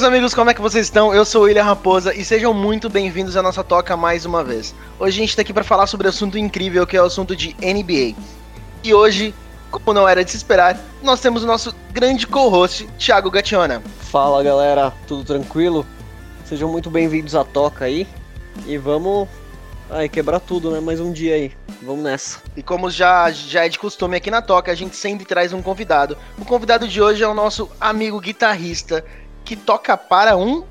[0.00, 1.14] meus amigos, como é que vocês estão?
[1.14, 4.74] Eu sou o William Raposa e sejam muito bem-vindos à nossa toca mais uma vez.
[4.98, 7.36] Hoje a gente está aqui para falar sobre um assunto incrível que é o assunto
[7.36, 8.16] de NBA.
[8.82, 9.34] E hoje,
[9.70, 13.82] como não era de se esperar, nós temos o nosso grande co-host, Thiago Gationa.
[14.10, 15.84] Fala galera, tudo tranquilo?
[16.46, 18.08] Sejam muito bem-vindos à toca aí
[18.66, 19.28] e vamos
[19.90, 20.80] aí quebrar tudo, né?
[20.80, 21.52] Mais um dia aí.
[21.82, 22.40] Vamos nessa.
[22.56, 25.62] E como já, já é de costume aqui na Toca, a gente sempre traz um
[25.62, 26.16] convidado.
[26.38, 29.02] O convidado de hoje é o nosso amigo guitarrista,
[29.50, 30.62] que toca para um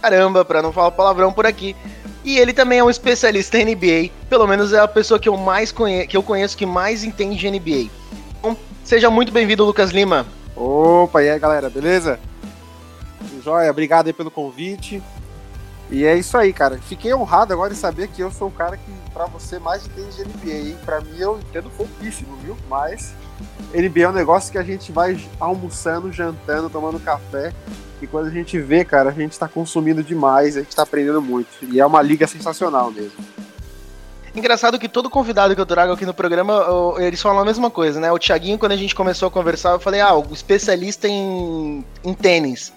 [0.00, 1.76] caramba, para não falar palavrão por aqui.
[2.24, 5.36] E ele também é um especialista em NBA, pelo menos é a pessoa que eu
[5.36, 7.90] mais conheço, que eu conheço que mais entende de NBA.
[8.38, 10.24] Então, seja muito bem-vindo, Lucas Lima.
[10.56, 12.18] Opa, e aí galera, beleza?
[13.44, 15.02] Joia, obrigado aí pelo convite.
[15.90, 16.78] E é isso aí, cara.
[16.78, 20.16] Fiquei honrado agora em saber que eu sou o cara que, pra você, mais entende
[20.16, 20.78] de NBA.
[20.86, 22.56] Pra mim, eu entendo pouquíssimo, viu?
[22.66, 23.12] Mas
[23.74, 27.52] NBA é um negócio que a gente vai almoçando, jantando, tomando café.
[28.00, 31.22] E quando a gente vê, cara, a gente tá consumindo demais, a gente tá aprendendo
[31.22, 31.48] muito.
[31.62, 33.12] E é uma liga sensacional mesmo.
[34.34, 36.64] Engraçado que todo convidado que eu trago aqui no programa,
[36.98, 38.10] eles falam a mesma coisa, né?
[38.10, 42.14] O Thiaguinho, quando a gente começou a conversar, eu falei, ah, o especialista em, em
[42.14, 42.72] tênis.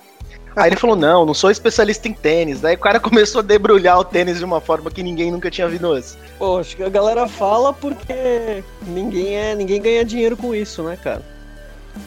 [0.55, 2.61] Aí ele falou: não, não sou especialista em tênis.
[2.61, 5.67] Daí o cara começou a debrulhar o tênis de uma forma que ninguém nunca tinha
[5.67, 6.17] visto antes.
[6.37, 9.55] Pô, acho que a galera fala porque ninguém é.
[9.55, 11.21] ninguém ganha dinheiro com isso, né, cara?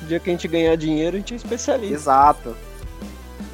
[0.03, 1.95] O dia que a gente ganhar dinheiro, a gente é especialista.
[1.95, 2.57] Exato.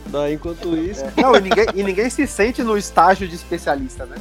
[0.06, 1.04] Daí enquanto isso.
[1.04, 1.22] É.
[1.22, 4.16] Não, e ninguém, e ninguém se sente no estágio de especialista, né?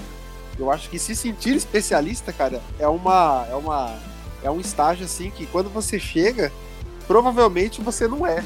[0.58, 3.46] Eu acho que se sentir especialista, cara, é uma.
[3.50, 3.96] É uma.
[4.44, 6.52] É um estágio assim que quando você chega,
[7.08, 8.44] provavelmente você não é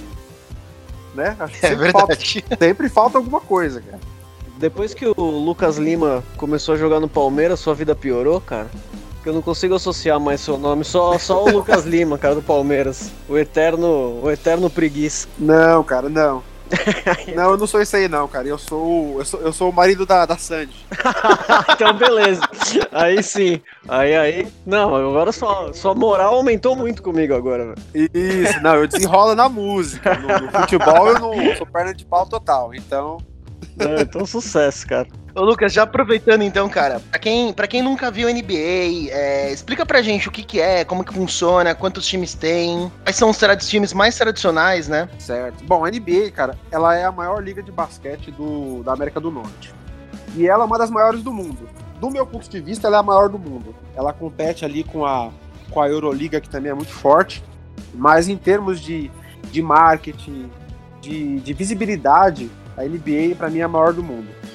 [1.18, 1.36] né?
[1.40, 1.92] Acho que é verdade.
[1.92, 4.00] Falta, sempre falta alguma coisa, cara.
[4.58, 8.70] Depois que o Lucas Lima começou a jogar no Palmeiras, sua vida piorou, cara?
[9.16, 12.42] Porque eu não consigo associar mais seu nome, só, só o Lucas Lima, cara, do
[12.42, 13.12] Palmeiras.
[13.28, 15.28] O eterno, o eterno preguiça.
[15.38, 16.42] Não, cara, não.
[17.36, 18.48] não, eu não sou isso aí não, cara.
[18.48, 20.86] Eu sou eu sou, eu sou o marido da, da Sandy.
[21.74, 22.42] então beleza.
[22.92, 23.62] Aí sim.
[23.88, 24.48] Aí aí.
[24.66, 28.10] Não, agora sua, sua moral aumentou muito comigo agora, velho.
[28.14, 30.16] Isso, não, eu desenrolo na música.
[30.16, 32.74] No, no futebol eu não sou perna de pau total.
[32.74, 33.18] Então.
[33.76, 35.08] Não, então sucesso, cara.
[35.38, 39.86] Ô Lucas, já aproveitando então, cara, pra quem, pra quem nunca viu NBA, é, explica
[39.86, 43.38] pra gente o que que é, como que funciona, quantos times tem, quais são os
[43.68, 45.08] times mais tradicionais, né?
[45.20, 45.64] Certo.
[45.64, 49.30] Bom, a NBA, cara, ela é a maior liga de basquete do, da América do
[49.30, 49.72] Norte.
[50.36, 51.70] E ela é uma das maiores do mundo.
[52.00, 53.76] Do meu ponto de vista, ela é a maior do mundo.
[53.96, 55.30] Ela compete ali com a,
[55.70, 57.44] com a Euroliga, que também é muito forte,
[57.94, 59.12] mas em termos de,
[59.52, 60.50] de marketing,
[61.00, 64.47] de, de visibilidade, a NBA, para mim, é a maior do mundo.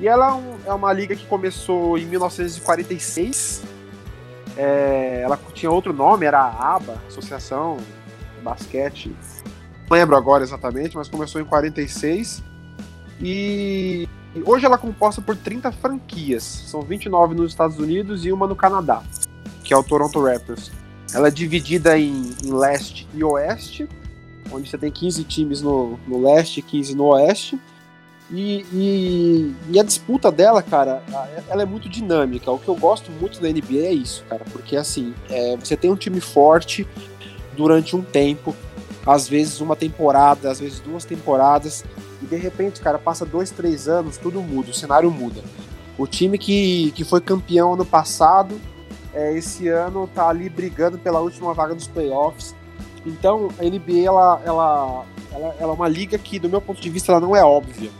[0.00, 3.62] E ela é, é uma liga que começou em 1946.
[4.56, 7.76] É, ela tinha outro nome, era a ABA, Associação
[8.36, 9.14] de Basquete.
[9.88, 12.42] Não lembro agora exatamente, mas começou em 46.
[13.20, 14.08] E
[14.46, 16.42] hoje ela é composta por 30 franquias.
[16.42, 19.02] São 29 nos Estados Unidos e uma no Canadá,
[19.62, 20.72] que é o Toronto Raptors.
[21.12, 23.86] Ela é dividida em, em leste e oeste,
[24.50, 27.60] onde você tem 15 times no, no leste e 15 no oeste.
[28.32, 31.02] E, e, e, a disputa dela, cara,
[31.48, 32.50] ela é muito dinâmica.
[32.50, 35.90] O que eu gosto muito da NBA é isso, cara, porque assim, é, você tem
[35.90, 36.86] um time forte
[37.56, 38.54] durante um tempo,
[39.04, 41.84] às vezes uma temporada, às vezes duas temporadas,
[42.22, 45.42] e de repente, cara, passa dois, três anos, tudo muda, o cenário muda.
[45.98, 48.60] O time que, que foi campeão ano passado,
[49.12, 52.54] é, esse ano tá ali brigando pela última vaga dos playoffs.
[53.04, 56.88] Então, a NBA, ela, ela, ela, ela é uma liga que, do meu ponto de
[56.88, 57.90] vista, ela não é óbvia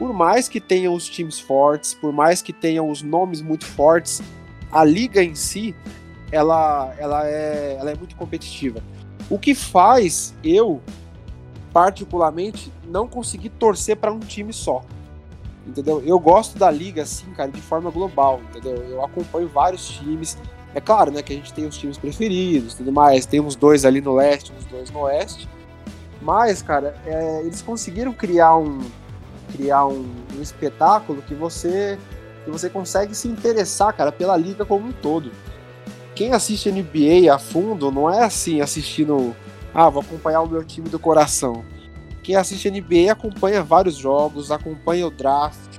[0.00, 4.22] por mais que tenham os times fortes, por mais que tenham os nomes muito fortes,
[4.72, 5.76] a liga em si,
[6.32, 8.82] ela, ela, é, ela é muito competitiva.
[9.28, 10.80] O que faz eu,
[11.70, 14.80] particularmente, não conseguir torcer para um time só.
[15.66, 16.02] Entendeu?
[16.06, 18.82] Eu gosto da liga assim, cara, de forma global, entendeu?
[18.82, 20.38] Eu acompanho vários times.
[20.74, 23.26] É claro, né, que a gente tem os times preferidos, tudo mais.
[23.26, 25.46] Tem uns dois ali no leste, uns dois no oeste.
[26.22, 28.80] Mas, cara, é, eles conseguiram criar um,
[29.52, 30.06] criar um,
[30.36, 31.98] um espetáculo que você
[32.44, 35.30] que você consegue se interessar, cara, pela liga como um todo.
[36.14, 39.34] Quem assiste NBA a fundo não é assim assistindo,
[39.74, 41.64] ah, vou acompanhar o meu time do coração.
[42.22, 45.78] Quem assiste NBA acompanha vários jogos, acompanha o draft,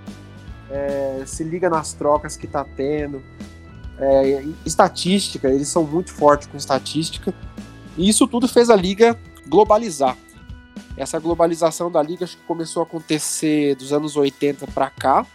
[0.69, 3.21] é, se liga nas trocas que tá tendo.
[3.99, 7.33] É, estatística, eles são muito fortes com estatística.
[7.97, 10.17] E isso tudo fez a liga globalizar.
[10.97, 15.25] Essa globalização da liga acho que começou a acontecer dos anos 80 para cá.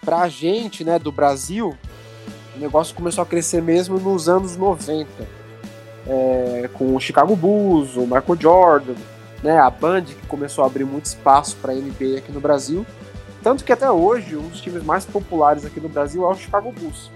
[0.00, 1.76] Para a gente, né, do Brasil,
[2.56, 5.08] o negócio começou a crescer mesmo nos anos 90.
[6.06, 8.94] É, com o Chicago Bulls, o Michael Jordan,
[9.42, 12.86] né, a Band, que começou a abrir muito espaço para a NBA aqui no Brasil.
[13.42, 16.72] Tanto que até hoje, um dos times mais populares aqui no Brasil é o Chicago
[16.72, 17.10] Bulls.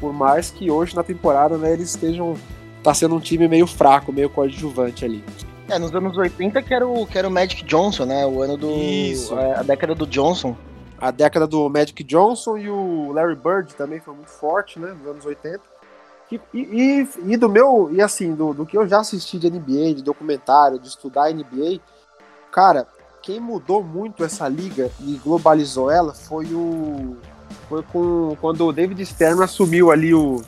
[0.00, 2.36] Por mais que hoje na temporada né, eles estejam.
[2.82, 5.24] tá sendo um time meio fraco, meio coadjuvante ali.
[5.68, 8.26] É, nos anos 80 que era o, que era o Magic Johnson, né?
[8.26, 8.70] O ano do.
[8.70, 9.38] Isso.
[9.38, 10.56] é, a década do Johnson.
[11.00, 14.94] A década do Magic Johnson e o Larry Bird também foi muito forte, né?
[14.98, 15.60] Nos anos 80.
[16.32, 17.90] E, e, e do meu.
[17.92, 21.80] E assim, do, do que eu já assisti de NBA, de documentário, de estudar NBA,
[22.50, 22.86] cara,
[23.22, 27.16] quem mudou muito essa liga e globalizou ela foi o.
[27.68, 30.42] Foi com, quando o David Stern assumiu ali o,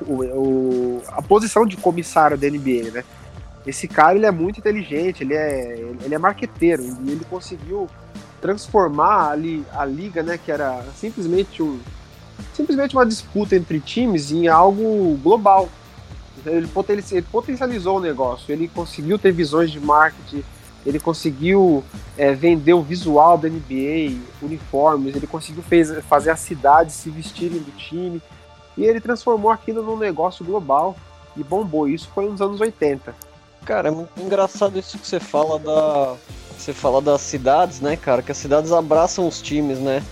[0.00, 3.04] o, o, a posição de comissário da NBA, né?
[3.66, 7.88] Esse cara ele é muito inteligente, ele é, ele é marqueteiro e ele conseguiu
[8.40, 11.80] transformar ali a liga, né, que era simplesmente um
[12.52, 15.68] simplesmente uma disputa entre times em algo global.
[16.44, 16.68] Ele
[17.30, 20.44] potencializou o negócio, ele conseguiu ter visões de marketing,
[20.84, 21.82] ele conseguiu
[22.18, 27.58] é, vender o visual da NBA, uniformes, ele conseguiu fez, fazer as cidades se vestirem
[27.58, 28.20] do time
[28.76, 30.96] e ele transformou aquilo num negócio global
[31.36, 31.88] e bombou.
[31.88, 33.14] Isso foi nos anos 80.
[33.64, 36.16] Cara, é muito engraçado isso que você fala da.
[36.56, 38.22] Você fala das cidades, né, cara?
[38.22, 40.02] Que as cidades abraçam os times, né?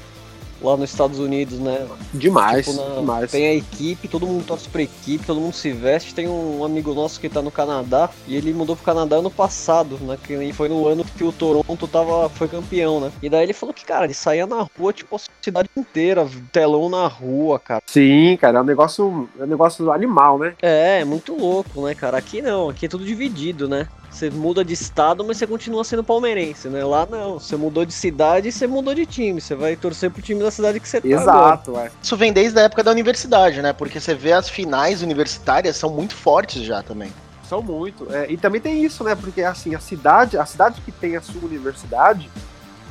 [0.62, 1.86] Lá nos Estados Unidos, né?
[2.14, 3.30] Demais, Tipo, na- demais.
[3.30, 6.14] Tem a equipe, todo mundo torce pra equipe, todo mundo se veste.
[6.14, 9.98] Tem um amigo nosso que tá no Canadá e ele mudou pro Canadá ano passado,
[10.02, 10.16] né?
[10.22, 13.10] Que foi no ano que o Toronto tava, foi campeão, né?
[13.22, 16.88] E daí ele falou que, cara, ele saía na rua, tipo, a cidade inteira, telão
[16.88, 17.82] na rua, cara.
[17.86, 20.54] Sim, cara, é um negócio, é um negócio animal, né?
[20.62, 22.16] É, é muito louco, né, cara?
[22.18, 23.88] Aqui não, aqui é tudo dividido, né?
[24.12, 26.84] Você muda de estado, mas você continua sendo palmeirense, né?
[26.84, 29.40] Lá não, você mudou de cidade e você mudou de time.
[29.40, 31.08] Você vai torcer pro time da cidade que você tá.
[31.08, 31.90] Exato, é.
[32.00, 33.72] Isso vem desde a época da universidade, né?
[33.72, 37.10] Porque você vê as finais universitárias são muito fortes já também.
[37.48, 38.06] São muito.
[38.12, 39.14] É, e também tem isso, né?
[39.14, 42.30] Porque assim, a cidade, a cidade que tem a sua universidade,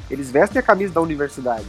[0.10, 1.68] eles vestem a camisa da universidade.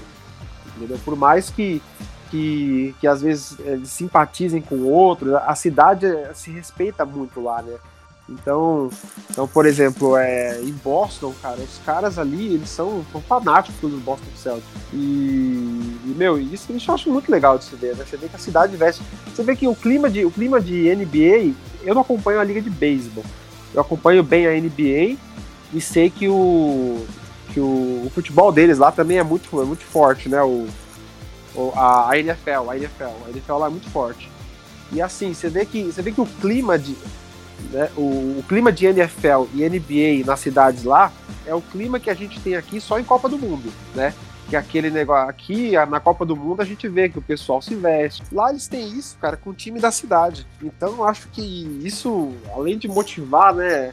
[0.74, 0.98] Entendeu?
[1.04, 1.82] Por mais que,
[2.30, 7.42] que, que às vezes eles simpatizem com o outro, a cidade eh, se respeita muito
[7.42, 7.76] lá, né?
[8.28, 8.88] Então,
[9.30, 13.98] então por exemplo, é, em Boston, cara, os caras ali, eles são, são fanáticos do
[13.98, 14.68] Boston Celtics.
[14.92, 18.04] E, e, meu, isso eu acho muito legal de se ver, né?
[18.08, 19.02] Você vê que a cidade veste.
[19.34, 22.62] Você vê que o clima de, o clima de NBA, eu não acompanho a liga
[22.62, 23.24] de beisebol.
[23.74, 25.16] Eu acompanho bem a NBA
[25.72, 27.04] e sei que o,
[27.52, 30.42] que o, o futebol deles lá também é muito, é muito forte, né?
[30.42, 30.68] O-
[31.74, 34.30] a, a NFL, a NFL, a NFL lá é muito forte.
[34.90, 36.96] E assim, você vê que, você vê que o clima de,
[37.70, 41.12] né, o, o clima de NFL e NBA nas cidades lá
[41.46, 44.14] é o clima que a gente tem aqui só em Copa do Mundo, né?
[44.48, 47.62] Que é aquele negócio aqui, na Copa do Mundo, a gente vê que o pessoal
[47.62, 48.22] se veste.
[48.30, 50.46] Lá eles têm isso, cara, com o time da cidade.
[50.62, 51.42] Então eu acho que
[51.82, 53.92] isso, além de motivar, né,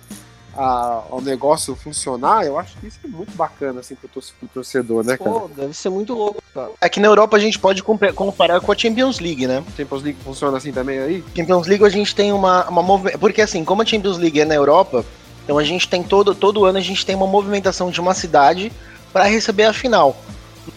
[0.60, 4.48] a- ao negócio funcionar, eu acho que isso é muito bacana, assim, pro, tor- pro
[4.50, 5.30] torcedor, né, cara?
[5.32, 6.70] Pô, deve ser muito louco, cara.
[6.82, 9.64] Aqui na Europa a gente pode comparar com a Champions League, né?
[9.78, 11.24] Champions League funciona assim também aí?
[11.36, 14.46] Champions League a gente tem uma, uma movi- porque assim, como a Champions League é
[14.46, 15.06] na Europa,
[15.46, 18.72] então a gente tem todo todo ano a gente tem uma movimentação de uma cidade
[19.14, 20.16] para receber a final.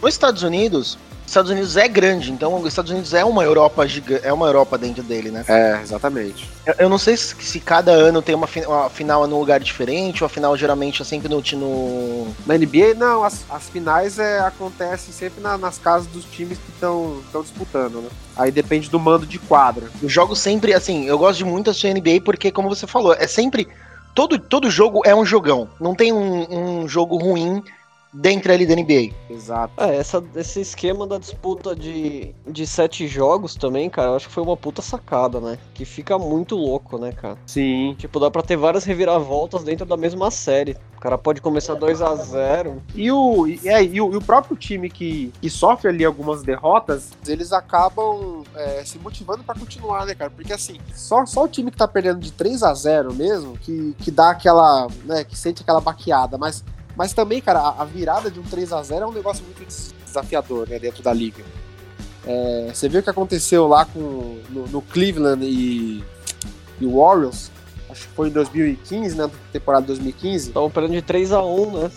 [0.01, 0.97] Nos Estados Unidos,
[1.33, 4.77] Estados Unidos é grande, então os Estados Unidos é uma Europa gigante, é uma Europa
[4.77, 5.43] dentro dele, né?
[5.49, 6.49] É, exatamente.
[6.67, 10.23] Eu, eu não sei se, se cada ano tem uma, uma final num lugar diferente,
[10.23, 14.41] ou a final geralmente é sempre no, no Na NBA, não, as, as finais é,
[14.41, 18.11] acontecem sempre na- nas casas dos times que estão disputando, né?
[18.37, 19.91] Aí depende do mando de quadra.
[20.03, 23.27] Eu jogo sempre, assim, eu gosto de muito assistir NBA porque, como você falou, é
[23.27, 23.69] sempre.
[24.15, 25.67] Todo, todo jogo é um jogão.
[25.81, 27.63] Não tem um, um jogo ruim
[28.13, 29.15] dentro ali da NBA.
[29.31, 29.73] Exato.
[29.83, 34.35] É, essa, esse esquema da disputa de, de sete jogos também, cara, eu acho que
[34.35, 35.59] foi uma puta sacada, né?
[35.75, 37.39] Que fica muito louco, né, cara?
[37.47, 37.95] Sim.
[37.99, 40.77] Tipo, dá pra ter várias reviravoltas dentro da mesma série.
[40.97, 44.21] O cara pode começar 2 a 0 E o, e, é, e o, e o
[44.21, 50.07] próprio time que, que sofre ali algumas derrotas, eles acabam é, se motivando pra continuar,
[50.07, 50.31] né, cara?
[50.31, 53.97] Porque assim, só, só o time que tá perdendo de 3 a 0 mesmo, que,
[53.99, 56.65] que dá aquela, né, que sente aquela baqueada, mas,
[56.97, 59.95] mas também, cara, a, virada de um 3 a 0 é um negócio muito des-
[60.05, 61.43] desafiador, né, dentro da liga.
[62.27, 66.05] É, você viu o que aconteceu lá com, no, no Cleveland e,
[66.81, 67.51] e Warriors?
[67.91, 70.49] Acho que foi em 2015, né, temporada 2015.
[70.49, 71.91] Estavam perdendo de 3 a 1 né?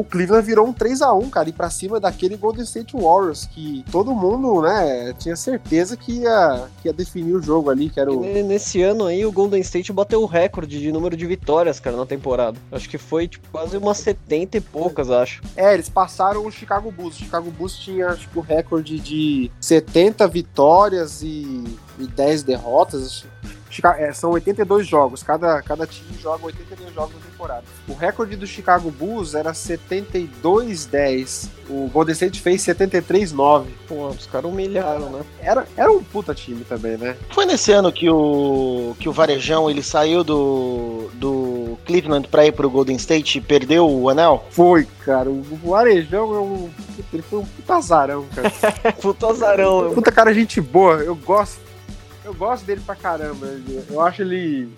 [0.00, 3.44] O Cleveland virou um 3 a 1 cara, e pra cima daquele Golden State Warriors,
[3.44, 8.00] que todo mundo, né, tinha certeza que ia, que ia definir o jogo ali, que
[8.00, 8.20] era o...
[8.20, 11.98] ne- nesse ano aí, o Golden State bateu o recorde de número de vitórias, cara,
[11.98, 12.56] na temporada.
[12.72, 15.42] Acho que foi, tipo, quase umas 70 e poucas, acho.
[15.54, 17.16] É, eles passaram o Chicago Bulls.
[17.16, 21.62] O Chicago Bulls tinha, acho que, o recorde de 70 vitórias e,
[21.98, 23.24] e 10 derrotas.
[23.44, 23.59] É,
[24.14, 27.64] são 82 jogos, cada, cada time joga 82 jogos na temporada.
[27.88, 31.48] O recorde do Chicago Bulls era 72-10.
[31.68, 33.66] O Golden State fez 73-9.
[33.86, 35.22] Pô, os caras humilharam, né?
[35.40, 37.16] Era, era um puta time também, né?
[37.30, 42.52] Foi nesse ano que o, que o Varejão ele saiu do, do Cleveland pra ir
[42.52, 44.44] pro Golden State e perdeu o anel?
[44.50, 45.30] Foi, cara.
[45.30, 46.70] O, o Arejão é um.
[47.12, 48.50] Ele foi um puta azarão, cara.
[48.82, 49.92] É puto azarão.
[49.94, 50.96] puta cara, gente boa.
[50.96, 51.69] Eu gosto.
[52.24, 53.46] Eu gosto dele pra caramba.
[53.88, 54.72] Eu acho ele.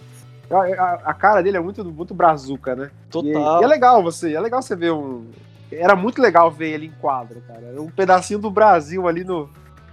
[0.51, 2.91] A, a- cara dele é muito, muito brazuca, né?
[3.09, 3.61] E, Total.
[3.61, 5.27] e é legal você, é legal você ver um.
[5.71, 7.63] Era muito legal ver ele em quadra, cara.
[7.67, 9.49] Era um pedacinho do Brasil ali no,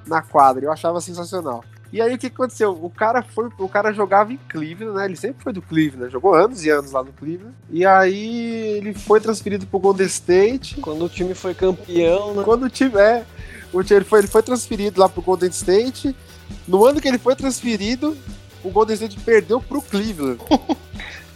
[0.06, 0.66] na quadra.
[0.66, 1.64] Eu achava sensacional.
[1.92, 2.72] E aí o que aconteceu?
[2.72, 5.06] O cara foi, o cara jogava em Cleveland, né?
[5.06, 7.56] Ele sempre foi do Cleveland, jogou anos e anos lá no Cleveland.
[7.70, 10.80] E aí ele foi transferido pro Golden State.
[10.82, 12.44] Quando o time foi campeão, né?
[12.44, 13.26] Quando tiver,
[13.74, 16.16] o time- ele foi, ele foi transferido lá pro Golden State.
[16.68, 18.18] No ano que ele foi transferido,
[18.64, 20.40] o Golden State perdeu pro Cleveland.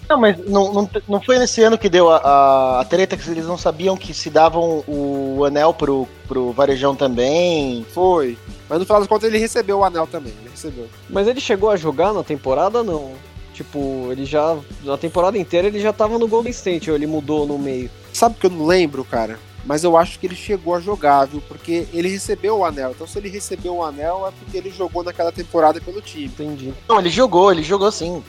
[0.10, 3.30] Não, mas não, não, não foi nesse ano que deu a, a, a treta que
[3.30, 7.86] eles não sabiam que se davam o anel pro, pro Varejão também.
[7.94, 8.38] Foi.
[8.70, 10.34] Mas no final das contas ele recebeu o anel também.
[10.42, 10.88] Ele recebeu.
[11.10, 13.14] Mas ele chegou a jogar na temporada, não?
[13.54, 14.58] Tipo, ele já.
[14.84, 17.90] Na temporada inteira ele já tava no Golden State, ou ele mudou no meio.
[18.12, 19.40] Sabe que eu não lembro, cara?
[19.66, 21.42] Mas eu acho que ele chegou a jogar, viu?
[21.48, 22.92] Porque ele recebeu o anel.
[22.92, 26.26] Então se ele recebeu o anel é porque ele jogou naquela temporada pelo time.
[26.26, 26.74] Entendi.
[26.88, 28.22] Não, ele jogou, ele jogou sim.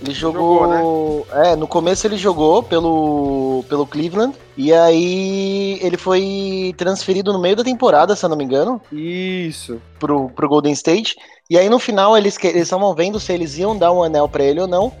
[0.00, 1.26] Ele jogou.
[1.32, 4.34] É, no começo ele jogou pelo, pelo Cleveland.
[4.56, 9.80] E aí ele foi transferido no meio da temporada, se eu não me engano, Isso.
[9.98, 11.16] pro, pro Golden State.
[11.50, 14.60] E aí no final eles estavam vendo se eles iam dar um anel pra ele
[14.60, 14.92] ou não.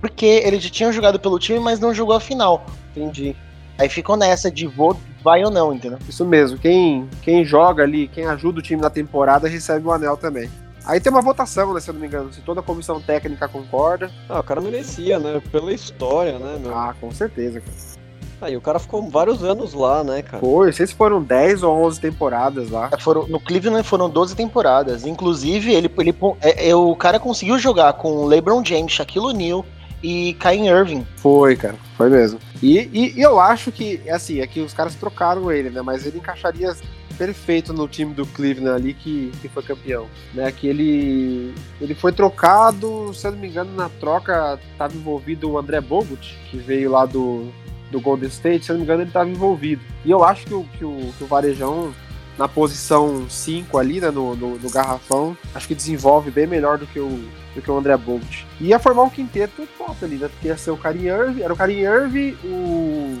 [0.00, 2.64] Porque ele já tinha jogado pelo time, mas não jogou a final.
[2.90, 3.36] Entendi.
[3.78, 5.98] Aí ficou nessa de vou, vai ou não, entendeu?
[6.08, 6.58] Isso mesmo.
[6.58, 10.50] Quem, quem joga ali, quem ajuda o time na temporada, recebe o anel também.
[10.84, 11.80] Aí tem uma votação, né?
[11.80, 12.32] Se eu não me engano.
[12.32, 14.10] Se toda a comissão técnica concorda.
[14.28, 15.40] Ah, o cara merecia, né?
[15.50, 16.76] Pela história, né, meu?
[16.76, 18.02] Ah, com certeza, cara.
[18.42, 20.40] Aí o cara ficou vários anos lá, né, cara?
[20.40, 22.90] Foi, não sei se foram 10 ou 11 temporadas lá.
[22.98, 25.06] Foram, no Cleveland foram 12 temporadas.
[25.06, 29.64] Inclusive, ele, ele é, é, o cara conseguiu jogar com LeBron James, Shaquille O'Neal
[30.02, 31.06] e Kyrie Irving.
[31.16, 32.38] Foi, cara, foi mesmo.
[32.62, 35.82] E, e- e eu acho que, assim, é que os caras trocaram ele, né?
[35.82, 36.74] Mas ele encaixaria
[37.18, 40.06] perfeito no time do Cleveland ali que, que foi campeão.
[40.34, 40.50] Né?
[40.50, 45.58] Que ele, ele foi trocado, se eu não me engano, na troca estava envolvido o
[45.58, 47.48] André Bogut, que veio lá do,
[47.90, 49.82] do Golden State, se eu não me engano, ele estava envolvido.
[50.04, 51.92] E eu acho que o, que o, que o Varejão,
[52.38, 56.86] na posição 5 ali, né, no, no, no garrafão, acho que desenvolve bem melhor do
[56.86, 57.08] que o,
[57.54, 58.46] do que o André Bogut.
[58.60, 60.28] E ia formar um quinteto top ali, né?
[60.28, 63.18] Porque ia ser o Karim Irving, era o Karim Irving, o,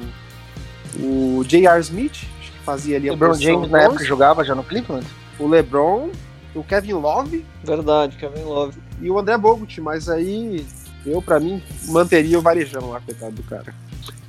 [1.00, 1.80] o J.R.
[1.80, 5.06] Smith, acho que fazia ali a LeBron James na 11, época jogava já no Cleveland.
[5.38, 6.10] o LeBron,
[6.54, 8.78] o Kevin Love Verdade, Kevin Love.
[9.00, 10.66] e o André Bogut, mas aí
[11.04, 13.74] eu, pra mim, manteria o varejão lá, coitado do cara.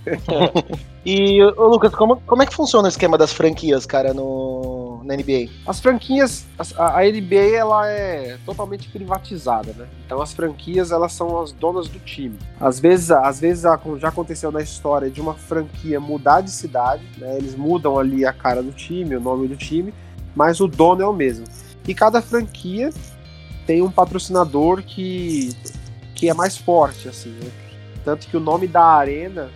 [1.06, 5.16] E, ô, Lucas, como, como é que funciona o esquema das franquias, cara, no, na
[5.18, 5.50] NBA?
[5.68, 9.86] As franquias, as- a, a NBA ela é totalmente privatizada, né?
[10.06, 12.40] Então as franquias elas são as donas do time.
[12.58, 17.04] Às vezes, às vezes a- já aconteceu na história de uma franquia mudar de cidade,
[17.18, 17.36] né?
[17.36, 19.94] Eles mudam ali a cara do time, o nome do time,
[20.34, 21.46] mas o dono é o mesmo.
[21.86, 22.92] E cada franquia
[23.68, 25.50] tem um patrocinador que
[26.16, 27.32] que é mais forte, assim.
[27.32, 27.52] né?
[28.06, 29.50] Tanto que o nome da arena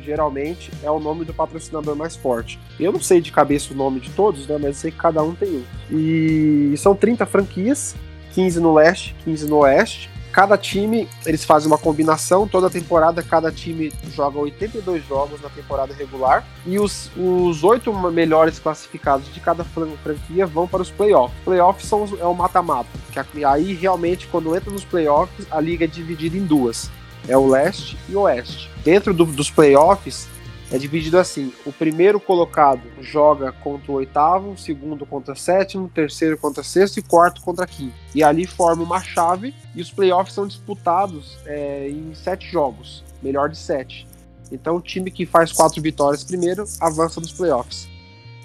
[0.00, 2.58] geralmente é o nome do patrocinador mais forte.
[2.78, 4.54] Eu não sei de cabeça o nome de todos, né?
[4.54, 5.64] Mas eu sei que cada um tem um.
[5.90, 7.94] E são 30 franquias,
[8.34, 10.10] 15 no leste, 15 no oeste.
[10.32, 15.92] Cada time, eles fazem uma combinação, toda temporada cada time joga 82 jogos na temporada
[15.92, 21.38] regular e os, os oito melhores classificados de cada fran- franquia vão para os playoffs.
[21.44, 25.84] Playoffs são é o mata-mata, que a- aí realmente quando entra nos playoffs a liga
[25.84, 26.90] é dividida em duas,
[27.28, 28.70] é o leste e o oeste.
[28.84, 30.28] Dentro do- dos playoffs
[30.70, 35.84] é dividido assim: o primeiro colocado joga contra o oitavo, o segundo contra o sétimo,
[35.84, 37.94] o terceiro contra o sexto e quarto contra quinto.
[38.14, 43.48] E ali forma uma chave e os playoffs são disputados é, em sete jogos, melhor
[43.48, 44.06] de sete.
[44.50, 47.88] Então o time que faz quatro vitórias primeiro avança nos playoffs.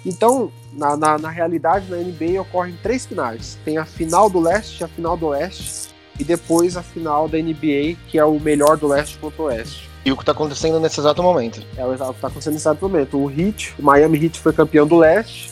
[0.06, 4.84] Então, na, na, na realidade, na NBA ocorrem três finais: tem a final do leste,
[4.84, 8.88] a final do oeste e depois a final da NBA, que é o melhor do
[8.88, 9.88] leste contra o oeste.
[10.04, 11.62] E o que tá acontecendo nesse exato momento?
[11.76, 13.18] É o exato que está acontecendo nesse exato momento.
[13.18, 15.50] O Heat, o Miami Heat foi campeão do leste,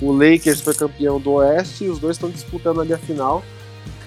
[0.00, 3.42] o Lakers foi campeão do oeste, e os dois estão disputando ali a final.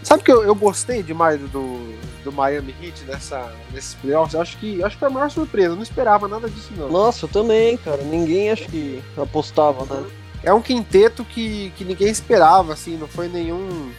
[0.02, 4.34] Sabe que eu, eu gostei demais do, do Miami Heat nessa, nesses playoffs?
[4.34, 6.90] Eu acho que, acho que foi a maior surpresa, eu não esperava nada disso não.
[6.90, 8.02] Nossa, eu também, cara.
[8.04, 10.04] Ninguém acho que apostava, né?
[10.44, 13.92] É um quinteto que, que ninguém esperava, assim, não foi nenhum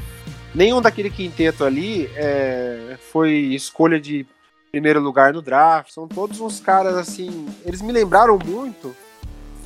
[0.55, 4.27] nenhum daquele quinteto ali é, foi escolha de
[4.71, 5.93] primeiro lugar no draft.
[5.93, 7.47] São todos uns caras assim.
[7.65, 8.95] Eles me lembraram muito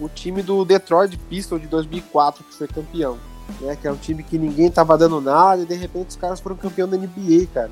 [0.00, 3.18] o time do Detroit Pistons de 2004, que foi campeão.
[3.62, 6.38] Né, que é um time que ninguém tava dando nada e de repente os caras
[6.38, 7.70] foram campeão da NBA, cara.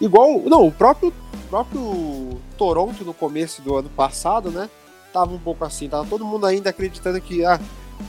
[0.00, 1.12] Igual, não, o próprio,
[1.48, 4.68] próprio Toronto no começo do ano passado, né?
[5.12, 7.60] Tava um pouco assim, tava todo mundo ainda acreditando que ah,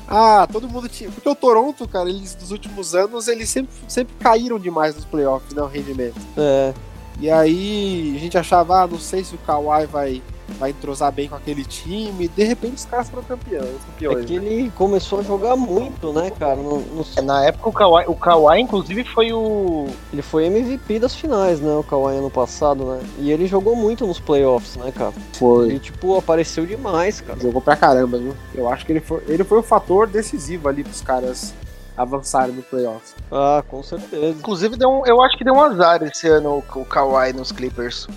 [0.08, 1.10] ah, todo mundo tinha.
[1.12, 5.54] Porque o Toronto, cara, eles dos últimos anos, eles sempre, sempre caíram demais nos playoffs,
[5.54, 5.62] né?
[5.62, 6.20] O rendimento.
[6.38, 6.74] É.
[7.20, 10.22] E aí a gente achava, ah, não sei se o Kawhi vai
[10.60, 12.28] vai entrosar bem com aquele time.
[12.28, 13.76] De repente os caras foram campeões.
[13.86, 14.46] campeões é que né?
[14.46, 16.56] ele começou a jogar muito, né, cara?
[16.56, 17.06] No, no...
[17.16, 19.88] É, na época o Kawhi, o Kawhi, inclusive, foi o.
[20.12, 21.74] Ele foi MVP das finais, né?
[21.74, 23.02] O Kawhi ano passado, né?
[23.20, 25.14] E ele jogou muito nos playoffs, né, cara?
[25.34, 25.68] Foi.
[25.68, 27.40] Ele, tipo, apareceu demais, cara.
[27.40, 28.36] Jogou pra caramba, viu?
[28.56, 31.54] Eu acho que ele foi, ele foi o fator decisivo ali pros caras
[31.96, 33.16] avançarem no playoffs.
[33.32, 34.38] Ah, com certeza.
[34.38, 38.08] Inclusive, deu um, eu acho que deu um azar esse ano o Kawhi nos Clippers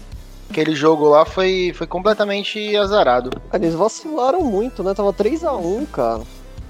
[0.50, 3.30] aquele jogo lá foi, foi completamente azarado.
[3.52, 4.92] Eles vacilaram muito, né?
[4.92, 6.22] Tava 3 a 1 cara,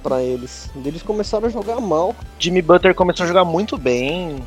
[0.03, 0.71] pra eles.
[0.85, 2.15] Eles começaram a jogar mal.
[2.39, 4.45] Jimmy Butler começou a jogar muito bem.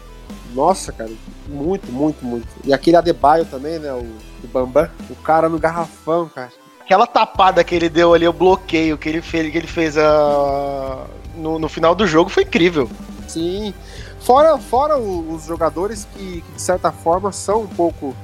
[0.54, 1.10] Nossa, cara,
[1.48, 2.48] muito, muito, muito.
[2.64, 3.92] E aquele Adebayo também, né?
[3.92, 4.06] O,
[4.44, 6.52] o Bambam, o cara no garrafão, cara.
[6.80, 10.04] Aquela tapada que ele deu ali, o bloqueio que ele fez, que ele fez a...
[10.06, 12.88] Ah, no, no final do jogo foi incrível.
[13.28, 13.74] Sim.
[14.20, 18.16] Fora, fora os jogadores que, que, de certa forma, são um pouco.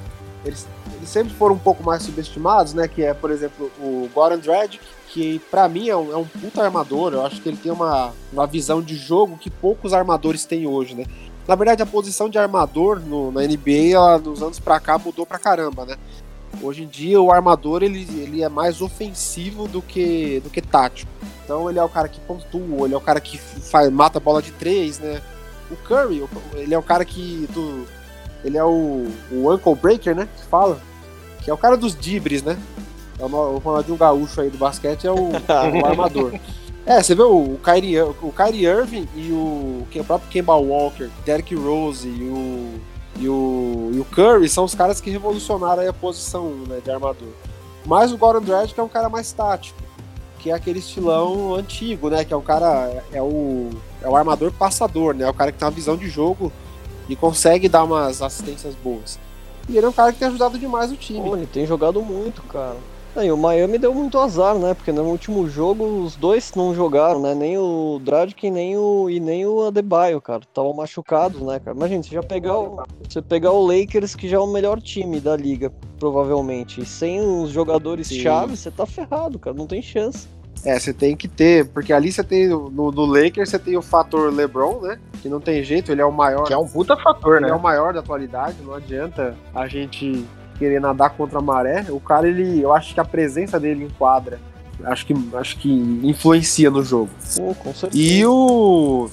[0.44, 0.68] Eles
[1.06, 2.88] sempre foram um pouco mais subestimados, né?
[2.88, 6.62] Que é, por exemplo, o Goran Dragic, que para mim é um, é um puta
[6.62, 7.12] armador.
[7.12, 10.94] Eu acho que ele tem uma, uma visão de jogo que poucos armadores têm hoje,
[10.94, 11.04] né?
[11.46, 15.26] Na verdade, a posição de armador no, na NBA, ela, nos anos pra cá, mudou
[15.26, 15.96] pra caramba, né?
[16.62, 21.10] Hoje em dia, o armador ele, ele é mais ofensivo do que, do que tático.
[21.44, 24.20] Então, ele é o cara que pontua, ele é o cara que faz, mata a
[24.20, 25.20] bola de três, né?
[25.70, 27.48] O Curry, ele é o cara que.
[27.52, 27.86] Do,
[28.44, 30.28] ele é o, o Uncle Breaker, né?
[30.36, 30.80] Que fala
[31.42, 32.58] que é o cara dos dibres, né?
[33.18, 36.32] É o, o Ronaldinho Gaúcho aí do basquete, é o, o armador.
[36.86, 41.08] É, você vê o, o, Kyrie, o Kyrie Irving e o, o próprio Kemba Walker,
[41.24, 42.80] Derrick Rose e o,
[43.20, 47.28] e o, e o Curry são os caras que revolucionaram a posição né, de armador.
[47.84, 49.80] Mas o Gordon Dragic é um cara mais tático,
[50.38, 52.24] que é aquele estilão antigo, né?
[52.24, 53.70] Que é o cara, é, é o,
[54.02, 55.24] é o armador passador, né?
[55.24, 56.52] É o cara que tem uma visão de jogo
[57.08, 59.18] e consegue dar umas assistências boas.
[59.68, 61.28] E ele é um cara que tem ajudado demais o time.
[61.28, 62.76] Pô, ele tem jogado muito, cara.
[63.14, 64.72] Aí, o Miami deu muito azar, né?
[64.72, 67.34] Porque no último jogo os dois não jogaram, né?
[67.34, 70.42] Nem o Dragic nem o, e nem o Adebayo, cara.
[70.42, 71.76] Estavam machucados, né, cara?
[71.76, 75.18] Imagina, você já pegar o, você pegar o Lakers, que já é o melhor time
[75.18, 76.80] da liga, provavelmente.
[76.80, 78.20] E sem os jogadores Sim.
[78.20, 79.56] chave, você tá ferrado, cara.
[79.56, 80.28] Não tem chance.
[80.64, 83.82] É, você tem que ter, porque ali você tem, no, no Lakers, você tem o
[83.82, 84.98] fator LeBron, né?
[85.22, 86.44] Que não tem jeito, ele é o maior.
[86.44, 87.48] Que é um puta fator, ele né?
[87.48, 90.26] Ele é o maior da atualidade, não adianta a gente
[90.58, 91.86] querer nadar contra a maré.
[91.88, 94.38] O cara, ele, eu acho que a presença dele em quadra,
[94.84, 97.10] acho que, acho que influencia no jogo.
[97.36, 98.02] Pô, com certeza.
[98.02, 99.08] E o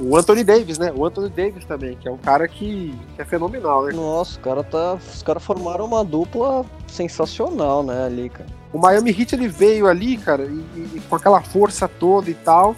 [0.00, 0.92] o Anthony Davis, né?
[0.94, 3.92] O Anthony Davis também, que é um cara que, que é fenomenal, né?
[3.92, 8.48] Nossa, cara tá, os caras formaram uma dupla sensacional, né, ali, cara.
[8.72, 12.74] O Miami Heat ele veio ali, cara, e, e, com aquela força toda e tal,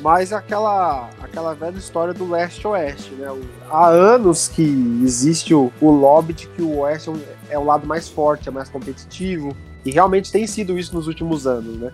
[0.00, 3.28] mas aquela aquela velha história do leste-oeste, né?
[3.70, 4.62] Há anos que
[5.02, 7.10] existe o, o lobby de que o oeste
[7.48, 11.06] é, é o lado mais forte, é mais competitivo, e realmente tem sido isso nos
[11.06, 11.92] últimos anos, né?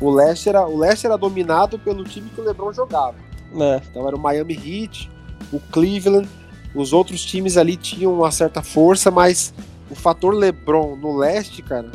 [0.00, 3.14] O leste era, o leste era dominado pelo time que o LeBron jogava.
[3.56, 3.80] É.
[3.88, 5.10] Então era o Miami Heat,
[5.52, 6.28] o Cleveland,
[6.74, 9.54] os outros times ali tinham uma certa força, mas
[9.88, 11.90] o fator LeBron no leste, cara,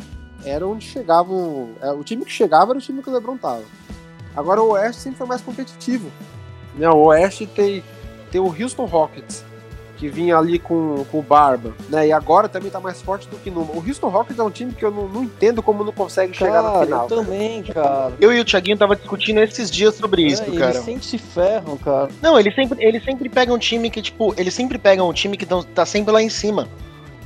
[0.49, 1.69] era onde chegavam.
[1.81, 3.63] É, o time que chegava era o time que o LeBron tava.
[4.35, 6.11] Agora o Oeste sempre foi mais competitivo.
[6.75, 6.89] Né?
[6.89, 7.83] O Oeste tem,
[8.31, 9.43] tem o Houston Rockets,
[9.97, 12.07] que vinha ali com, com o Barba, né?
[12.07, 13.61] E agora também tá mais forte do que no.
[13.61, 16.51] O Houston Rockets é um time que eu não, não entendo como não consegue cara,
[16.51, 17.09] chegar na final.
[17.09, 18.13] Eu também, cara.
[18.19, 20.71] Eu e o Thiaguinho tava discutindo esses dias sobre é, isso, cara.
[20.71, 22.09] Eles sempre se ferram, cara.
[22.21, 25.35] Não, eles sempre, eles sempre pegam um time que, tipo, eles sempre pegam um time
[25.35, 26.67] que tão, tá sempre lá em cima.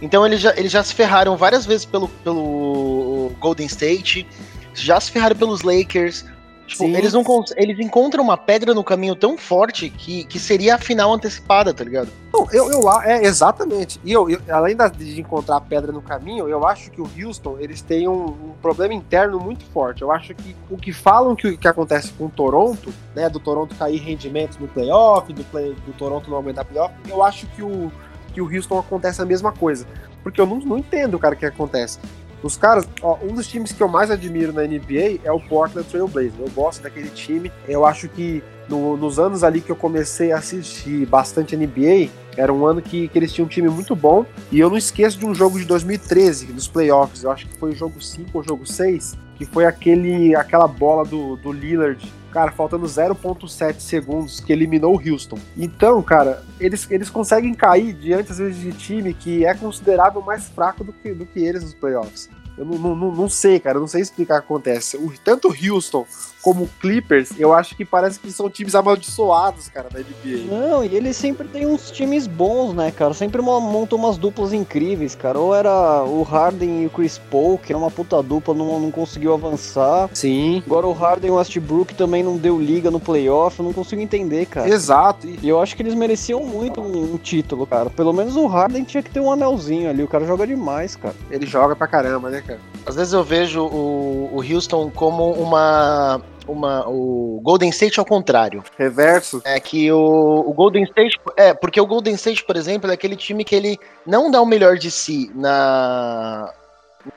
[0.02, 4.28] Então eles já, eles já se ferraram várias vezes pelo, pelo Golden State,
[4.74, 6.26] já se ferraram pelos Lakers.
[6.65, 7.24] Tipo, eles, não,
[7.58, 11.84] eles encontram uma pedra no caminho tão forte que, que seria a final antecipada, tá
[11.84, 12.10] ligado?
[12.34, 14.00] Não, eu, eu é, exatamente.
[14.04, 17.58] E eu, eu, além de encontrar a pedra no caminho, eu acho que o Houston,
[17.60, 20.02] eles têm um, um, problema interno muito forte.
[20.02, 23.76] Eu acho que o que falam que, que acontece com o Toronto, né, do Toronto
[23.76, 27.91] cair rendimentos no playoff, do, play, do Toronto não aumentar playoff, eu acho que o,
[28.34, 29.86] que o Houston acontece a mesma coisa.
[30.24, 32.00] Porque eu não, não entendo, cara, o que acontece.
[32.44, 35.88] Os caras, ó, um dos times que eu mais admiro na NBA é o Portland
[35.88, 36.36] Trail Blazers.
[36.38, 37.50] Eu gosto daquele time.
[37.68, 42.52] Eu acho que no, nos anos ali que eu comecei a assistir bastante NBA, era
[42.52, 44.26] um ano que, que, eles tinham um time muito bom.
[44.52, 47.24] E eu não esqueço de um jogo de 2013, dos playoffs.
[47.24, 51.06] Eu acho que foi o jogo 5 ou jogo 6, que foi aquele, aquela bola
[51.06, 55.38] do, do Lillard cara, faltando 0.7 segundos, que eliminou o Houston.
[55.56, 60.48] Então, cara, eles, eles conseguem cair diante, às vezes, de time que é considerável mais
[60.50, 62.30] fraco do que, do que eles nos playoffs.
[62.58, 64.98] Eu não, não, não sei, cara, eu não sei explicar o que acontece.
[64.98, 66.06] O, tanto o Houston
[66.44, 70.52] como Clippers, eu acho que parece que são times amaldiçoados, cara, da NBA.
[70.52, 73.14] Não, e eles sempre têm uns times bons, né, cara?
[73.14, 75.40] Sempre montam umas duplas incríveis, cara.
[75.40, 78.92] Ou era o Harden e o Chris Paul, que era uma puta dupla, não, não
[78.92, 80.10] conseguiu avançar.
[80.14, 80.62] Sim.
[80.66, 84.02] Agora o Harden e o Westbrook também não deu liga no playoff, eu não consigo
[84.02, 84.68] entender, cara.
[84.68, 85.26] Exato.
[85.26, 87.90] E eu acho que eles mereciam muito um, um título, cara.
[87.90, 91.16] Pelo menos o Harden tinha que ter um anelzinho ali, o cara joga demais, cara.
[91.32, 92.60] Ele joga pra caramba, né, cara?
[92.86, 98.64] Às vezes eu vejo o, o Houston como uma uma, o Golden State ao contrário.
[98.78, 99.42] Reverso.
[99.44, 101.20] É que o, o, Golden State.
[101.38, 104.46] É, porque o Golden State, por exemplo, é aquele time que ele não dá o
[104.46, 106.52] melhor de si na,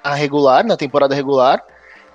[0.04, 1.62] na regular, na temporada regular.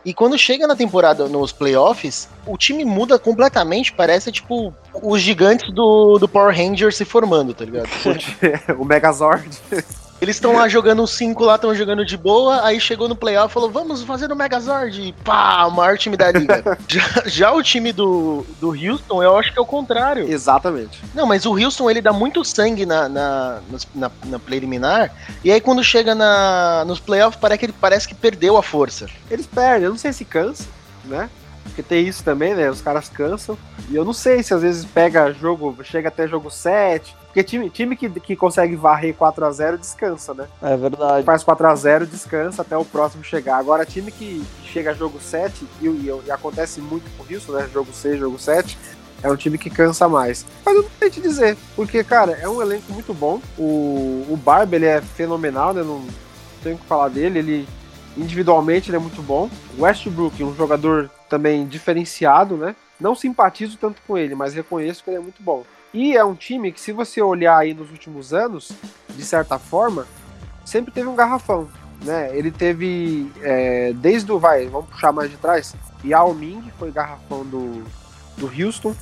[0.03, 3.93] E quando chega na temporada, nos playoffs, o time muda completamente.
[3.93, 7.89] Parece, tipo, os gigantes do, do Power Rangers se formando, tá ligado?
[8.79, 9.49] o Megazord.
[10.21, 13.51] Eles estão lá jogando os cinco lá, estão jogando de boa, aí chegou no playoff
[13.51, 16.77] e falou, vamos fazer o Megazord, e pá, o maior time da liga.
[16.87, 20.31] já, já, o time do, do Houston, eu acho que é o contrário.
[20.31, 21.01] Exatamente.
[21.15, 23.61] Não, mas o Houston, ele dá muito sangue na, na,
[23.95, 25.11] na, na preliminar,
[25.43, 29.07] e aí quando chega na, nos playoffs, parece que ele parece que perdeu a força.
[29.29, 30.65] Eles perdem, eu não sei se cansa,
[31.03, 31.31] né?
[31.63, 32.69] Porque tem isso também, né?
[32.69, 33.57] Os caras cansam.
[33.89, 37.69] E eu não sei se às vezes pega jogo, chega até jogo 7, porque time,
[37.69, 40.47] time que, que consegue varrer 4 a 0 descansa, né?
[40.61, 41.23] É verdade.
[41.23, 43.55] Faz 4 a 0 descansa até o próximo chegar.
[43.55, 47.69] Agora, time que chega a jogo 7, e, e, e acontece muito por isso, né?
[47.71, 48.77] Jogo 6, jogo 7,
[49.23, 50.45] é um time que cansa mais.
[50.65, 53.39] Mas eu não sei te dizer, porque, cara, é um elenco muito bom.
[53.57, 55.83] O, o Barba, ele é fenomenal, né?
[55.83, 56.05] Não
[56.61, 57.39] tenho que falar dele.
[57.39, 57.67] Ele,
[58.17, 59.49] individualmente, ele é muito bom.
[59.79, 62.75] Westbrook, um jogador também diferenciado, né?
[62.99, 65.63] Não simpatizo tanto com ele, mas reconheço que ele é muito bom.
[65.93, 68.71] E é um time que, se você olhar aí nos últimos anos,
[69.09, 70.07] de certa forma,
[70.63, 71.67] sempre teve um garrafão.
[72.03, 72.35] Né?
[72.35, 77.45] Ele teve, é, desde o, vai, vamos puxar mais de trás, Yao Ming foi garrafão
[77.45, 77.83] do,
[78.37, 78.95] do Houston.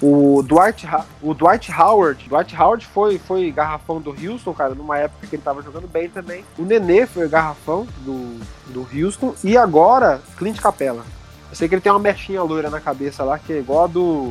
[0.00, 0.86] O Dwight,
[1.20, 5.42] o Dwight Howard, Dwight Howard foi, foi garrafão do Houston, cara, numa época que ele
[5.42, 6.44] tava jogando bem também.
[6.56, 8.38] O Nenê foi garrafão do,
[8.72, 9.34] do Houston.
[9.42, 11.04] E agora, Clint Capella.
[11.50, 13.86] Eu sei que ele tem uma mechinha loira na cabeça lá, que é igual a
[13.86, 14.28] do.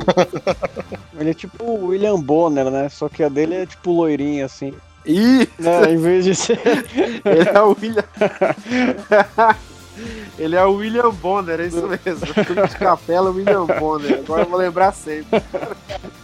[1.18, 2.88] ele é tipo o William Bonner, né?
[2.88, 4.72] Só que a dele é tipo loirinha, assim.
[5.04, 5.48] Ih!
[5.62, 6.60] É, em vez de ser.
[7.24, 8.04] ele é o William.
[10.38, 12.26] Ele é o William Bonner, é isso mesmo.
[12.44, 14.20] Clint Capela, William Bonner.
[14.20, 15.42] Agora eu vou lembrar sempre.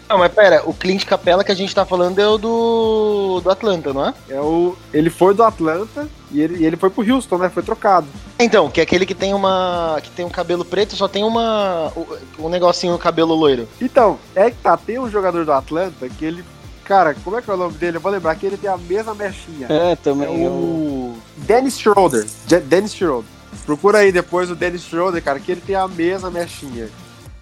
[0.08, 3.50] Não, mas pera, o Clint Capela que a gente tá falando é o do, do
[3.50, 4.14] Atlanta, não é?
[4.28, 4.76] É o.
[4.92, 7.48] Ele foi do Atlanta e ele, e ele foi pro Houston, né?
[7.48, 8.06] Foi trocado.
[8.38, 9.98] Então, que é aquele que tem uma.
[10.02, 11.92] que tem um cabelo preto, só tem uma.
[12.38, 13.68] um negocinho no cabelo loiro.
[13.80, 16.44] Então, é que tá, tem um jogador do Atlanta que ele
[16.84, 17.96] Cara, como é que é o nome dele?
[17.96, 19.66] Eu vou lembrar que ele tem a mesma mechinha.
[19.70, 20.44] É, também.
[20.44, 22.26] É o Dennis Schroeder.
[22.66, 23.24] Dennis Schroeder.
[23.64, 26.88] Procura aí depois o Dennis Schroeder, cara, que ele tem a mesma mechinha.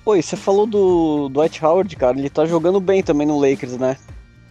[0.04, 3.78] Pô, e você falou do Dwight Howard, cara, ele tá jogando bem também no Lakers,
[3.78, 3.96] né?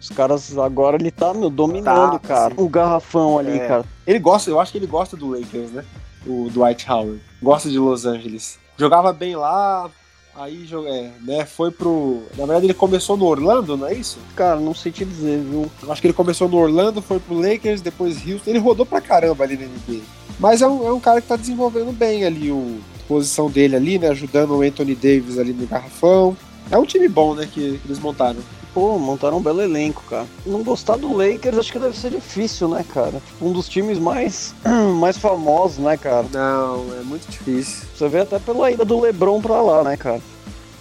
[0.00, 2.54] Os caras agora ele tá, meu, dominando, tá, cara.
[2.54, 2.62] Sim.
[2.62, 3.68] O garrafão ali, é.
[3.68, 3.84] cara.
[4.06, 5.84] Ele gosta, eu acho que ele gosta do Lakers, né?
[6.26, 7.20] O Dwight Howard.
[7.40, 8.58] Gosta de Los Angeles.
[8.76, 9.88] Jogava bem lá,
[10.34, 12.22] aí é, né, foi pro.
[12.36, 14.18] Na verdade, ele começou no Orlando, não é isso?
[14.34, 15.70] Cara, não sei te dizer, viu?
[15.82, 18.50] Eu acho que ele começou no Orlando, foi pro Lakers, depois Houston.
[18.50, 20.02] Ele rodou pra caramba ali na NBA.
[20.38, 23.76] Mas é um, é um cara que tá desenvolvendo bem ali o a posição dele
[23.76, 24.08] ali, né?
[24.08, 26.36] Ajudando o Anthony Davis ali no garrafão.
[26.70, 28.38] É um time bom, né, que, que eles montaram.
[28.72, 30.26] Pô, montaram um belo elenco, cara.
[30.46, 33.20] Não gostar do Lakers acho que deve ser difícil, né, cara?
[33.26, 34.54] Tipo, um dos times mais,
[34.98, 36.24] mais famosos, né, cara?
[36.32, 37.86] Não, é muito difícil.
[37.94, 40.22] Você vê até pela ida do LeBron pra lá, né, cara?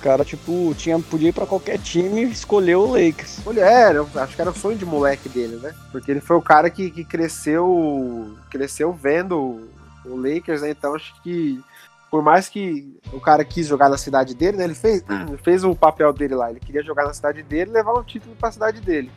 [0.01, 3.39] O cara, tipo, tinha, podia ir pra qualquer time e escolheu o Lakers.
[3.45, 5.75] Olha, é, eu acho que era o sonho de moleque dele, né?
[5.91, 9.61] Porque ele foi o cara que, que cresceu cresceu vendo
[10.03, 10.71] o Lakers, né?
[10.71, 11.61] Então acho que
[12.09, 14.63] por mais que o cara quis jogar na cidade dele, né?
[14.63, 15.03] Ele fez,
[15.43, 16.49] fez o papel dele lá.
[16.49, 19.11] Ele queria jogar na cidade dele e levar um título para a cidade dele.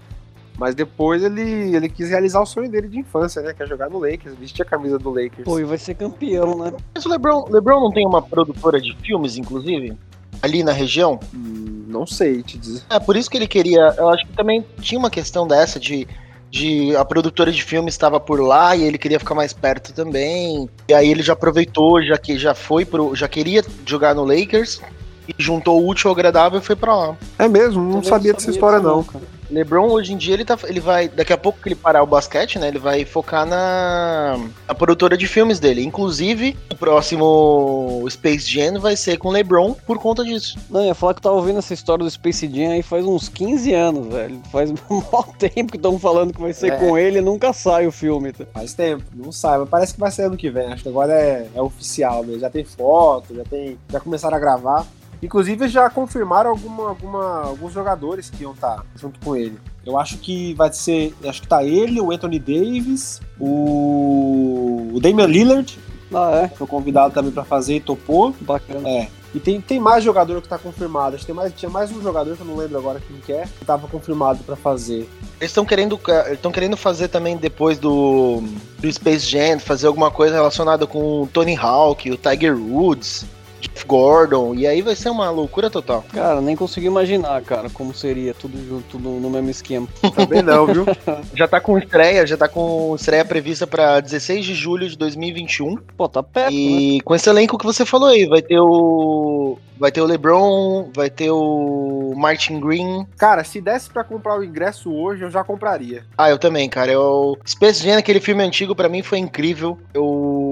[0.59, 3.55] Mas depois ele, ele quis realizar o sonho dele de infância, né?
[3.55, 5.45] Que é jogar no Lakers, vestir a camisa do Lakers.
[5.45, 6.75] Pô, e vai ser campeão, né?
[6.95, 9.97] Mas o LeBron, LeBron não tem uma produtora de filmes, inclusive?
[10.45, 11.19] Ali na região?
[11.35, 12.83] Hum, não sei te dizer.
[12.91, 13.95] É, por isso que ele queria.
[13.97, 16.07] Eu acho que também tinha uma questão dessa de
[16.51, 20.71] de a produtora de filmes estava por lá e ele queria ficar mais perto também.
[20.87, 24.81] E aí ele já aproveitou, já que já foi pro, já queria jogar no Lakers
[25.29, 27.17] e juntou o útil ao agradável e foi para lá.
[27.41, 29.25] É mesmo, não sabia, sabia dessa história não, cara.
[29.51, 32.07] LeBron hoje em dia ele tá, ele vai, daqui a pouco que ele parar o
[32.07, 35.85] basquete, né, ele vai focar na, na produtora de filmes dele.
[35.85, 40.59] Inclusive, o próximo Space Jam vai ser com LeBron por conta disso.
[40.71, 43.05] Não, eu ia falar que eu tava ouvindo essa história do Space Jam aí faz
[43.05, 44.41] uns 15 anos, velho.
[44.51, 46.77] Faz um maior tempo que estão falando que vai ser é.
[46.77, 48.33] com ele e nunca sai o filme.
[48.33, 48.45] Tá?
[48.53, 50.73] Faz tempo, não sai, mas parece que vai ser ano que vem.
[50.73, 52.41] Acho que agora é, é oficial mesmo.
[52.41, 54.87] Já tem foto, já tem, já começaram a gravar.
[55.25, 59.59] Inclusive já confirmaram alguma, alguma, alguns jogadores que iam estar tá junto com ele.
[59.87, 61.15] Eu acho que vai ser.
[61.25, 65.79] Acho que tá ele, o Anthony Davis, o, o Damian Lillard.
[66.13, 66.49] Ah, é?
[66.49, 68.35] Foi convidado também para fazer e topou.
[68.43, 68.87] Bacana.
[68.87, 69.09] É.
[69.35, 71.17] E tem, tem mais jogador que tá confirmado.
[71.17, 73.33] Acho que tem mais, tinha mais um jogador que eu não lembro agora quem que
[73.33, 75.09] é, que tava confirmado para fazer.
[75.41, 75.99] Eles estão querendo,
[76.31, 78.43] estão querendo fazer também depois do,
[78.79, 83.27] do Space Jam, fazer alguma coisa relacionada com o Tony Hawk, o Tiger Woods.
[83.69, 86.05] Jeff Gordon, e aí vai ser uma loucura total.
[86.13, 89.89] Cara, nem consigo imaginar, cara, como seria tudo junto, tudo no mesmo esquema.
[90.15, 90.85] Também não, viu?
[91.35, 95.77] já tá com estreia, já tá com estreia prevista para 16 de julho de 2021.
[95.97, 97.01] Pô, tá perto, E né?
[97.05, 101.11] com esse elenco que você falou aí, vai ter o vai ter o LeBron, vai
[101.11, 103.07] ter o Martin Green.
[103.19, 106.05] Cara, se desse para comprar o ingresso hoje, eu já compraria.
[106.17, 106.93] Ah, eu também, cara.
[106.93, 109.79] Eu Space Jam, aquele filme antigo para mim foi incrível.
[109.93, 110.44] Eu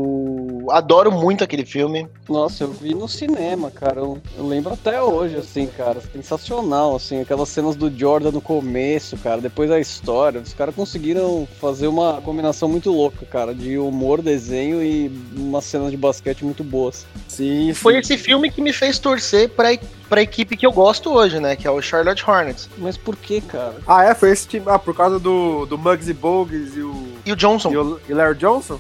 [0.73, 2.09] adoro muito aquele filme.
[2.29, 4.01] Nossa, eu vi no cinema, cara.
[4.01, 6.01] Eu, eu, lembro até hoje, assim, cara.
[6.13, 7.21] Sensacional, assim.
[7.21, 9.41] Aquelas cenas do Jordan no começo, cara.
[9.41, 10.41] Depois a história.
[10.41, 13.55] Os caras conseguiram fazer uma combinação muito louca, cara.
[13.55, 17.07] De humor, desenho e umas cenas de basquete muito boas.
[17.29, 17.75] Sim, sim.
[17.75, 19.69] Foi esse filme que me fez torcer pra,
[20.09, 21.55] pra equipe que eu gosto hoje, né?
[21.55, 22.69] Que é o Charlotte Hornets.
[22.79, 23.75] Mas por que, cara?
[23.87, 24.15] Ah, é?
[24.15, 24.65] Foi esse time.
[24.69, 27.13] Ah, por causa do, do Muggsy Bogues e o.
[27.27, 27.71] E o Johnson.
[27.71, 28.79] E o e Larry Johnson?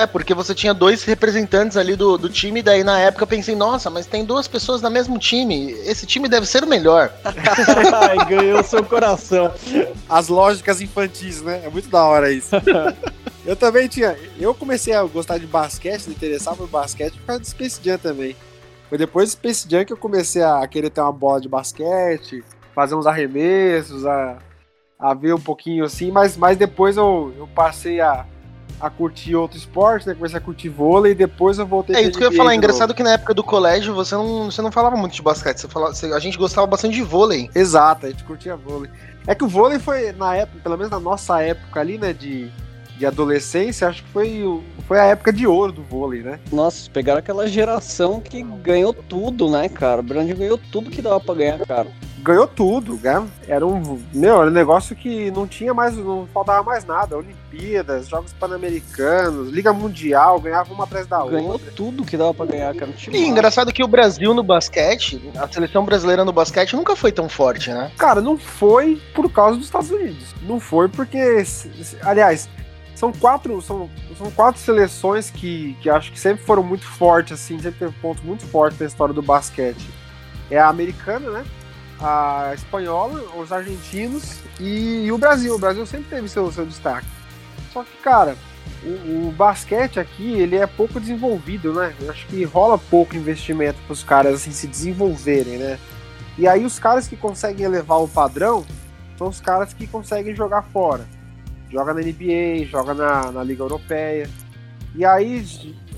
[0.00, 3.54] É, porque você tinha dois representantes ali do, do time, daí na época eu pensei,
[3.54, 7.12] nossa, mas tem duas pessoas no mesmo time, esse time deve ser o melhor.
[7.22, 9.52] Ai, ganhou seu coração.
[10.08, 11.60] As lógicas infantis, né?
[11.66, 12.56] É muito da hora isso.
[13.44, 14.16] eu também tinha.
[14.38, 17.98] Eu comecei a gostar de basquete, me interessar por basquete por causa do Space Jam
[17.98, 18.34] também.
[18.88, 22.42] Foi depois do Space Jam que eu comecei a querer ter uma bola de basquete,
[22.74, 24.38] fazer uns arremessos, a,
[24.98, 28.24] a ver um pouquinho assim, mas, mas depois eu, eu passei a
[28.80, 30.14] a curtir outro esporte, né?
[30.14, 32.52] Comecei a curtir vôlei e depois eu voltei É isso que eu ia falar.
[32.52, 35.58] É engraçado que na época do colégio você não, você não falava muito de basquete.
[35.58, 37.50] Você falava, você, a gente gostava bastante de vôlei.
[37.54, 38.90] Exato, a gente curtia vôlei.
[39.26, 42.12] É que o vôlei foi, na época, pelo menos na nossa época ali, né?
[42.12, 42.50] De,
[43.00, 46.38] de adolescência, acho que foi, foi a época de ouro do vôlei, né?
[46.52, 50.02] Nossa, pegaram aquela geração que ganhou tudo, né, cara?
[50.02, 51.88] O Brand ganhou tudo que dava pra ganhar, cara
[52.22, 53.26] ganhou tudo, né?
[53.48, 57.16] Era um, meu, era um negócio que não tinha mais, não faltava mais nada.
[57.16, 61.38] Olimpíadas, Jogos Pan-Americanos, Liga Mundial, ganhava uma atrás da outra.
[61.38, 62.92] Ganhou tudo que dava pra ganhar, cara.
[63.10, 67.28] E engraçado que o Brasil no basquete, a seleção brasileira no basquete nunca foi tão
[67.28, 67.90] forte, né?
[67.96, 70.34] Cara, não foi por causa dos Estados Unidos.
[70.42, 71.42] Não foi porque,
[72.02, 72.48] aliás,
[73.00, 77.58] são quatro, são, são quatro seleções que, que acho que sempre foram muito fortes, assim,
[77.58, 79.88] sempre teve pontos muito fortes na história do basquete.
[80.50, 81.44] É a americana, né?
[81.98, 85.54] a espanhola, os argentinos e, e, o Brasil.
[85.54, 87.06] O Brasil sempre teve seu, seu destaque.
[87.72, 88.36] Só que, cara,
[88.82, 91.94] o, o, basquete aqui, ele é pouco desenvolvido, né?
[92.00, 95.78] Eu acho que rola pouco investimento para os caras assim, se desenvolverem, né?
[96.36, 98.64] E aí os caras que conseguem elevar o padrão
[99.16, 101.06] são os caras que conseguem jogar fora.
[101.70, 104.28] Joga na NBA, joga na, na Liga Europeia.
[104.94, 105.44] E aí,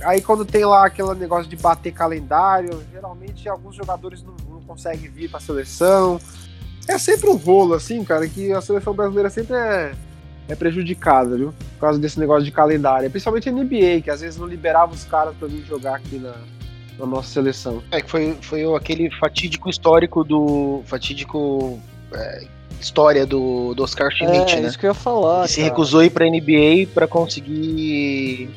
[0.02, 5.28] aí quando tem lá aquele negócio de bater calendário, geralmente alguns jogadores não consegue vir
[5.28, 6.20] para a seleção.
[6.88, 9.92] É sempre um rolo, assim, cara, que a seleção brasileira sempre é,
[10.48, 11.54] é prejudicada, viu?
[11.74, 13.10] Por causa desse negócio de calendário.
[13.10, 16.34] Principalmente a NBA, que às vezes não liberava os caras para vir jogar aqui na,
[16.98, 17.82] na nossa seleção.
[17.90, 20.82] É que foi, foi aquele fatídico histórico do.
[20.86, 21.78] Fatídico.
[22.12, 22.46] É,
[22.80, 24.68] história do, do Oscar Schmidt, é, né?
[24.68, 25.40] isso que eu ia falar.
[25.40, 28.50] Ele se recusou a ir pra NBA para conseguir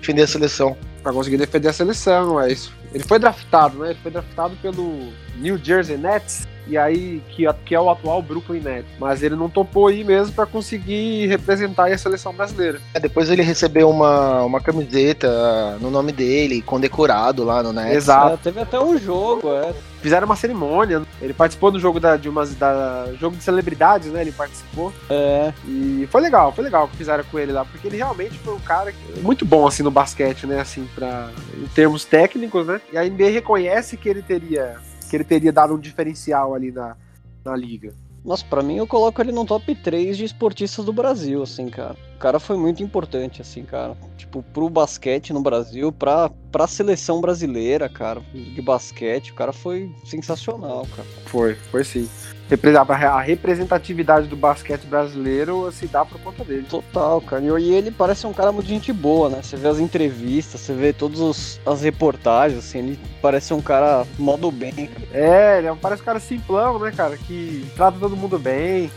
[0.00, 0.76] defender a seleção.
[1.02, 2.72] Para conseguir defender a seleção, é isso.
[2.94, 3.90] Ele foi draftado, né?
[3.90, 8.60] Ele foi draftado pelo New Jersey Nets, e aí que, que é o atual Brooklyn
[8.60, 8.90] Nets.
[8.98, 12.80] Mas ele não topou aí mesmo para conseguir representar a seleção brasileira.
[12.94, 17.96] É, depois ele recebeu uma, uma camiseta no nome dele, condecorado lá no Nets.
[17.96, 18.34] Exato.
[18.34, 19.72] É, teve até um jogo, é.
[20.02, 21.02] Fizeram uma cerimônia.
[21.20, 24.20] Ele participou do jogo da, de umas da jogo de celebridades, né?
[24.20, 24.92] Ele participou.
[25.08, 25.52] É.
[25.66, 28.54] E foi legal, foi legal o que fizeram com ele lá, porque ele realmente foi
[28.54, 30.60] um cara muito bom assim no basquete, né?
[30.60, 32.80] Assim, para em termos técnicos, né?
[32.92, 34.76] E a NBA reconhece que ele teria
[35.08, 36.96] que ele teria dado um diferencial ali na,
[37.44, 37.94] na liga.
[38.24, 41.96] Nossa, pra mim eu coloco ele no top 3 de esportistas do Brasil, assim, cara.
[42.22, 43.96] O cara foi muito importante, assim, cara.
[44.16, 49.32] Tipo, pro basquete no Brasil, pra, pra seleção brasileira, cara, de basquete.
[49.32, 51.08] O cara foi sensacional, cara.
[51.26, 52.08] Foi, foi sim.
[52.48, 56.64] A representatividade do basquete brasileiro se dá por conta dele.
[56.70, 57.42] Total, cara.
[57.58, 59.42] E ele parece um cara muito gente boa, né?
[59.42, 64.48] Você vê as entrevistas, você vê todas as reportagens, assim, ele parece um cara modo
[64.52, 64.88] bem.
[65.12, 67.16] É, ele é parece um cara simplão, né, cara?
[67.16, 68.92] Que trata todo mundo bem,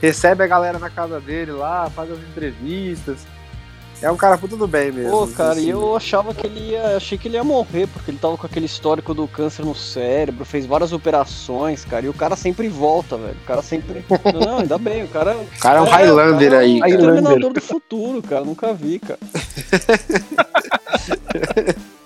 [0.00, 3.26] recebe a galera na casa dele lá, faz as entrevistas.
[4.02, 5.10] É um cara tudo bem mesmo.
[5.10, 5.66] Pô, cara, assim.
[5.66, 6.96] e eu achava que ele ia.
[6.96, 10.42] Achei que ele ia morrer, porque ele tava com aquele histórico do câncer no cérebro,
[10.46, 12.06] fez várias operações, cara.
[12.06, 13.36] E o cara sempre volta, velho.
[13.42, 14.02] O cara sempre.
[14.42, 15.36] Não, ainda bem, o cara.
[15.36, 16.78] O cara é um Highlander aí.
[16.78, 17.52] É um Highlander.
[17.52, 18.42] do futuro, cara.
[18.42, 19.18] Nunca vi, cara.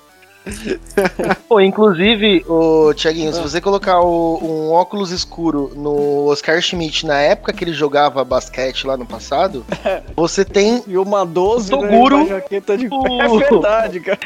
[1.48, 3.42] Pô, inclusive, o Thiaguinho, se ah.
[3.42, 8.87] você colocar o, um óculos escuro no Oscar Schmidt na época que ele jogava basquete
[8.87, 9.64] lá no passado,
[10.14, 10.83] você tem.
[10.87, 12.24] E uma 12 Toguro.
[12.26, 12.57] Né, de...
[12.57, 14.18] É verdade, cara.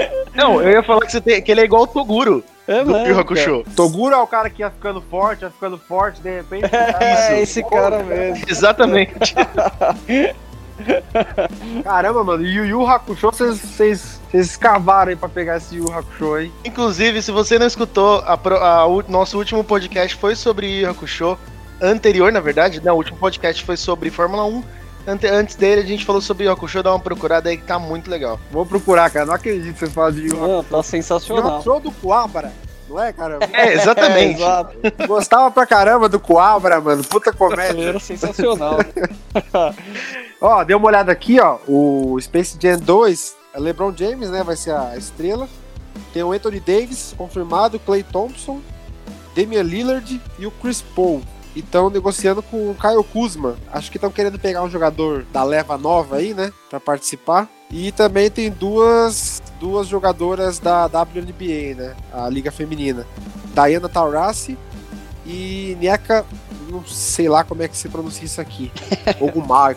[0.34, 2.42] Não, eu ia falar que, você tem, que ele é igual o Toguro.
[2.66, 3.64] É do Yu Hakusho.
[3.74, 6.70] Toguro é o cara que ia ficando forte, ia ficando forte, de repente.
[6.72, 8.44] É, é esse cara mesmo.
[8.48, 9.34] Exatamente.
[11.82, 16.52] Caramba, mano, e o Yu Hakusho, vocês escavaram aí pra pegar esse Yu Hakusho, hein?
[16.64, 21.38] Inclusive, se você não escutou, a, a, o nosso último podcast foi sobre Yu Hakusho.
[21.80, 24.62] Anterior, na verdade, não, o último podcast foi sobre Fórmula 1.
[25.06, 27.78] Ante, antes dele, a gente falou sobre Yu Hakusho, dá uma procurada aí que tá
[27.78, 28.38] muito legal.
[28.50, 30.48] Vou procurar, cara, não acredito que vocês falam de Yu Hakusho.
[30.48, 31.44] Não, tá sensacional.
[31.44, 32.52] Yu Hakusho do Kuwabara.
[32.90, 33.38] Não é, cara?
[33.52, 34.42] É, exatamente.
[34.42, 37.04] É, Gostava pra caramba do Coabra, mano.
[37.04, 37.84] Puta comédia.
[37.90, 38.78] Era sensacional.
[40.40, 41.58] ó, deu uma olhada aqui, ó.
[41.68, 44.42] O Space Jam 2, é LeBron James, né?
[44.42, 45.48] Vai ser a estrela.
[46.12, 48.60] Tem o Anthony Davis, confirmado, Clay Thompson,
[49.34, 51.22] Damian Lillard e o Chris Paul.
[51.54, 53.56] E estão negociando com o Kyle Kuzma.
[53.72, 56.52] Acho que estão querendo pegar um jogador da leva nova aí, né?
[56.68, 57.48] Pra participar.
[57.70, 61.96] E também tem duas, duas jogadoras da WNBA, né?
[62.12, 63.04] A Liga Feminina.
[63.52, 64.56] Diana Taurasi
[65.26, 66.24] e Nieka,
[66.70, 68.70] não sei lá como é que se pronuncia isso aqui.
[69.20, 69.76] Ogumar.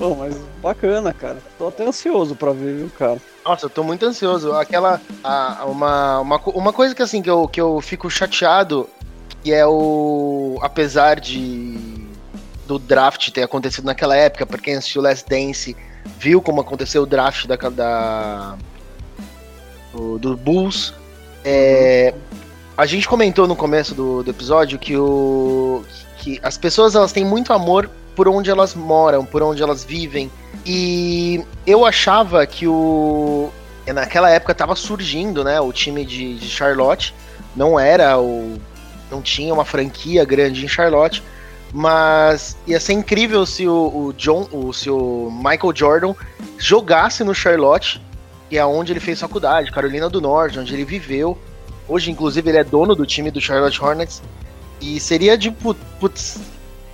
[0.00, 1.38] Oh, mas bacana, cara.
[1.58, 3.18] Tô até ansioso pra ver, viu, cara?
[3.44, 4.52] Nossa, eu tô muito ansioso.
[4.52, 5.00] Aquela.
[5.24, 8.88] A, uma, uma, uma coisa que assim, que eu, que eu fico chateado,
[9.42, 10.58] que é o.
[10.62, 11.98] Apesar de.
[12.66, 15.74] Do draft ter acontecido naquela época, pra quem assistiu Last Dance
[16.18, 18.56] viu como aconteceu o draft da, da
[19.92, 20.94] do, do Bulls.
[21.44, 22.14] É,
[22.76, 25.84] a gente comentou no começo do, do episódio que, o,
[26.18, 30.28] que as pessoas elas têm muito amor por onde elas moram, por onde elas vivem.
[30.66, 33.48] E eu achava que o.
[33.86, 35.60] Naquela época estava surgindo, né?
[35.60, 37.14] O time de, de Charlotte.
[37.54, 38.58] Não era o.
[39.08, 41.22] Não tinha uma franquia grande em Charlotte.
[41.72, 46.14] Mas ia ser incrível se o, o John, o, se o Michael Jordan
[46.58, 48.02] jogasse no Charlotte,
[48.50, 51.38] que é onde ele fez faculdade, Carolina do Norte, onde ele viveu.
[51.86, 54.20] Hoje, inclusive, ele é dono do time do Charlotte Hornets.
[54.80, 56.40] E seria de putz,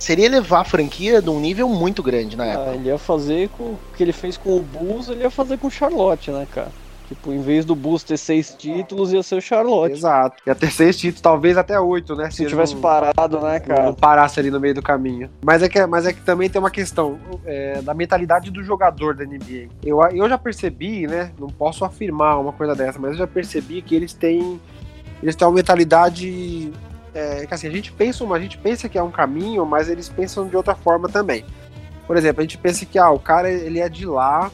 [0.05, 2.71] seria levar a franquia de um nível muito grande na época.
[2.71, 5.57] Ah, ele ia fazer com o que ele fez com o Bulls, ele ia fazer
[5.57, 6.71] com o Charlotte, né, cara?
[7.07, 9.93] Tipo, em vez do Bulls ter seis títulos, ia ser o Charlotte.
[9.93, 10.43] Exato.
[10.45, 12.29] Ia ter seis títulos, talvez até oito, né?
[12.29, 13.83] Se, se tivesse não, parado, né, cara?
[13.85, 15.29] Não parasse ali no meio do caminho.
[15.43, 19.15] Mas é que, mas é que também tem uma questão é, da mentalidade do jogador
[19.15, 19.69] da NBA.
[19.83, 21.31] Eu, eu já percebi, né?
[21.39, 24.59] Não posso afirmar uma coisa dessa, mas eu já percebi que eles têm.
[25.21, 26.71] Eles têm uma mentalidade.
[27.15, 30.09] É, que assim, a gente pensa, a gente pensa que é um caminho, mas eles
[30.09, 31.45] pensam de outra forma também.
[32.05, 34.51] Por exemplo, a gente pensa que ah, o cara ele é de lá,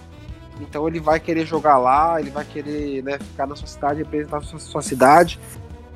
[0.62, 4.38] então ele vai querer jogar lá, ele vai querer né, ficar na sua cidade, representar
[4.38, 5.40] a sua, sua cidade.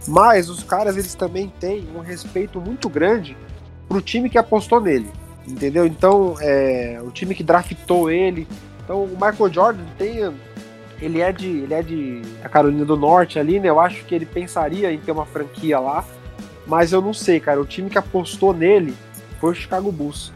[0.08, 3.38] Mas os caras eles também têm um respeito muito grande
[3.88, 5.10] pro time que apostou nele,
[5.48, 5.86] entendeu?
[5.86, 8.48] Então é, o time que draftou ele.
[8.84, 10.34] Então o Michael Jordan tem,
[11.00, 13.70] ele é de, ele é de a Carolina do Norte ali, né?
[13.70, 16.04] Eu acho que ele pensaria em ter uma franquia lá,
[16.68, 17.62] mas eu não sei, cara.
[17.62, 18.96] O time que apostou nele
[19.40, 20.32] foi o Chicago Bulls,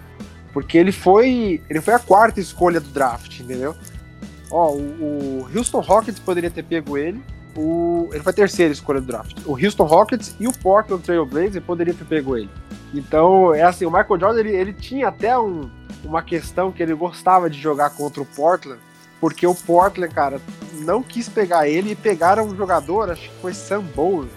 [0.53, 3.75] porque ele foi, ele foi a quarta escolha do draft, entendeu?
[4.51, 7.21] Ó, o, o Houston Rockets poderia ter pego ele.
[7.55, 9.37] O, ele foi a terceira escolha do draft.
[9.45, 12.49] O Houston Rockets e o Portland Trail Blazers poderia ter pego ele.
[12.93, 15.69] Então, é assim, o Michael Jordan, ele, ele tinha até um,
[16.03, 18.79] uma questão que ele gostava de jogar contra o Portland,
[19.19, 20.41] porque o Portland, cara,
[20.79, 24.29] não quis pegar ele e pegaram um jogador, acho que foi Sam Bowie,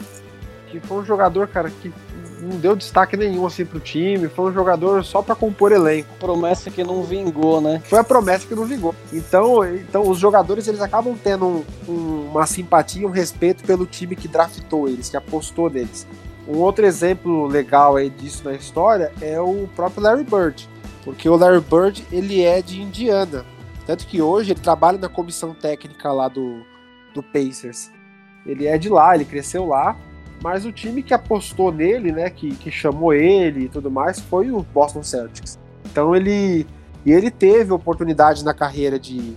[0.80, 1.92] que foi um jogador, cara, que
[2.40, 6.08] não deu destaque nenhum assim pro time, foi um jogador só para compor elenco.
[6.18, 7.80] Promessa que não vingou, né?
[7.84, 8.94] Foi a promessa que não vingou.
[9.12, 14.16] Então, então os jogadores eles acabam tendo um, um, uma simpatia, um respeito pelo time
[14.16, 16.06] que draftou eles, que apostou neles.
[16.48, 20.68] Um outro exemplo legal aí disso na história é o próprio Larry Bird,
[21.04, 23.44] porque o Larry Bird ele é de Indiana,
[23.86, 26.64] tanto que hoje ele trabalha na comissão técnica lá do,
[27.14, 27.92] do Pacers.
[28.44, 29.96] Ele é de lá, ele cresceu lá,
[30.42, 34.50] mas o time que apostou nele, né, que, que chamou ele e tudo mais, foi
[34.50, 35.58] o Boston Celtics.
[35.84, 36.66] Então ele
[37.04, 39.36] e ele teve oportunidade na carreira de,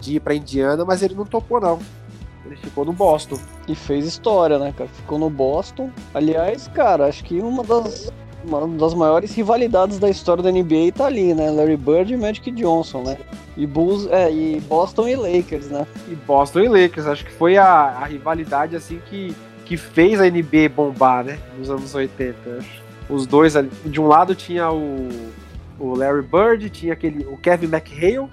[0.00, 1.78] de ir para Indiana, mas ele não topou não.
[2.44, 3.38] Ele ficou no Boston.
[3.66, 4.90] E fez história, né, cara?
[4.90, 5.90] Ficou no Boston.
[6.12, 8.12] Aliás, cara, acho que uma das,
[8.44, 11.50] uma das maiores rivalidades da história da NBA tá ali, né?
[11.50, 13.16] Larry Bird e Magic Johnson, né?
[13.56, 15.86] E Bulls, é, e Boston e Lakers, né?
[16.08, 19.34] E Boston e Lakers, acho que foi a, a rivalidade assim que,
[19.64, 21.38] que fez a NBA bombar, né?
[21.58, 22.58] Nos anos 80.
[22.58, 22.82] Acho.
[23.08, 23.70] Os dois ali.
[23.84, 25.08] De um lado tinha o,
[25.78, 27.24] o Larry Bird, tinha aquele.
[27.26, 28.28] o Kevin McHale,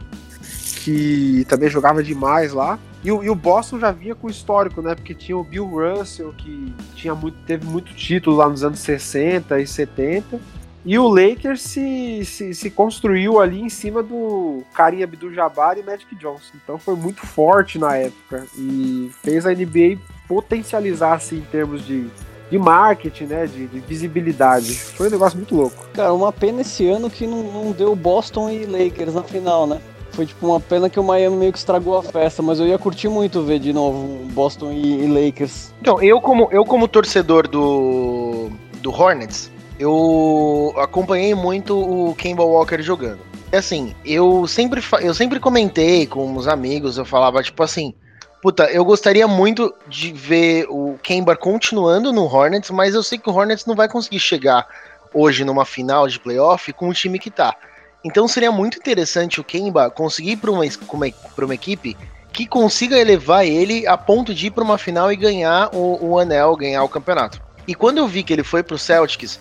[0.84, 2.80] que também jogava demais lá.
[3.04, 4.94] E o, e o, Boston já vinha com histórico, né?
[4.94, 9.60] Porque tinha o Bill Russell, que tinha muito, teve muito título lá nos anos 60
[9.60, 10.40] e 70.
[10.84, 16.16] E o Lakers se, se, se construiu ali em cima do Karim Abdul-Jabbar e Magic
[16.16, 16.54] Johnson.
[16.64, 22.08] Então foi muito forte na época e fez a NBA potencializar assim, em termos de,
[22.50, 24.74] de marketing, né, de, de, visibilidade.
[24.74, 25.88] Foi um negócio muito louco.
[25.94, 29.80] Cara, uma pena esse ano que não, não deu Boston e Lakers na final, né?
[30.12, 32.78] Foi tipo uma pena que o Miami meio que estragou a festa, mas eu ia
[32.78, 35.74] curtir muito ver de novo Boston e, e Lakers.
[35.80, 38.50] Então, eu como, eu como torcedor do,
[38.82, 39.51] do Hornets,
[39.82, 43.20] eu acompanhei muito o Kemba Walker jogando.
[43.52, 47.94] E assim, eu sempre, eu sempre comentei com os amigos, eu falava tipo assim,
[48.42, 53.30] puta, eu gostaria muito de ver o Kemba continuando no Hornets, mas eu sei que
[53.30, 54.68] o Hornets não vai conseguir chegar
[55.14, 57.56] hoje numa final de playoff com o time que tá.
[58.04, 61.08] Então seria muito interessante o Kemba conseguir ir para uma, uma,
[61.40, 61.98] uma equipe
[62.32, 66.20] que consiga elevar ele a ponto de ir para uma final e ganhar o, o,
[66.20, 67.42] anel, ganhar o campeonato.
[67.68, 69.40] E quando eu vi que ele foi para o Celtics,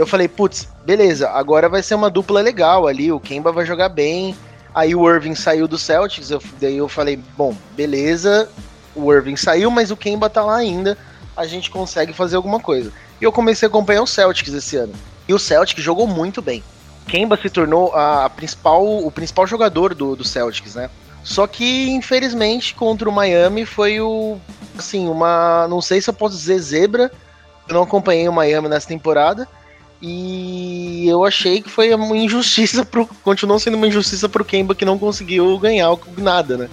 [0.00, 3.90] eu falei, putz, beleza, agora vai ser uma dupla legal ali, o Kemba vai jogar
[3.90, 4.34] bem.
[4.74, 8.48] Aí o Irving saiu do Celtics, eu, daí eu falei, bom, beleza,
[8.94, 10.96] o Irving saiu, mas o Kemba tá lá ainda,
[11.36, 12.90] a gente consegue fazer alguma coisa.
[13.20, 14.94] E eu comecei a acompanhar o Celtics esse ano.
[15.28, 16.64] E o Celtics jogou muito bem.
[17.06, 20.88] Kemba se tornou a principal, o principal jogador do, do Celtics, né?
[21.22, 24.38] Só que, infelizmente, contra o Miami foi o.
[24.78, 25.68] Assim, uma.
[25.68, 27.12] Não sei se eu posso dizer zebra.
[27.68, 29.46] Eu não acompanhei o Miami nessa temporada.
[30.02, 33.06] E eu achei que foi uma injustiça pro.
[33.22, 36.70] Continuou sendo uma injustiça pro Kemba que não conseguiu ganhar nada, né?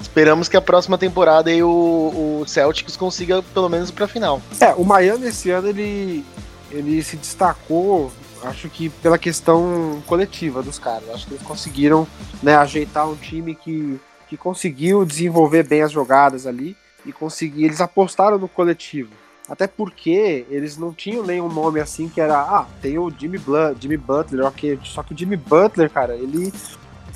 [0.00, 4.42] Esperamos que a próxima temporada aí o, o Celtics consiga pelo menos pra final.
[4.60, 6.24] É, o Miami esse ano ele,
[6.70, 8.12] ele se destacou
[8.42, 11.08] acho que pela questão coletiva dos caras.
[11.10, 12.06] Acho que eles conseguiram
[12.42, 13.98] né, ajeitar um time que,
[14.28, 17.64] que conseguiu desenvolver bem as jogadas ali e conseguir.
[17.64, 19.10] Eles apostaram no coletivo.
[19.48, 22.38] Até porque eles não tinham nenhum nome assim que era.
[22.40, 24.78] Ah, tem o Jimmy, Blunt, Jimmy Butler, ok.
[24.84, 26.52] Só que o Jimmy Butler, cara, ele,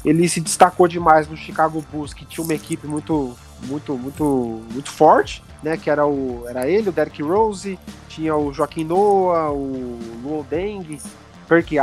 [0.05, 4.91] ele se destacou demais no Chicago Bulls, que tinha uma equipe muito, muito, muito, muito
[4.91, 5.77] forte, né?
[5.77, 6.45] Que era o.
[6.49, 7.79] Era ele, o Derrick Rose,
[8.09, 11.01] tinha o Joaquim Noah, o Luol Deng,
[11.51, 11.75] Perk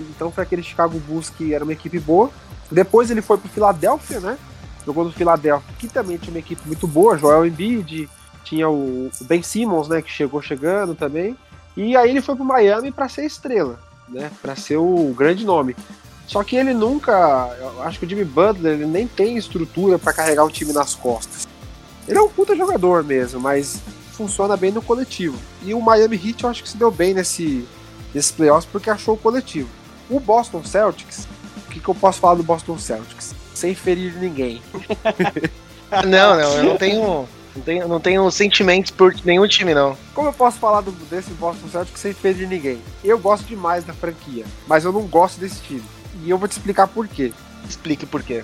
[0.00, 2.28] então foi aquele Chicago Bulls que era uma equipe boa.
[2.68, 4.36] Depois ele foi pro Philadelphia, né?
[4.84, 8.08] Jogou no Philadelphia, que também tinha uma equipe muito boa, Joel Embiid,
[8.44, 11.36] tinha o Ben Simmons, né, que chegou chegando também.
[11.76, 13.78] E aí ele foi pro Miami para ser estrela,
[14.08, 14.30] né?
[14.42, 15.74] Para ser o grande nome.
[16.26, 20.12] Só que ele nunca, eu acho que o Jimmy Butler ele nem tem estrutura para
[20.12, 21.46] carregar o time nas costas.
[22.06, 23.80] Ele é um puta jogador mesmo, mas
[24.12, 25.38] funciona bem no coletivo.
[25.62, 27.66] E o Miami Heat eu acho que se deu bem nesse,
[28.14, 29.68] nesses playoffs porque achou o coletivo.
[30.10, 31.26] O Boston Celtics,
[31.66, 33.34] o que, que eu posso falar do Boston Celtics?
[33.54, 34.62] Sem ferir ninguém.
[36.06, 37.28] não, não, eu não tenho.
[37.54, 39.96] Não tenho, não tenho sentimentos por nenhum time, não.
[40.14, 42.80] Como eu posso falar do, desse Boston Celtics sem ferir ninguém?
[43.04, 45.84] Eu gosto demais da franquia, mas eu não gosto desse time.
[46.22, 47.32] E eu vou te explicar por quê.
[47.68, 48.42] Explique por quê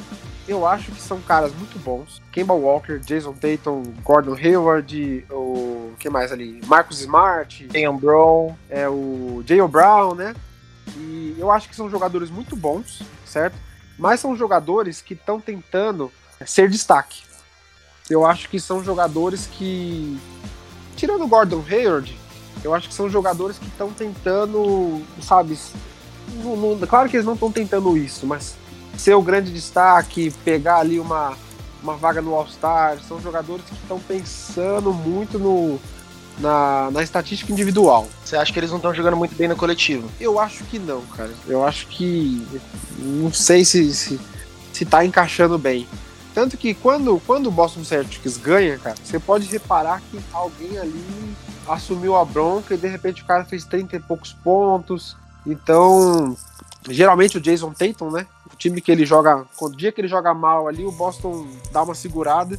[0.49, 2.21] eu acho que são caras muito bons.
[2.33, 6.61] Kemba Walker, Jason Tatum, Gordon Hayward, o que mais ali?
[6.67, 10.35] Marcus Smart, Jayon Brown, é o Jayon Brown, né?
[10.97, 13.57] E eu acho que são jogadores muito bons, certo?
[13.99, 16.11] Mas são jogadores que estão tentando
[16.47, 17.28] ser destaque.
[18.11, 20.19] Eu acho que são jogadores que
[20.97, 22.19] tirando o Gordon Hayward,
[22.65, 25.57] eu acho que são jogadores que estão tentando, sabe,
[26.43, 28.57] não, não, claro que eles não estão tentando isso, mas
[28.97, 31.37] ser o grande destaque, pegar ali uma,
[31.83, 32.99] uma vaga no All-Star.
[33.07, 35.79] São jogadores que estão pensando muito no,
[36.39, 38.09] na, na estatística individual.
[38.25, 40.11] Você acha que eles não estão jogando muito bem no coletivo?
[40.21, 41.31] Eu acho que não, cara.
[41.47, 42.45] Eu acho que.
[42.99, 44.21] Não sei se, se,
[44.73, 45.87] se tá encaixando bem.
[46.39, 51.35] Tanto que quando, quando o Boston Celtics ganha, cara, você pode reparar que alguém ali
[51.67, 55.17] assumiu a bronca e de repente o cara fez 30 e poucos pontos.
[55.45, 56.37] Então,
[56.89, 58.25] geralmente o Jason Tatum, né?
[58.53, 61.83] O time que ele joga, o dia que ele joga mal ali, o Boston dá
[61.83, 62.57] uma segurada.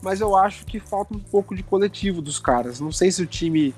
[0.00, 2.80] Mas eu acho que falta um pouco de coletivo dos caras.
[2.80, 3.74] Não sei se o time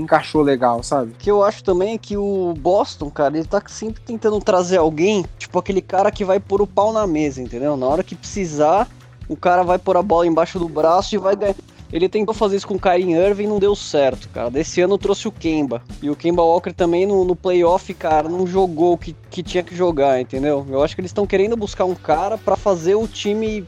[0.00, 1.12] encaixou legal, sabe?
[1.12, 4.78] O que eu acho também é que o Boston, cara, ele tá sempre tentando trazer
[4.78, 7.76] alguém, tipo aquele cara que vai pôr o pau na mesa, entendeu?
[7.76, 8.88] Na hora que precisar,
[9.28, 11.54] o cara vai pôr a bola embaixo do braço e vai ganhar.
[11.92, 14.50] Ele tentou fazer isso com o Kyrie Irving e não deu certo, cara.
[14.50, 15.82] Desse ano trouxe o Kemba.
[16.02, 19.62] E o Kemba Walker também no, no playoff, cara, não jogou o que, que tinha
[19.62, 20.66] que jogar, entendeu?
[20.68, 23.64] Eu acho que eles estão querendo buscar um cara para fazer o time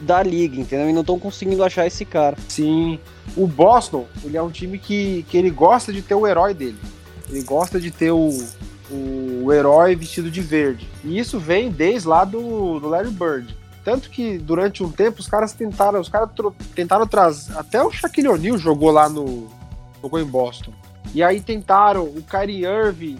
[0.00, 0.88] da liga, entendeu?
[0.88, 2.36] E não estão conseguindo achar esse cara.
[2.48, 2.98] Sim.
[3.36, 6.78] O Boston, ele é um time que, que ele gosta de ter o herói dele.
[7.28, 8.30] Ele gosta de ter o,
[8.90, 10.88] o herói vestido de verde.
[11.04, 13.56] E isso vem desde lá do, do Larry Bird.
[13.84, 16.30] Tanto que durante um tempo os caras tentaram, os caras
[16.74, 17.56] tentaram trazer.
[17.56, 19.48] Até o Shaquille O'Neal jogou lá no.
[20.02, 20.72] jogou em Boston.
[21.14, 23.18] E aí tentaram, o Kyrie Irving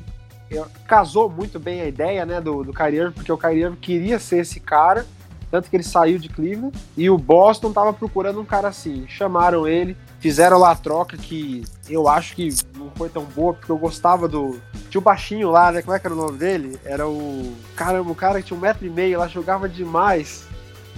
[0.50, 3.76] eh, casou muito bem a ideia, né, do, do Kyrie Irving, porque o Kyrie Irving
[3.80, 5.06] queria ser esse cara
[5.50, 9.06] tanto que ele saiu de Cleveland e o Boston tava procurando um cara assim.
[9.08, 13.72] Chamaram ele, fizeram lá a troca que eu acho que não foi tão boa, porque
[13.72, 14.60] eu gostava do.
[14.90, 15.82] Tinha o baixinho lá, né?
[15.82, 16.78] Como é que era o nome dele?
[16.84, 17.54] Era o.
[17.74, 20.46] Caramba, o cara que tinha um metro e meio lá, jogava demais.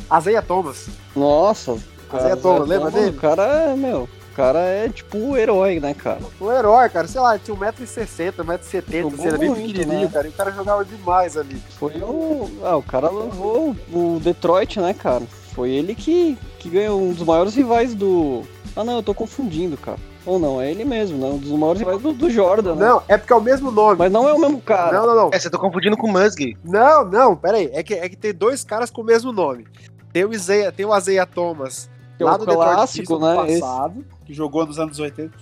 [0.09, 0.89] Azeia Thomas.
[1.15, 1.77] Nossa,
[2.13, 3.17] Azeia Thomas, lembra dele?
[3.17, 4.09] O cara é, meu,
[4.41, 6.21] cara é tipo o herói, né, cara?
[6.41, 10.11] O herói, cara, sei lá, tinha 1,60m, 1,70m, Jogou era bem pequenininho, né?
[10.11, 11.61] cara, e o cara jogava demais ali.
[11.79, 12.51] Foi o.
[12.65, 15.25] Ah, o cara levou o Detroit, né, cara?
[15.55, 18.43] Foi ele que, que ganhou um dos maiores rivais do.
[18.75, 19.99] Ah, não, eu tô confundindo, cara.
[20.25, 21.27] Ou não, é ele mesmo, né?
[21.27, 22.87] Um dos maiores rivais do, do Jordan, né?
[22.87, 23.97] Não, é porque é o mesmo nome.
[23.99, 24.99] Mas não é o mesmo cara.
[24.99, 25.31] Não, não, não.
[25.33, 26.57] É, você tá confundindo com o Musgrave.
[26.65, 27.69] Não, não, peraí.
[27.73, 29.67] É que, é que tem dois caras com o mesmo nome.
[30.13, 33.21] Tem o, Isaiah, tem o Isaiah Thomas, Que é lá o do Detroit clássico, Pistons
[33.21, 34.20] do né, esse.
[34.31, 35.33] Que jogou nos anos 80.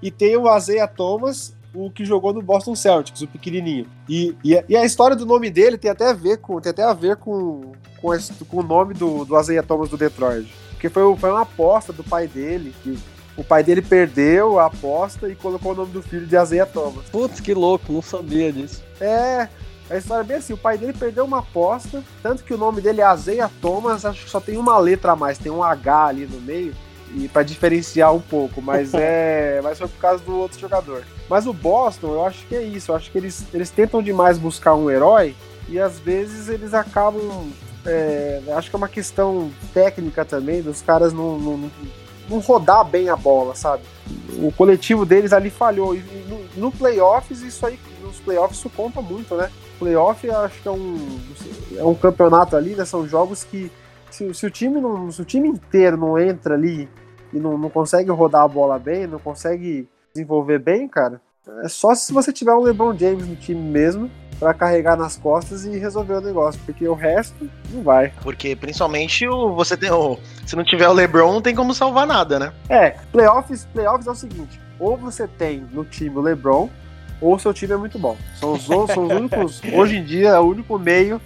[0.00, 3.86] E tem o Isaiah Thomas, o que jogou no Boston Celtics, o pequenininho.
[4.08, 6.70] E, e, a- e a história do nome dele tem até a ver com, tem
[6.70, 10.48] até a ver com, com, esse- com o nome do, do Isaiah Thomas do Detroit.
[10.70, 12.96] Porque foi, foi uma aposta do pai dele, que
[13.36, 17.06] o pai dele perdeu a aposta e colocou o nome do filho de Isaiah Thomas.
[17.10, 18.82] Putz, que louco, não sabia disso.
[19.00, 19.48] É,
[19.90, 22.80] a história é bem assim, o pai dele perdeu uma aposta, tanto que o nome
[22.80, 26.04] dele é Azeia Thomas, acho que só tem uma letra a mais, tem um H
[26.06, 26.72] ali no meio,
[27.14, 31.04] e para diferenciar um pouco, mas é, mas foi por causa do outro jogador.
[31.28, 34.38] Mas o Boston, eu acho que é isso, eu acho que eles, eles tentam demais
[34.38, 35.34] buscar um herói
[35.68, 37.50] e às vezes eles acabam,
[37.84, 43.08] é, acho que é uma questão técnica também dos caras não, não, não- rodar bem
[43.08, 43.82] a bola, sabe?
[44.42, 49.00] O coletivo deles ali falhou e no, no playoffs isso aí, nos playoffs isso conta
[49.00, 49.50] muito, né?
[49.78, 51.20] playoff eu acho que é um,
[51.76, 52.84] é um campeonato ali, né?
[52.84, 53.70] São jogos que
[54.10, 56.88] se, se o time não, se o time inteiro não entra ali
[57.32, 61.20] e não, não consegue rodar a bola bem, não consegue desenvolver bem, cara,
[61.62, 65.64] é só se você tiver um LeBron James no time mesmo pra carregar nas costas
[65.64, 68.12] e resolver o negócio, porque o resto não vai.
[68.22, 70.16] Porque principalmente o, você tem o.
[70.46, 72.52] Se não tiver o LeBron, não tem como salvar nada, né?
[72.68, 76.70] É, playoffs, playoffs é o seguinte, ou você tem no time o LeBron,
[77.20, 78.16] ou seu time é muito bom.
[78.36, 81.20] São os, são os únicos, hoje em dia, é o único meio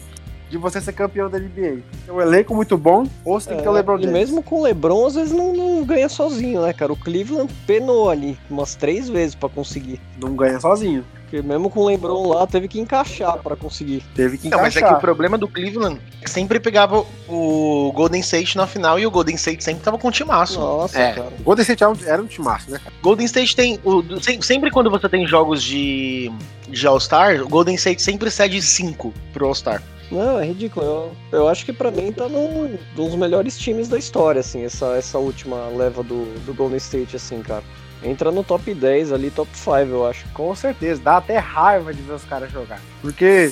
[0.52, 1.78] de você ser campeão da NBA.
[2.04, 4.18] Tem um elenco muito bom, ou você tem que ter o LeBron É, e James.
[4.18, 6.92] mesmo com o LeBron, às vezes não, não ganha sozinho, né, cara?
[6.92, 9.98] O Cleveland penou ali umas três vezes pra conseguir.
[10.20, 11.02] Não ganha sozinho.
[11.22, 14.04] Porque mesmo com o LeBron lá, teve que encaixar pra conseguir.
[14.14, 14.90] Teve que Não, mas encaixar.
[14.90, 18.98] é que o problema do Cleveland é que sempre pegava o Golden State na final
[18.98, 20.60] e o Golden State sempre tava com um timaço.
[20.60, 21.28] Nossa, É, cara.
[21.40, 22.78] o Golden State era um, era um timaço, né?
[23.02, 23.80] Golden State tem.
[23.82, 24.02] O,
[24.42, 26.30] sempre quando você tem jogos de,
[26.68, 29.82] de All-Star, o Golden State sempre cede 5 pro All-Star.
[30.12, 30.84] Não, é ridículo.
[30.84, 34.94] Eu, eu acho que pra mim tá num dos melhores times da história, assim, essa,
[34.94, 37.64] essa última leva do, do Golden State, assim, cara.
[38.04, 40.28] Entra no top 10 ali, top 5, eu acho.
[40.34, 41.00] Com certeza.
[41.02, 42.80] Dá até raiva de ver os caras jogar.
[43.00, 43.50] Porque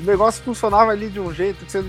[0.00, 1.84] o negócio funcionava ali de um jeito que você.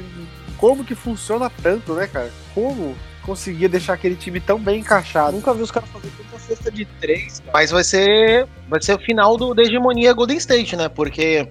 [0.57, 2.31] Como que funciona tanto, né, cara?
[2.53, 5.33] Como conseguia deixar aquele time tão bem encaixado?
[5.33, 7.51] Nunca vi os caras fazer tanta cesta de 3, cara.
[7.51, 8.47] Mas vai ser.
[8.69, 10.87] Vai ser o final do, da hegemonia Golden State, né?
[10.87, 11.49] Porque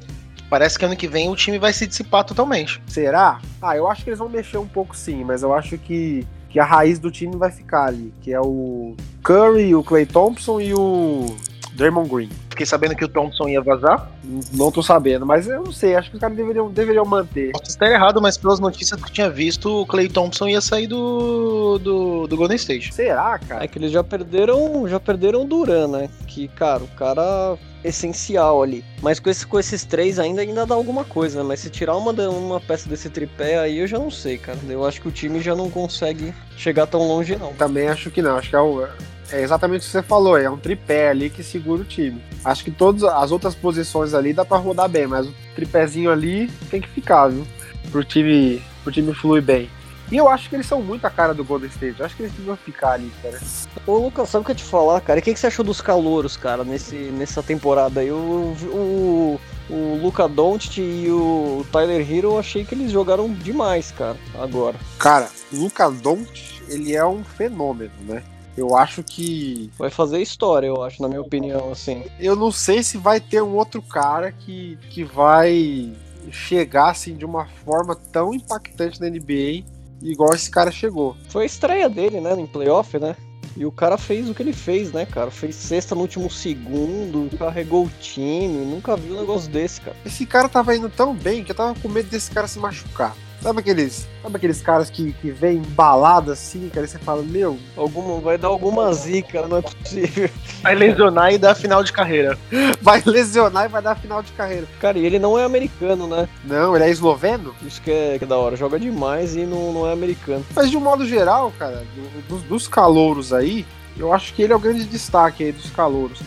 [0.53, 2.79] parece que ano que vem o time vai se dissipar totalmente.
[2.87, 3.41] Será?
[3.63, 6.61] Ah, eu acho que eles vão mexer um pouco sim, mas eu acho que, que
[6.61, 10.75] a raiz do time vai ficar ali, que é o Curry, o Clay Thompson e
[10.75, 11.35] o
[11.73, 12.29] Draymond Green.
[12.53, 14.11] Fiquei sabendo que o Thompson ia vazar.
[14.53, 17.51] Não tô sabendo, mas eu não sei, acho que os caras deveriam, deveriam manter.
[17.53, 20.87] Posso estar errado, mas pelas notícias que eu tinha visto, o Clay Thompson ia sair
[20.87, 22.93] do, do, do Golden State.
[22.93, 23.65] Será, cara?
[23.65, 26.11] É que eles já perderam, já perderam o Duran, né?
[26.27, 28.85] Que, cara, o cara essencial ali.
[29.01, 31.45] Mas com, esse, com esses três ainda ainda dá alguma coisa, né?
[31.49, 34.59] Mas se tirar uma, uma peça desse tripé aí, eu já não sei, cara.
[34.69, 37.53] Eu acho que o time já não consegue chegar tão longe, não.
[37.55, 38.87] Também acho que não, acho que é, o-
[39.33, 42.23] É exatamente o que você falou, é um tripé ali que segura o time.
[42.45, 46.49] Acho que todas as outras posições ali dá para rodar bem, mas o tripézinho ali
[46.71, 47.47] tem que ficar, viu?
[47.91, 49.71] Pro time, pro time fluir bem.
[50.11, 51.99] E eu acho que eles são muito a cara do Golden State.
[51.99, 53.41] Eu acho que eles deviam ficar ali, cara.
[53.87, 55.19] Ô, Lucas, sabe o que eu te falar, cara?
[55.19, 58.11] E o que, que você achou dos calouros, cara, nesse, nessa temporada aí?
[58.11, 63.91] O, o, o Luca Doncic e o Tyler Hero, eu achei que eles jogaram demais,
[63.91, 64.77] cara, agora.
[64.99, 68.23] Cara, o Luca Doncic, ele é um fenômeno, né?
[68.57, 69.71] Eu acho que.
[69.79, 72.05] Vai fazer história, eu acho, na minha opinião, assim.
[72.21, 75.93] Eu não sei se vai ter um outro cara que, que vai
[76.31, 79.65] chegar assim de uma forma tão impactante na NBA
[80.03, 81.17] igual esse cara chegou.
[81.29, 83.17] Foi a estreia dele, né, em playoff, né?
[83.57, 85.31] E o cara fez o que ele fez, né, cara?
[85.31, 88.65] Fez sexta no último segundo, carregou o time.
[88.65, 89.97] Nunca vi um negócio desse, cara.
[90.07, 93.15] Esse cara tava indo tão bem que eu tava com medo desse cara se machucar.
[93.43, 96.87] Sabe aqueles, sabe aqueles caras que, que vem embalado assim, cara?
[96.87, 97.59] E você fala, meu.
[97.77, 100.31] Alguma, vai dar alguma zica, não é possível.
[100.63, 102.39] Vai lesionar e dar final de carreira.
[102.81, 104.67] Vai lesionar e vai dar final de carreira.
[104.81, 106.29] Cara, e ele não é americano, né?
[106.45, 107.55] Não, ele é esloveno?
[107.63, 108.57] Isso que é, que é da hora.
[108.57, 110.45] Joga demais e não, não é americano.
[110.55, 113.65] Mas de um modo geral, cara, do- dos, dos calouros aí,
[113.97, 116.21] eu acho que ele é o grande destaque aí dos calouros.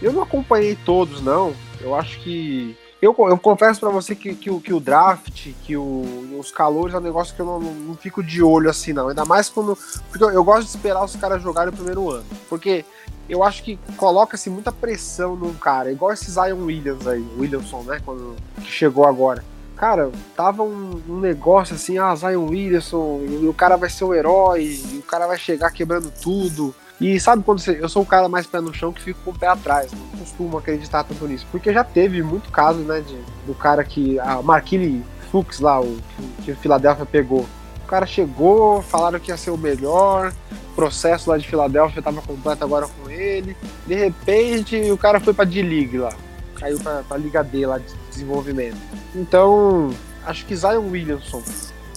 [0.00, 1.52] Eu não acompanhei todos, não.
[1.80, 2.76] Eu acho que.
[3.02, 6.94] Eu, eu confesso pra você que, que, o- que o draft, que o- os calores
[6.94, 9.08] é um negócio que eu não, não- não fico de olho assim, não.
[9.08, 9.76] Ainda mais quando.
[10.08, 12.24] Porque eu, gosto de esperar os caras jogarem o primeiro ano.
[12.48, 12.84] Porque
[13.28, 15.90] eu acho que coloca-se muita pressão num cara.
[15.90, 18.00] Igual esse Zion Williams aí, Williamson, né?
[18.04, 19.44] Quando, que chegou agora.
[19.74, 24.14] Cara, tava um, um negócio assim, ah, Zion Williamson, e o cara vai ser o
[24.14, 26.72] herói, e o cara vai chegar quebrando tudo.
[27.00, 27.78] E sabe quando você.
[27.80, 29.90] Eu sou o cara mais pé no chão que fico com o pé atrás.
[29.92, 31.46] Não costumo acreditar tanto nisso.
[31.50, 34.18] Porque já teve muito caso, né, de, do cara que.
[34.20, 35.98] A Marquille Fuchs lá, o
[36.44, 37.46] que o Filadélfia pegou.
[37.82, 40.32] O cara chegou, falaram que ia ser o melhor,
[40.70, 43.56] o processo lá de Filadélfia estava completo agora com ele.
[43.86, 46.12] De repente, o cara foi pra D-League lá.
[46.54, 48.76] Caiu pra, pra Liga D lá de desenvolvimento.
[49.14, 49.90] Então,
[50.24, 51.42] acho que Zion Williamson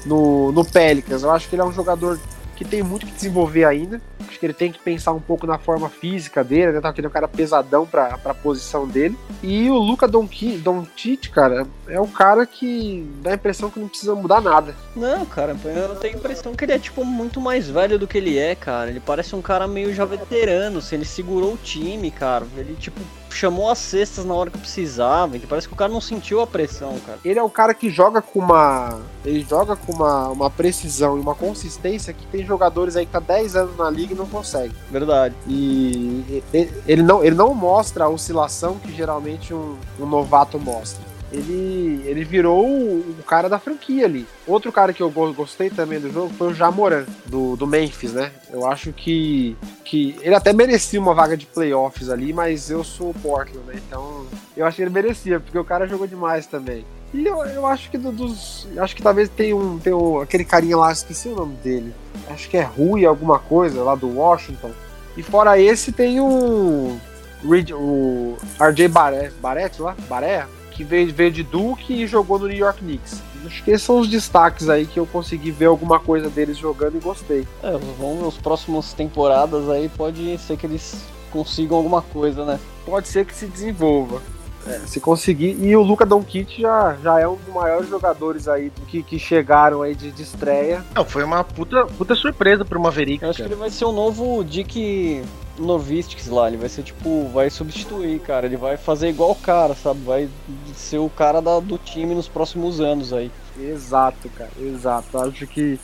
[0.06, 2.20] no, no Pelicans, eu acho que ele é um jogador
[2.56, 4.02] que tem muito que desenvolver ainda.
[4.28, 6.82] Acho que ele tem que pensar um pouco na forma física dele, né?
[6.82, 9.18] Tá querendo um cara pesadão pra, pra posição dele.
[9.44, 14.16] E o Luca Doncic, cara, é um cara que dá a impressão que não precisa
[14.16, 14.76] mudar nada.
[14.96, 18.18] Não, cara, eu tenho a impressão que ele é, tipo, muito mais velho do que
[18.18, 18.90] ele é, cara.
[18.90, 22.46] Ele parece um cara meio já veterano, se ele segurou o time, cara.
[22.58, 23.00] Ele, tipo,
[23.36, 25.38] chamou as cestas na hora que precisava.
[25.38, 27.20] Que parece que o cara não sentiu a pressão, cara.
[27.24, 29.00] Ele é um cara que joga com uma.
[29.24, 33.20] Ele joga com uma, uma precisão e uma consistência que tem jogadores aí que tá
[33.20, 34.74] 10 anos na liga e não consegue.
[34.90, 35.36] Verdade.
[35.48, 41.15] E e- ele não, ele não mostra a oscilação que geralmente um, um novato mostra.
[41.36, 44.26] Ele, ele virou o, o cara da franquia ali.
[44.48, 48.14] Outro cara que eu go- gostei também do jogo foi o Jamoran, do, do Memphis,
[48.14, 48.32] né?
[48.52, 53.10] Eu acho que, que ele até merecia uma vaga de playoffs ali, mas eu sou
[53.10, 53.74] o Portland, né?
[53.88, 54.26] Então
[54.56, 56.86] eu acho que ele merecia, porque o cara jogou demais também.
[57.14, 58.68] E eu, eu acho que do- dos.
[58.78, 60.20] Acho que talvez tem um, tem um.
[60.22, 61.94] Aquele carinha lá, esqueci o nome dele.
[62.30, 64.72] Acho que é Rui alguma coisa, lá do Washington.
[65.16, 66.98] E fora esse tem o.
[67.44, 69.96] O RJ Barrett, Barrett lá?
[70.10, 70.46] Baré?
[70.76, 73.22] Que veio, veio de Duke e jogou no New York Knicks.
[73.46, 76.98] Acho que esses são os destaques aí que eu consegui ver alguma coisa deles jogando
[76.98, 77.48] e gostei.
[77.64, 82.60] É, vamos ver os próximos temporadas aí, pode ser que eles consigam alguma coisa, né?
[82.86, 84.22] Pode ser que se desenvolva.
[84.68, 85.56] É, se conseguir.
[85.62, 89.84] E o Luca Doncic já, já é um dos maiores jogadores aí que, que chegaram
[89.84, 90.84] aí de, de estreia.
[90.96, 93.24] Não, foi uma puta, puta surpresa pro Maverick.
[93.24, 95.24] Eu acho que ele vai ser o novo Dick
[95.58, 96.48] Novistics lá.
[96.48, 98.46] Ele vai ser tipo, vai substituir, cara.
[98.46, 100.02] Ele vai fazer igual o cara, sabe?
[100.04, 100.30] Vai
[100.76, 103.32] ser o cara da- do time nos próximos anos aí.
[103.58, 104.52] Exato, cara.
[104.60, 105.18] Exato.
[105.18, 105.80] Acho que.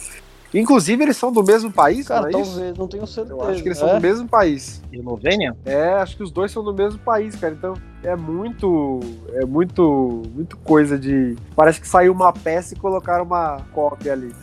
[0.53, 2.51] Inclusive, eles são do mesmo país, Cara, não é isso?
[2.51, 3.33] talvez, não tenho certeza.
[3.33, 3.95] Eu acho que eles são é?
[3.95, 4.81] do mesmo país.
[4.91, 5.55] Eslovênia?
[5.65, 7.53] É, acho que os dois são do mesmo país, cara.
[7.53, 7.73] Então
[8.03, 8.99] é muito.
[9.33, 10.23] É muito.
[10.33, 11.37] Muito coisa de.
[11.55, 14.33] Parece que saiu uma peça e colocaram uma cópia ali.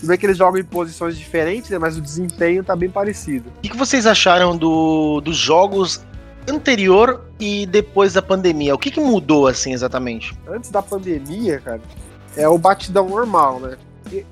[0.00, 1.78] Tudo bem que eles jogam em posições diferentes, né?
[1.78, 3.48] Mas o desempenho tá bem parecido.
[3.56, 6.04] O que, que vocês acharam do, dos jogos
[6.48, 8.74] anterior e depois da pandemia?
[8.74, 10.36] O que, que mudou, assim, exatamente?
[10.46, 11.80] Antes da pandemia, cara,
[12.36, 13.76] é o batidão normal, né?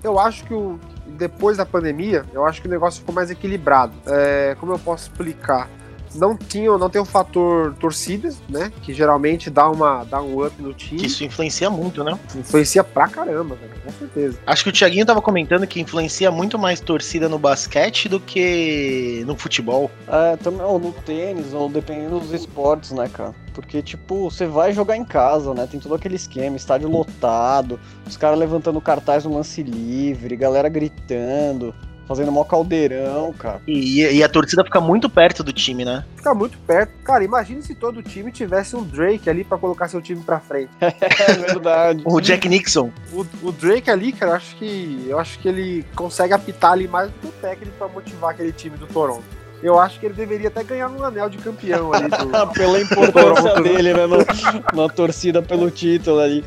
[0.03, 0.79] Eu acho que o.
[1.07, 3.93] Depois da pandemia, eu acho que o negócio ficou mais equilibrado.
[4.07, 5.69] É, como eu posso explicar?
[6.15, 8.73] Não tinha, não tem o fator torcida, né?
[8.83, 11.01] Que geralmente dá, uma, dá um up no time.
[11.01, 12.19] Que isso influencia muito, né?
[12.35, 14.39] Influencia pra caramba, cara, com certeza.
[14.47, 19.23] Acho que o Thiaguinho tava comentando que influencia muito mais torcida no basquete do que
[19.27, 19.91] no futebol.
[20.09, 23.35] É, também, ou no tênis, ou dependendo dos esportes, né, cara?
[23.53, 25.67] Porque, tipo, você vai jogar em casa, né?
[25.71, 31.75] Tem todo aquele esquema, estádio lotado, os caras levantando cartaz no lance livre, galera gritando.
[32.07, 33.61] Fazendo mó caldeirão, cara.
[33.67, 36.05] E, e a torcida fica muito perto do time, né?
[36.17, 36.93] Fica muito perto.
[37.03, 40.71] Cara, imagine se todo time tivesse um Drake ali pra colocar seu time pra frente.
[41.25, 42.03] É verdade.
[42.05, 42.91] O Jack Nixon.
[43.13, 46.89] O, o Drake ali, cara, eu acho que eu acho que ele consegue apitar ali
[46.89, 49.25] mais do que o técnico pra motivar aquele time do Toronto.
[49.63, 52.09] Eu acho que ele deveria até ganhar um anel de campeão ali.
[52.09, 54.07] Do, Pela importância dele, né?
[54.07, 56.45] No, na torcida pelo título ali.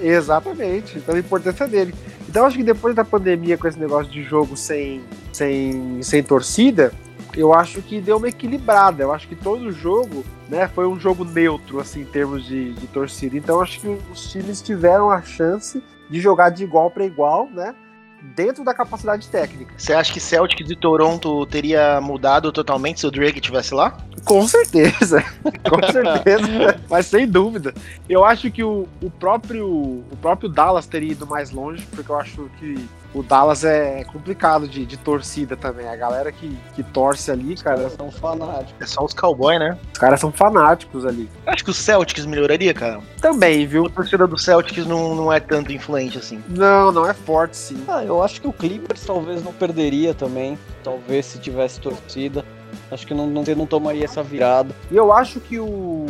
[0.00, 1.94] Exatamente, pela importância dele.
[2.36, 6.92] Então acho que depois da pandemia, com esse negócio de jogo sem, sem, sem torcida,
[7.34, 9.02] eu acho que deu uma equilibrada.
[9.02, 12.86] Eu acho que todo jogo né, foi um jogo neutro, assim, em termos de, de
[12.88, 13.38] torcida.
[13.38, 17.74] Então acho que os times tiveram a chance de jogar de igual para igual, né?
[18.22, 19.74] Dentro da capacidade técnica.
[19.76, 23.96] Você acha que Celtics e Toronto teria mudado totalmente se o Drake estivesse lá?
[24.24, 25.22] Com certeza,
[25.68, 27.72] com certeza, mas sem dúvida.
[28.08, 32.18] Eu acho que o, o, próprio, o próprio Dallas teria ido mais longe, porque eu
[32.18, 35.88] acho que o Dallas é complicado de, de torcida também.
[35.88, 38.74] A galera que, que torce ali, cara, São fanáticos.
[38.80, 39.78] É só os cowboys, né?
[39.92, 41.30] os caras são fanáticos ali.
[41.46, 43.00] Eu acho que o Celtics melhoraria, cara.
[43.20, 43.86] Também, viu?
[43.86, 46.42] A torcida do Celtics não, não é tanto influente assim.
[46.48, 47.82] Não, não é forte, sim.
[47.88, 50.58] Ah, eu acho que o Clippers talvez não perderia também.
[50.84, 52.44] Talvez se tivesse torcida.
[52.90, 54.74] Acho que não, não, não tomaria essa virada.
[54.90, 56.06] E eu acho que o.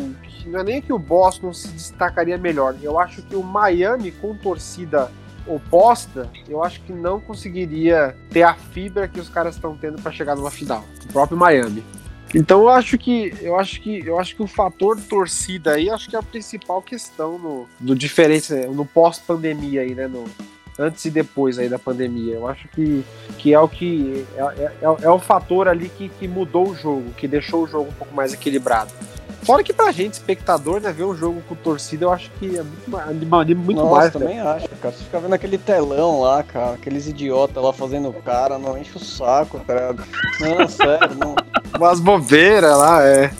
[0.46, 2.76] Não é nem que o Boston se destacaria melhor.
[2.82, 5.11] Eu acho que o Miami com torcida
[5.47, 10.12] oposta, eu acho que não conseguiria ter a fibra que os caras estão tendo para
[10.12, 10.84] chegar numa final.
[11.09, 11.82] O próprio Miami.
[12.34, 16.11] Então eu acho que eu acho que eu acho que o fator torcida aí acho
[16.11, 20.09] que é a principal questão no, no diferente no pós-pandemia aí, né?
[20.09, 20.24] No,
[20.78, 22.34] antes e depois aí da pandemia.
[22.34, 23.05] Eu acho que,
[23.38, 26.74] que é o que é, é, é- é o fator ali que, que mudou o
[26.74, 28.92] jogo, que deixou o jogo um pouco mais equilibrado.
[29.47, 32.62] Fora que pra gente, espectador, né, ver um jogo com torcida, eu acho que é
[32.62, 34.12] muito, mais- anima, anima muito Nossa, mais.
[34.12, 34.24] cara.
[34.24, 34.94] também acho, cara.
[34.94, 39.01] Você fica vendo aquele telão lá, cara, aqueles idiotas lá fazendo cara, não enche o
[39.01, 39.94] saco, cara.
[40.40, 41.36] Não, sério, não.
[41.78, 43.30] Umas bobeiras lá, é.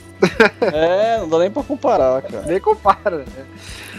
[0.73, 2.45] É, não dá nem pra comparar, cara.
[2.47, 3.47] Nem compara, né?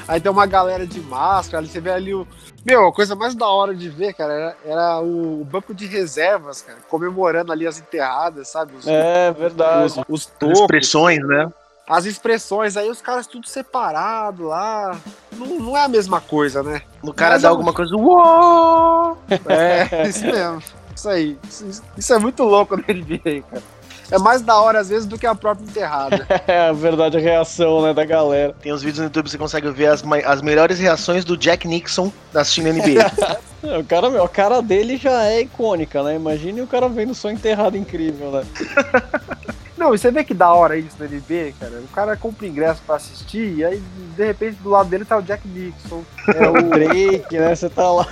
[0.07, 2.25] Aí tem uma galera de máscara, ali você vê ali o.
[2.65, 6.61] Meu, a coisa mais da hora de ver, cara, era, era o banco de reservas,
[6.61, 8.73] cara, comemorando ali as enterradas, sabe?
[8.77, 9.85] Os, É, verdade.
[9.85, 11.51] os, os As expressões, né?
[11.87, 14.97] As expressões, aí os caras tudo separado lá.
[15.31, 16.81] Não, não é a mesma coisa, né?
[17.01, 17.95] O cara Mas dá eu- alguma coisa.
[17.95, 19.17] Uou!
[19.47, 20.61] É, isso mesmo.
[20.95, 21.37] Isso aí.
[21.47, 23.63] Isso, isso é muito louco na NBA, cara.
[24.09, 26.25] É mais da hora, às vezes, do que a própria enterrada.
[26.47, 28.55] É, a verdade, a reação, né, da galera.
[28.61, 31.67] Tem os vídeos no YouTube que você consegue ver as, as melhores reações do Jack
[31.67, 33.37] Nixon assistindo NBA.
[33.63, 36.15] É, O cara, meu, a cara dele já é icônica, né?
[36.15, 38.43] Imagine o cara vendo só enterrado incrível, né?
[39.77, 41.79] Não, e você vê que da hora isso na NBA, cara.
[41.79, 43.81] O cara compra ingresso pra assistir, e aí,
[44.15, 46.03] de repente, do lado dele tá o Jack Nixon.
[46.27, 47.53] É O Drake, né?
[47.55, 48.07] Você tá lá.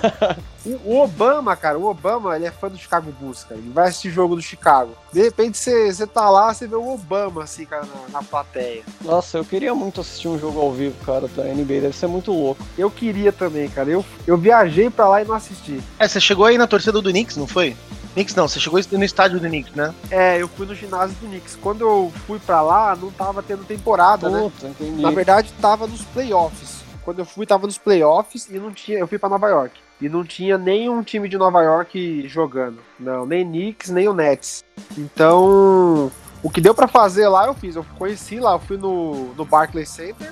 [0.65, 1.77] o- o Obama, cara.
[1.79, 3.59] O Obama, ele é fã do Chicago Bulls, cara.
[3.59, 4.91] Ele vai assistir jogo do Chicago.
[5.11, 8.83] De repente, você, você tá lá, você vê o Obama, assim, cara, na, na plateia.
[9.01, 11.81] Nossa, eu queria muito assistir um jogo ao vivo, cara, da NBA.
[11.81, 12.63] Deve ser muito louco.
[12.77, 13.89] Eu queria também, cara.
[13.89, 15.81] Eu, eu viajei pra lá e não assisti.
[15.99, 17.75] é, você chegou aí na torcida do Knicks, não foi?
[18.15, 19.93] Knicks não, você chegou no estádio do Knicks, né?
[20.09, 21.57] É, eu fui no ginásio do Knicks.
[21.61, 24.39] Quando eu fui pra lá, não tava tendo temporada, né?
[24.39, 25.01] Puta, entendi.
[25.01, 26.81] Na verdade, tava nos playoffs.
[27.03, 28.99] Quando eu fui, tava nos playoffs e não tinha.
[28.99, 29.79] Eu fui pra Nova York.
[29.99, 32.79] E não tinha nenhum time de Nova York jogando.
[32.97, 34.63] Não, nem Knicks, nem o Nets.
[34.97, 36.09] Então,
[36.41, 37.75] o que deu pra fazer lá, eu fiz.
[37.75, 40.31] Eu conheci lá, eu fui no, no Barclays Center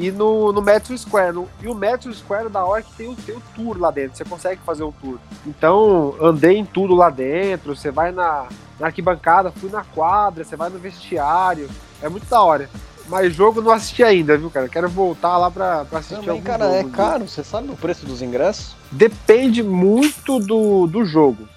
[0.00, 1.32] e no, no Metro Square.
[1.32, 4.16] No- e o Metro Square é da hora que tem o, o tour lá dentro.
[4.16, 5.18] Você consegue fazer o tour.
[5.44, 7.74] Então, andei em tudo lá dentro.
[7.74, 8.46] Você vai na,
[8.78, 11.68] na arquibancada, fui na quadra, você vai no vestiário.
[12.00, 12.70] É muito da hora.
[13.08, 14.68] Mas jogo não assisti ainda, viu, cara?
[14.68, 16.92] Quero voltar lá pra, pra assistir Também, algum cara, jogo, é viu?
[16.92, 17.26] caro.
[17.28, 18.76] Você sabe o preço dos ingressos?
[18.92, 21.48] Depende muito do, do jogo.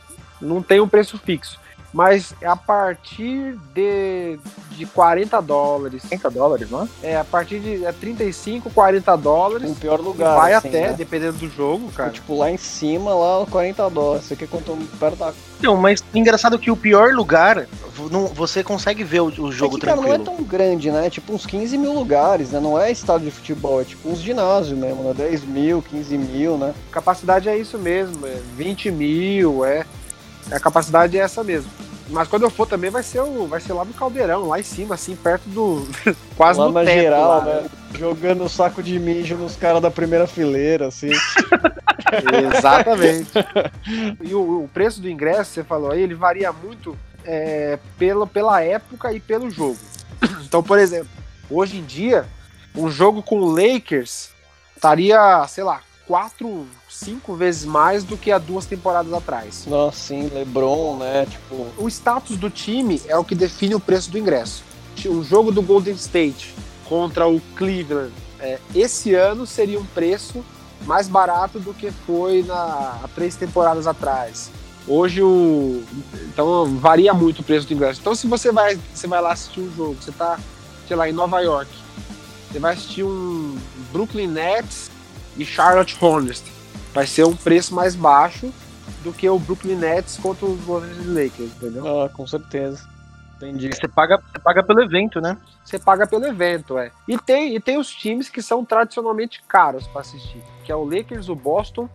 [0.41, 1.59] Não tem um preço fixo.
[1.93, 4.39] Mas é a partir de,
[4.71, 6.03] de 40 dólares.
[6.07, 7.11] 30 dólares, não é?
[7.11, 9.69] É, a partir de é 35, 40 dólares.
[9.69, 10.35] Em pior lugar.
[10.35, 10.93] vai assim, até, né?
[10.93, 12.11] dependendo do jogo, cara.
[12.11, 14.25] Tipo, lá em cima, lá 40 dólares.
[14.25, 15.33] Você quer quanto perto da.
[15.61, 17.67] Não, mas engraçado que o pior lugar,
[18.09, 20.37] não, você consegue ver o, o jogo é que, cara, não é tranquilo.
[20.37, 21.09] tão grande, né?
[21.09, 22.59] Tipo uns 15 mil lugares, né?
[22.59, 25.13] Não é estádio de futebol, é tipo uns ginásios mesmo, né?
[25.13, 26.73] 10 mil, 15 mil, né?
[26.89, 29.85] Capacidade é isso mesmo, é 20 mil, é.
[30.51, 31.69] A capacidade é essa mesmo.
[32.09, 34.63] Mas quando eu for também vai ser, o, vai ser lá no caldeirão, lá em
[34.63, 35.87] cima, assim, perto do.
[36.35, 36.99] quase lá no na teto.
[36.99, 37.69] geral, lá, né?
[37.97, 41.09] Jogando saco de mijo nos caras da primeira fileira, assim.
[42.57, 43.31] Exatamente.
[44.21, 48.61] e o, o preço do ingresso, você falou aí, ele varia muito é, pela, pela
[48.61, 49.77] época e pelo jogo.
[50.43, 51.09] Então, por exemplo,
[51.49, 52.25] hoje em dia,
[52.75, 54.31] um jogo com o Lakers
[54.75, 55.81] estaria, sei lá,
[56.11, 59.65] quatro, cinco vezes mais do que há duas temporadas atrás.
[59.65, 61.25] Nossa, sim, LeBron, né?
[61.25, 64.61] Tipo, O status do time é o que define o preço do ingresso.
[65.05, 66.53] O jogo do Golden State
[66.83, 70.43] contra o Cleveland é, esse ano seria um preço
[70.81, 74.51] mais barato do que foi na, há três temporadas atrás.
[74.85, 75.81] Hoje o.
[76.27, 78.01] Então varia muito o preço do ingresso.
[78.01, 80.37] Então se você vai, você vai lá assistir um jogo, você tá,
[80.89, 81.71] sei lá, em Nova York,
[82.51, 83.57] você vai assistir um
[83.93, 84.91] Brooklyn Nets
[85.37, 86.43] e Charlotte Hornets.
[86.93, 88.51] Vai ser um preço mais baixo
[89.03, 92.03] do que o Brooklyn Nets contra os Los Angeles Lakers, entendeu?
[92.03, 92.87] ah, com certeza.
[93.37, 93.69] Entendi.
[93.73, 95.35] Você paga, você paga pelo evento, né?
[95.63, 96.91] Você paga pelo evento, é.
[97.07, 100.83] E tem, e tem os times que são tradicionalmente caros para assistir, que é o
[100.83, 101.89] Lakers, o Boston,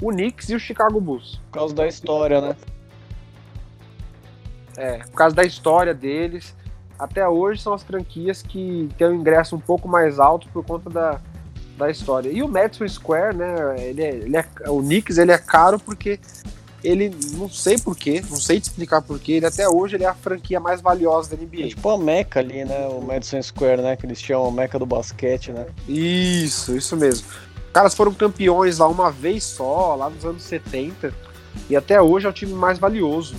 [0.00, 1.40] o Knicks e o Chicago Bulls.
[1.50, 2.56] Por causa da história, né?
[4.76, 6.54] É, por causa da história deles.
[6.96, 10.88] Até hoje são as franquias que têm um ingresso um pouco mais alto por conta
[10.88, 11.20] da,
[11.76, 12.30] da história.
[12.30, 13.76] E o Madison Square, né?
[13.78, 16.18] Ele é, ele é, o Knicks ele é caro porque
[16.82, 20.14] ele não sei porquê, não sei te explicar porquê, ele até hoje ele é a
[20.14, 21.68] franquia mais valiosa da É NBA.
[21.68, 22.86] tipo a Meca ali, né?
[22.88, 23.96] O Madison Square, né?
[23.96, 25.66] Que eles chamam a Meca do basquete, né?
[25.88, 27.26] Isso, isso mesmo.
[27.72, 31.12] Caras foram campeões lá uma vez só, lá nos anos 70,
[31.68, 33.34] e até hoje é o time mais valioso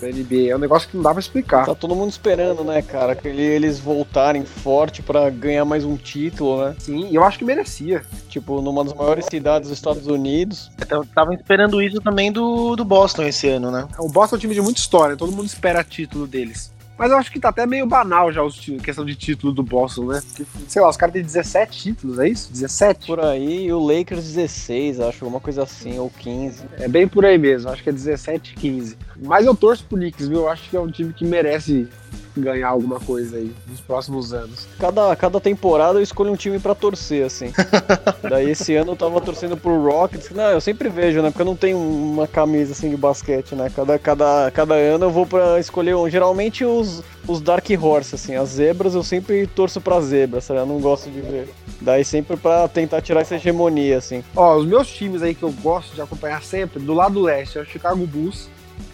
[0.00, 0.50] da NBA.
[0.50, 1.66] É um negócio que não dá pra explicar.
[1.66, 3.14] Tá todo mundo esperando, né, cara?
[3.14, 6.76] Que ele- eles voltarem forte pra ganhar mais um título, né?
[6.78, 8.02] Sim, e eu acho que merecia.
[8.28, 10.70] Tipo, numa das maiores cidades dos Estados Unidos.
[10.90, 13.86] Eu tava esperando isso também do, do Boston esse ano, né?
[13.98, 16.72] O Boston é um time de muita história, todo mundo espera título deles.
[16.96, 20.06] Mas eu acho que tá até meio banal já a questão de título do Boston,
[20.06, 20.22] né?
[20.26, 22.52] Porque, sei lá, os caras têm 17 títulos, é isso?
[22.52, 23.06] 17?
[23.06, 26.64] Por aí, e o Lakers 16, acho, alguma coisa assim, ou 15.
[26.78, 28.96] É bem por aí mesmo, acho que é 17, 15.
[29.22, 30.40] Mas eu torço pro Knicks, viu?
[30.40, 31.88] Eu acho que é um time que merece
[32.36, 34.66] ganhar alguma coisa aí nos próximos anos.
[34.78, 37.52] Cada, cada temporada eu escolho um time pra torcer, assim.
[38.28, 40.30] Daí esse ano eu tava torcendo pro Rockets.
[40.30, 41.30] Não, eu sempre vejo, né?
[41.30, 43.70] Porque eu não tenho uma camisa assim de basquete, né?
[43.74, 46.08] Cada, cada, cada ano eu vou pra escolher um.
[46.08, 50.60] Geralmente os, os Dark Horse, assim, as zebras eu sempre torço pra zebra, sabe?
[50.60, 51.48] Eu não gosto de ver.
[51.80, 54.24] Daí sempre pra tentar tirar essa hegemonia, assim.
[54.34, 57.60] Ó, os meus times aí que eu gosto de acompanhar sempre, do lado leste, é
[57.60, 58.48] o Chicago Bulls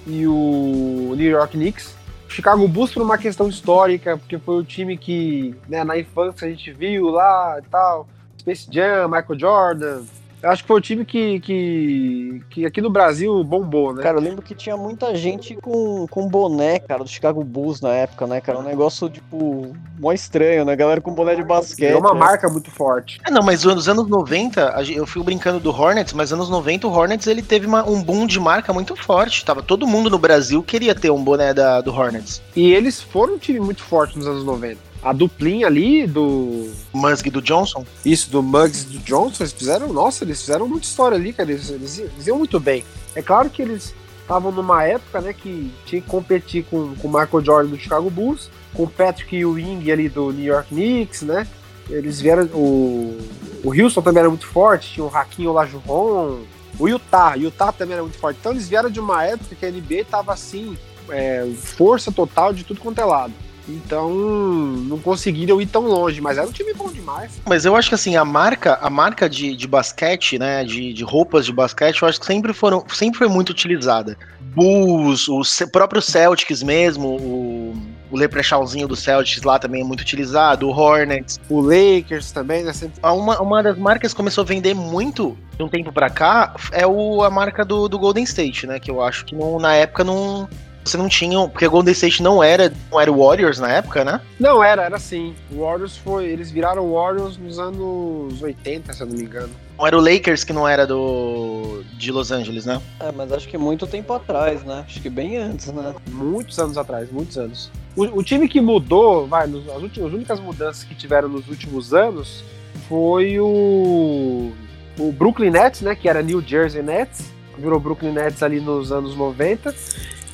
[0.06, 1.99] e o New York Knicks.
[2.30, 6.50] Chicago Bulls por uma questão histórica, porque foi o time que, né, na infância a
[6.50, 8.06] gente viu lá e tal.
[8.38, 10.02] Space Jam, Michael Jordan.
[10.42, 14.02] Eu acho que foi o time que, que, que aqui no Brasil bombou, né?
[14.02, 17.90] Cara, eu lembro que tinha muita gente com, com boné, cara, do Chicago Bulls na
[17.90, 18.58] época, né, cara?
[18.58, 20.74] Um negócio, tipo, mó estranho, né?
[20.74, 21.92] Galera com boné de basquete.
[21.92, 22.20] É uma né?
[22.20, 23.20] marca muito forte.
[23.26, 26.48] É, não, mas nos anos 90, a gen- eu fui brincando do Hornets, mas anos
[26.48, 29.44] 90 o Hornets ele teve uma- um boom de marca muito forte.
[29.44, 32.40] Tava todo mundo no Brasil queria ter um boné da, do Hornets.
[32.56, 34.89] E eles foram um time muito forte nos anos 90.
[35.02, 36.70] A duplinha ali do.
[36.92, 37.86] O Munsg e do Johnson.
[38.04, 39.92] Isso, do Muggs e do Johnson, eles fizeram.
[39.92, 41.50] Nossa, eles fizeram muita história ali, cara.
[41.50, 42.84] Eles, eles, eles iam muito bem.
[43.14, 47.10] É claro que eles estavam numa época, né, que tinha que competir com, com o
[47.10, 51.48] Michael Jordan do Chicago Bulls, com o Patrick Ewing ali do New York Knicks, né?
[51.88, 52.44] Eles vieram.
[52.54, 53.18] O,
[53.64, 56.42] o Houston também era muito forte, tinha o Hakim Olajuwon.
[56.78, 58.38] O Utah, Utah também era muito forte.
[58.38, 60.78] Então eles vieram de uma época que a NBA tava assim,
[61.08, 63.34] é, força total de tudo quanto é lado.
[63.74, 67.40] Então não conseguiram ir tão longe, mas era um time bom demais.
[67.46, 70.64] Mas eu acho que assim, a marca, a marca de, de basquete, né?
[70.64, 74.16] De, de roupas de basquete, eu acho que sempre foram, sempre foi muito utilizada.
[74.54, 77.74] Bulls, o próprio Celtics mesmo, o,
[78.10, 81.38] o leprechauzinho do Celtics lá também é muito utilizado, o Hornets.
[81.48, 82.72] O Lakers também, né?
[82.72, 86.54] Sempre Uma, uma das marcas que começou a vender muito de um tempo pra cá
[86.72, 88.80] é o, a marca do, do Golden State, né?
[88.80, 90.48] Que eu acho que não- na época não.
[90.84, 91.46] Você não tinha.
[91.48, 94.20] Porque o Golden State não era, não era o Warriors na época, né?
[94.38, 95.34] Não, era, era assim.
[95.52, 96.26] O Warriors foi.
[96.26, 99.50] Eles viraram Warriors nos anos 80, se eu não me engano.
[99.78, 101.82] Não era o Lakers que não era do.
[101.98, 102.80] de Los Angeles, né?
[102.98, 104.84] É, mas acho que muito tempo atrás, né?
[104.86, 105.94] Acho que bem antes, né?
[106.10, 107.70] Muitos anos atrás, muitos anos.
[107.96, 111.46] O, o time que mudou, vai, nos- as, últimas, as únicas mudanças que tiveram nos
[111.48, 112.42] últimos anos
[112.88, 114.52] foi o.
[114.98, 115.94] O Brooklyn Nets, né?
[115.94, 117.30] Que era New Jersey Nets.
[117.58, 119.74] Virou Brooklyn Nets ali nos anos 90.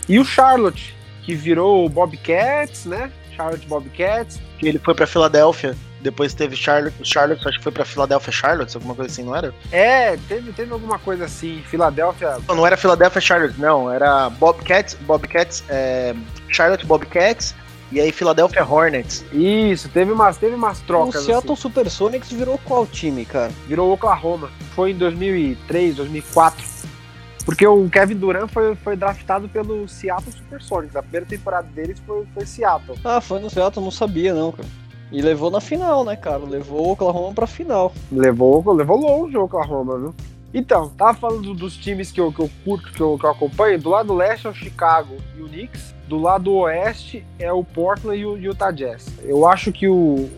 [0.08, 3.10] E o Charlotte, que virou o Bobcats, né?
[3.36, 4.40] Charlotte Bobcats.
[4.58, 5.76] Que ele foi pra Filadélfia.
[6.00, 9.52] Depois teve Charlotte, Charlotte, acho que foi pra Philadelphia Charlotte, alguma coisa assim, não era?
[9.72, 11.62] É, teve, teve alguma coisa assim.
[11.66, 13.90] Filadélfia Não, não era Philadelphia Charlotte, não.
[13.90, 16.14] Era Bobcats, Bobcats, é,
[16.48, 17.54] Charlotte Bobcats
[17.90, 19.24] e aí Philadelphia Hornets.
[19.32, 21.24] Isso, teve umas, teve umas O trocas.
[21.24, 21.62] Seattle assim.
[21.62, 23.50] Supersonics virou qual time, cara?
[23.66, 24.50] Virou Oklahoma.
[24.74, 26.75] Foi em 2003, 2004.
[27.46, 30.96] Porque o Kevin Durant foi, foi draftado pelo Seattle Supersonics.
[30.96, 32.98] A primeira temporada deles foi, foi Seattle.
[33.04, 34.68] Ah, foi no Seattle, não sabia não, cara.
[35.12, 36.38] E levou na final, né, cara?
[36.38, 37.94] Levou o Oklahoma pra final.
[38.10, 40.14] Levou, levou longe o Oklahoma, viu?
[40.52, 43.78] Então, tava falando dos times que eu, que eu curto, que eu, que eu acompanho.
[43.78, 45.94] Do lado leste é o Chicago e o Knicks.
[46.08, 49.06] Do lado oeste é o Portland e o Utah Jazz.
[49.22, 50.28] Eu acho que o,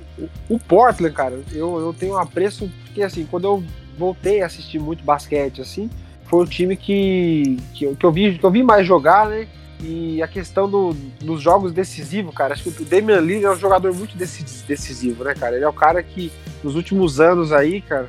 [0.48, 3.64] o, Portland, cara, eu, eu tenho um apreço, porque assim, quando eu
[3.96, 5.88] voltei a assistir muito basquete, assim,
[6.28, 9.46] foi o time que, que, eu, que, eu vi, que eu vi mais jogar, né?
[9.80, 13.60] E a questão do, dos jogos decisivos, cara, acho que o Damian Lillard é um
[13.60, 15.54] jogador muito decisivo, né, cara?
[15.54, 16.32] Ele é o cara que,
[16.64, 18.08] nos últimos anos aí, cara,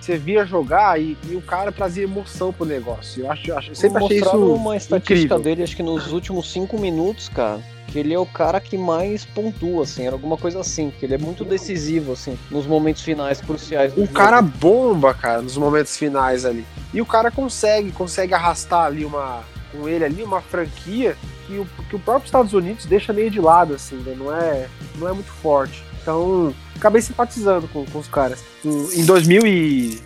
[0.00, 3.24] você via jogar e, e, o cara trazia emoção pro negócio.
[3.24, 5.38] Eu, acho, eu sempre achei isso uma estatística incrível.
[5.40, 9.24] dele, acho que nos últimos cinco minutos, cara, que ele é o cara que mais
[9.26, 13.40] pontua, assim, era alguma coisa assim, que ele é muito decisivo, assim, nos momentos finais
[13.40, 13.92] cruciais.
[13.96, 16.64] O cara bomba, cara, nos momentos finais ali.
[16.92, 21.16] E o cara consegue, consegue arrastar ali uma, com ele ali, uma franquia
[21.46, 24.14] que o, que o próprio Estados Unidos deixa meio de lado, assim, né?
[24.16, 25.84] não, é, não é muito forte.
[26.02, 28.44] Então, acabei simpatizando com, com os caras.
[28.64, 30.00] Em 2000 e...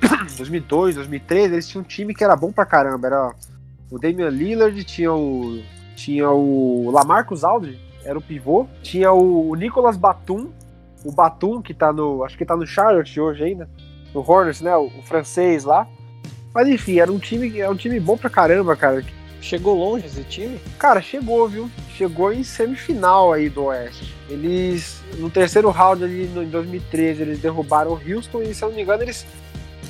[0.36, 3.06] 2002, 2003, eles tinham um time que era bom pra caramba.
[3.06, 3.34] Era
[3.90, 5.62] o Damian Lillard, tinha o,
[5.94, 8.66] tinha o Lamarcus Aldridge, era o pivô.
[8.82, 10.50] Tinha o Nicolas Batum,
[11.04, 13.68] o Batum que tá no, acho que tá no Charlotte hoje ainda,
[14.12, 15.86] no Hornets, né, o, o francês lá.
[16.56, 19.04] Mas enfim, era um time, era um time bom pra caramba, cara.
[19.42, 20.58] Chegou longe esse time?
[20.78, 21.70] Cara, chegou, viu?
[21.94, 24.16] Chegou em semifinal aí do Oeste.
[24.26, 28.76] Eles, no terceiro round ali em 2013, eles derrubaram o Houston e, se eu não
[28.76, 29.26] me engano, eles,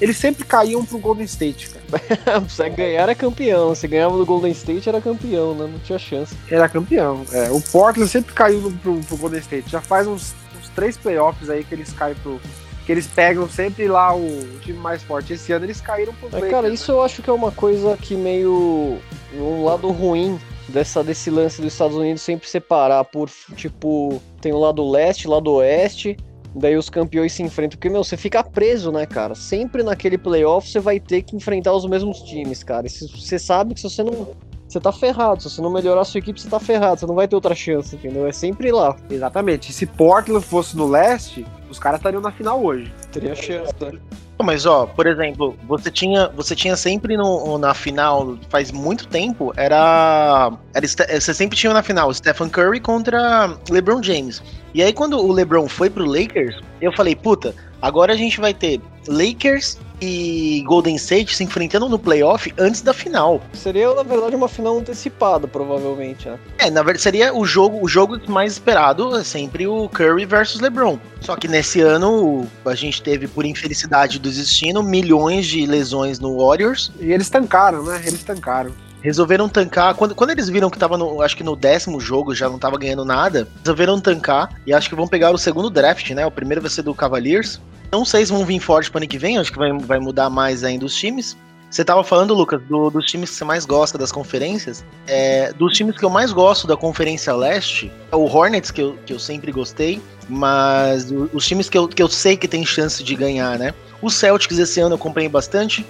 [0.01, 2.41] eles sempre caíam pro Golden State, cara.
[2.43, 3.73] Você ganhar era campeão.
[3.73, 5.71] Se ganhava do Golden State era campeão, né?
[5.73, 6.35] Não tinha chance.
[6.51, 7.25] Era campeão.
[7.31, 9.71] É, o Portland sempre caiu pro, pro Golden State.
[9.71, 12.41] Já faz uns, uns três playoffs aí que eles caem pro,
[12.87, 15.33] que eles pegam sempre lá o, time mais forte.
[15.33, 16.51] Esse ano eles caíram pro Lakers.
[16.51, 16.99] Cara, isso né?
[16.99, 18.99] eu acho que é uma coisa que meio.
[19.35, 24.59] um lado ruim dessa, desse lance dos Estados Unidos sempre separar por, tipo, tem o
[24.59, 26.17] lado leste, lado oeste,
[26.55, 27.77] daí os campeões se enfrentam.
[27.77, 29.35] Porque, meu, você fica preso, né, cara?
[29.35, 32.89] Sempre naquele playoff você vai ter que enfrentar os mesmos times, cara.
[32.89, 34.29] Você sabe que se você não
[34.77, 35.43] você tá ferrado.
[35.43, 37.01] Se você não melhorar a sua equipe, você tá ferrado.
[37.01, 38.27] Você não vai ter outra chance, entendeu?
[38.27, 38.95] É sempre lá.
[39.11, 39.71] Exatamente.
[39.71, 42.93] E se Portland fosse no leste, os caras estariam na final hoje.
[43.11, 43.99] Teria chance, né?
[44.43, 49.51] Mas ó, por exemplo, você tinha, você tinha sempre no, na final, faz muito tempo,
[49.57, 54.43] era, era você sempre tinha na final Stephen Curry contra LeBron James.
[54.77, 58.53] E aí quando o LeBron foi pro Lakers, eu falei, puta, agora a gente vai
[58.53, 63.41] ter Lakers e Golden State se enfrentando no playoff antes da final.
[63.55, 66.39] Seria, na verdade, uma final antecipada, provavelmente, né?
[66.59, 70.61] É, na verdade, seria o jogo, o jogo mais esperado é sempre o Curry versus
[70.61, 70.99] LeBron.
[71.23, 76.37] Só que nesse ano a gente teve, por infelicidade do destino, milhões de lesões no
[76.37, 76.93] Warriors.
[77.01, 78.03] E eles tancaram, né?
[78.05, 78.73] Eles tancaram
[79.07, 79.95] resolveram tancar.
[79.95, 82.77] Quando, quando eles viram que tava no, acho que no décimo jogo, já não tava
[82.77, 86.27] ganhando nada, resolveram tancar e acho que vão pegar o segundo draft, né?
[86.27, 87.61] O primeiro vai ser do Cavaliers.
[87.93, 90.29] Não sei se vão vir forte para ano que vem, acho que vai, vai mudar
[90.29, 91.37] mais ainda os times.
[91.71, 94.85] Você estava falando, Lucas, do, dos times que você mais gosta das conferências.
[95.07, 98.97] É, dos times que eu mais gosto da Conferência Leste, é o Hornets, que eu,
[99.05, 103.03] que eu sempre gostei, mas os times que eu, que eu sei que tem chance
[103.05, 103.75] de ganhar, né?
[104.01, 105.85] Os Celtics esse ano eu acompanhei bastante,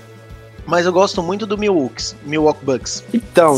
[0.66, 3.04] mas eu gosto muito do Milwaukee, Milwaukee Bucks.
[3.14, 3.54] Então,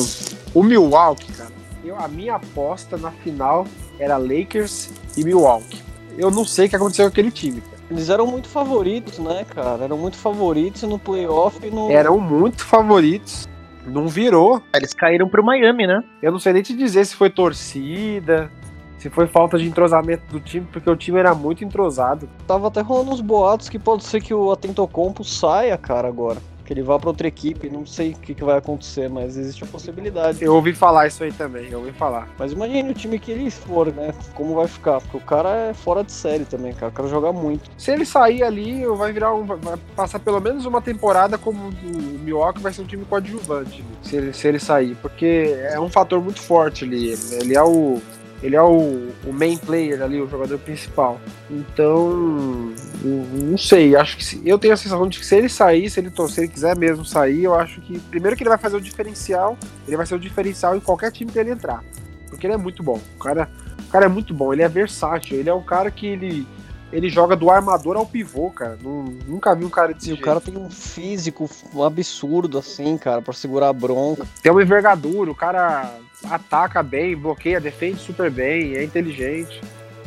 [0.54, 1.50] o Milwaukee, cara,
[1.84, 3.66] eu, a minha aposta na final
[3.98, 5.82] era Lakers e Milwaukee.
[6.16, 7.78] Eu não sei o que aconteceu com aquele time, cara.
[7.90, 9.84] Eles eram muito favoritos, né, cara?
[9.84, 11.90] Eram muito favoritos no playoff e no.
[11.90, 13.48] Eram muito favoritos.
[13.86, 14.62] Não virou.
[14.74, 16.04] Eles caíram pro Miami, né?
[16.20, 18.50] Eu não sei nem te dizer se foi torcida,
[18.98, 22.28] se foi falta de entrosamento do time, porque o time era muito entrosado.
[22.46, 26.36] Tava até rolando uns boatos que pode ser que o Atentocompo saia, cara, agora
[26.68, 27.70] que ele vá para outra equipe.
[27.70, 30.44] Não sei o que, que, vai acontecer, mas existe a possibilidade.
[30.44, 32.28] Eu ouvi falar isso aí também, eu ouvi falar.
[32.38, 34.12] Mas imagine o time que ele for, né?
[34.34, 35.00] Como vai ficar?
[35.00, 36.92] Porque o cara é fora de série também, cara.
[36.92, 37.70] O cara joga muito.
[37.78, 39.46] Se ele sair ali, vai virar um.
[39.46, 43.82] Vai passar pelo menos uma temporada como o Milwaukee vai ser um time coadjuvante.
[44.02, 44.94] Se ele, se ele sair.
[45.00, 47.14] Porque é um fator muito forte ali.
[47.32, 47.98] Ele é o
[48.42, 51.20] ele é o, o main player ali, o jogador principal.
[51.50, 52.72] Então,
[53.02, 55.98] não sei, acho que se, eu tenho a sensação de que se ele sair, se
[56.00, 58.80] ele, se ele quiser mesmo sair, eu acho que primeiro que ele vai fazer o
[58.80, 61.82] diferencial, ele vai ser o diferencial em qualquer time que ele entrar.
[62.28, 63.00] Porque ele é muito bom.
[63.16, 63.48] O cara,
[63.80, 66.46] o cara é muito bom, ele é versátil, ele é um cara que ele
[66.90, 68.78] ele joga do armador ao pivô, cara.
[68.82, 71.48] nunca vi um cara desse E o cara tem um físico
[71.84, 74.26] absurdo, assim, cara, para segurar a bronca.
[74.42, 75.92] Tem uma envergadura, o cara
[76.24, 79.60] ataca bem, bloqueia, defende super bem, é inteligente.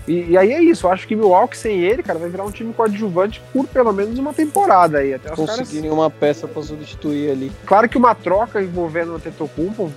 [0.07, 2.51] E, e, aí é isso, eu acho que Milwaukee sem ele, cara, vai virar um
[2.51, 5.13] time coadjuvante por pelo menos uma temporada aí.
[5.13, 5.97] Até Conseguirem caras...
[5.97, 7.51] uma peça para substituir ali.
[7.65, 9.91] Claro que uma troca envolvendo o Tetocumpo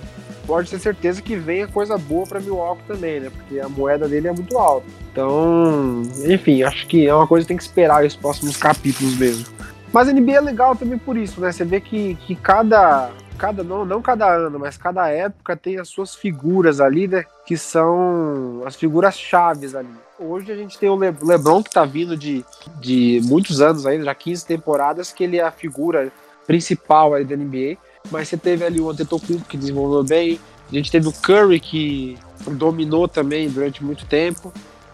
[0.45, 3.31] pode ter certeza que venha coisa boa para Milwaukee também, né?
[3.35, 4.85] Porque a moeda dele é muito alta.
[5.11, 9.45] Então, enfim, acho que é uma coisa que tem que esperar os próximos capítulos mesmo.
[9.91, 11.51] Mas a NBA é legal também por isso, né?
[11.51, 15.89] Você vê que, que cada, cada não, não cada ano, mas cada época tem as
[15.89, 17.25] suas figuras ali, né?
[17.45, 19.93] Que são as figuras chaves ali.
[20.17, 22.43] Hoje a gente tem o Le LeBron que tá vindo de,
[22.79, 26.11] de muitos anos ainda, já 15 temporadas, que ele é a figura
[26.47, 27.77] principal aí da NBA.
[28.09, 30.39] Mas você teve ali o Antetokounmpo que desenvolveu bem,
[30.71, 32.17] a gente teve o Curry que
[32.51, 34.51] dominou também durante muito tempo.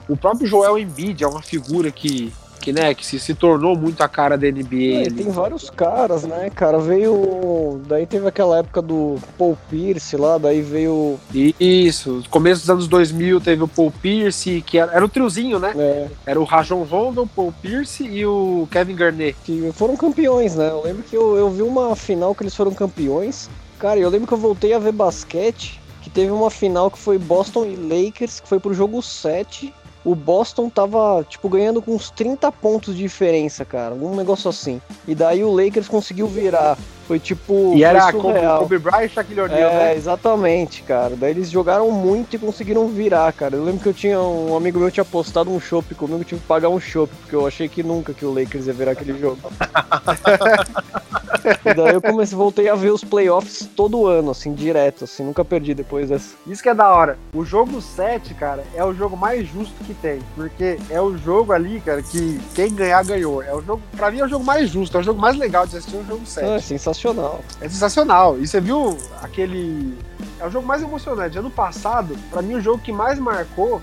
[0.08, 4.02] O próprio Joel Embiid é uma figura que que, né, que se, se tornou muito
[4.02, 5.08] a cara da NBA.
[5.08, 6.78] É, tem vários caras, né, cara?
[6.78, 7.82] Veio.
[7.88, 11.20] Daí teve aquela época do Paul Pierce lá, daí veio.
[11.60, 15.74] Isso, começo dos anos 2000 teve o Paul Pierce, que era, era o triozinho, né?
[15.76, 16.08] É.
[16.26, 19.38] Era o Rajon Rondo, o Paul Pierce e o Kevin Garnett.
[19.44, 20.70] Que foram campeões, né?
[20.70, 23.50] Eu lembro que eu, eu vi uma final que eles foram campeões.
[23.80, 27.18] Cara, eu lembro que eu voltei a ver basquete, que teve uma final que foi
[27.18, 29.74] Boston e Lakers, que foi pro jogo 7
[30.04, 33.94] o Boston tava, tipo, ganhando com uns 30 pontos de diferença, cara.
[33.94, 34.82] Um negócio assim.
[35.08, 36.78] E daí o Lakers conseguiu virar.
[37.08, 37.74] Foi tipo.
[37.76, 38.12] E era.
[38.12, 39.96] Kobe Bryant e Shaquille O'Neal, é, né?
[39.96, 41.16] exatamente, cara.
[41.16, 43.56] Daí eles jogaram muito e conseguiram virar, cara.
[43.56, 44.20] Eu lembro que eu tinha.
[44.20, 47.36] Um amigo meu tinha postado um chopp comigo, eu tive que pagar um chopp, porque
[47.36, 49.40] eu achei que nunca que o Lakers ia virar aquele jogo.
[51.66, 55.44] e daí eu comecei, voltei a ver os playoffs todo ano, assim, direto, assim, nunca
[55.44, 56.36] perdi depois dessa.
[56.48, 57.18] Isso que é da hora.
[57.34, 60.20] O jogo 7, cara, é o jogo mais justo que tem.
[60.36, 63.42] Porque é o jogo ali, cara, que quem ganhar ganhou.
[63.42, 65.66] É o jogo, pra mim é o jogo mais justo, é o jogo mais legal
[65.66, 66.48] de assistir o jogo 7.
[66.48, 67.44] É sensacional sensacional.
[67.60, 68.40] É sensacional.
[68.40, 69.98] E você viu aquele.
[70.40, 71.38] É o jogo mais emocionante.
[71.38, 73.82] Ano passado, para mim, o jogo que mais marcou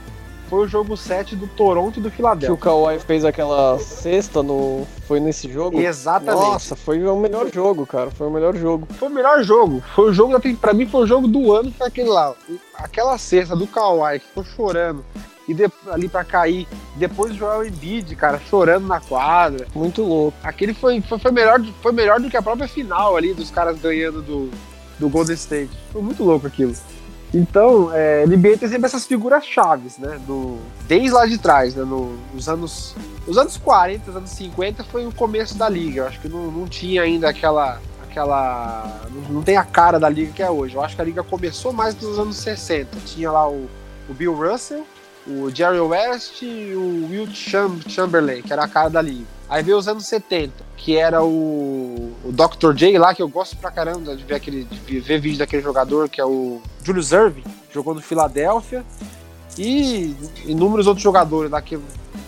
[0.48, 2.48] foi o jogo 7 do Toronto e do Philadelphia.
[2.48, 4.86] Que o Kawhi fez aquela cesta no.
[5.06, 5.78] Foi nesse jogo?
[5.78, 6.42] Exatamente.
[6.42, 8.10] Nossa, foi o melhor jogo, cara.
[8.10, 8.86] Foi o melhor jogo.
[8.98, 9.82] Foi o melhor jogo.
[9.94, 12.34] Foi o jogo, pra mim, foi o jogo do ano, foi aquele lá.
[12.74, 15.04] Aquela cesta do Kawhi que ficou chorando
[15.48, 16.68] e de, ali para cair.
[16.96, 19.66] Depois o Joel Embiid, cara, chorando na quadra.
[19.74, 20.36] Muito louco.
[20.42, 23.80] Aquele foi, foi, foi, melhor, foi melhor do que a própria final ali, dos caras
[23.80, 24.50] ganhando do,
[24.98, 25.70] do Golden State.
[25.90, 26.74] Foi muito louco aquilo.
[27.32, 30.18] Então, é, NBA tem sempre essas figuras chaves, né?
[30.26, 31.84] Do, desde lá de trás, né?
[31.84, 32.94] No, nos anos.
[33.26, 36.02] Os anos 40, os anos 50 foi o começo da liga.
[36.02, 37.80] Eu acho que não, não tinha ainda aquela.
[38.02, 40.74] aquela não, não, tem a cara da liga que é hoje.
[40.74, 42.96] Eu acho que a liga começou mais nos anos 60.
[43.04, 43.68] Tinha lá o,
[44.08, 44.86] o Bill Russell,
[45.26, 47.36] o Jerry West e o Wilt
[47.88, 49.37] Chamberlain, que era a cara da liga.
[49.48, 52.74] Aí veio os anos 70, que era o, o Dr.
[52.74, 56.08] J lá, que eu gosto pra caramba de ver, aquele, de ver vídeo daquele jogador,
[56.08, 58.84] que é o Julius Irving, jogou no Filadélfia,
[59.56, 61.82] e inúmeros outros jogadores lá que eu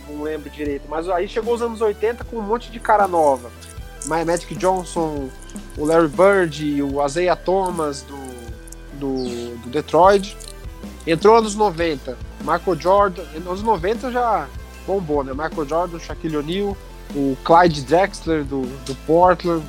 [0.09, 0.85] não lembro direito.
[0.89, 3.51] Mas aí chegou os anos 80 com um monte de cara nova.
[4.07, 5.29] My Magic Johnson,
[5.77, 8.19] o Larry Bird, o Isaiah Thomas do,
[8.99, 10.37] do, do Detroit.
[11.07, 14.49] Entrou anos 90, Michael Jordan, nos anos 90 já
[14.87, 15.33] bombou, né?
[15.33, 16.77] Michael Jordan, Shaquille O'Neal,
[17.15, 19.65] o Clyde Drexler do, do Portland,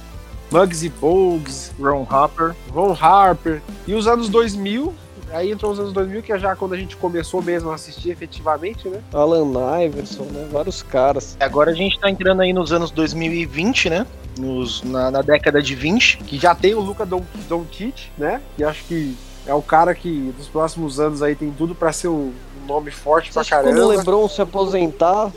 [0.51, 2.55] Muggsy Bogues, Ron Harper.
[2.71, 3.61] Ron Harper.
[3.87, 4.93] E os anos 2000,
[5.31, 8.09] aí entrou os anos 2000, que é já quando a gente começou mesmo a assistir
[8.09, 9.01] efetivamente, né?
[9.13, 10.47] Alan Iverson, né?
[10.51, 11.37] Vários caras.
[11.39, 14.05] Agora a gente tá entrando aí nos anos 2020, né?
[14.37, 16.17] Nos, na, na década de 20.
[16.17, 18.41] Que já tem o Luca Doncic, né?
[18.57, 19.15] Que acho que
[19.45, 22.33] é o cara que nos próximos anos aí tem tudo para ser um
[22.67, 23.73] nome forte você pra caramba.
[23.73, 25.31] Quando o LeBron se aposentar,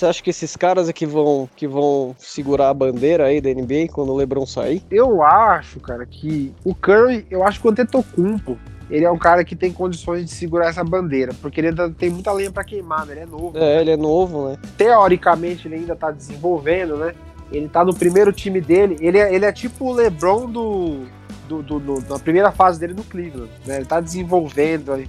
[0.00, 3.50] você acha que esses caras é que vão, que vão segurar a bandeira aí da
[3.50, 4.82] NBA quando o LeBron sair?
[4.90, 8.58] Eu acho, cara, que o Curry, eu acho que o Antetokounmpo,
[8.90, 12.08] ele é um cara que tem condições de segurar essa bandeira, porque ele ainda tem
[12.08, 13.12] muita lenha para queimar, né?
[13.12, 13.58] Ele é novo.
[13.58, 13.80] É, né?
[13.82, 14.58] ele é novo, né?
[14.76, 17.14] Teoricamente, ele ainda tá desenvolvendo, né?
[17.52, 18.96] Ele tá no primeiro time dele.
[19.00, 21.04] Ele é, ele é tipo o LeBron do,
[21.46, 23.50] do, do, do, na primeira fase dele no Cleveland.
[23.66, 23.74] Né?
[23.74, 25.04] Ele está desenvolvendo.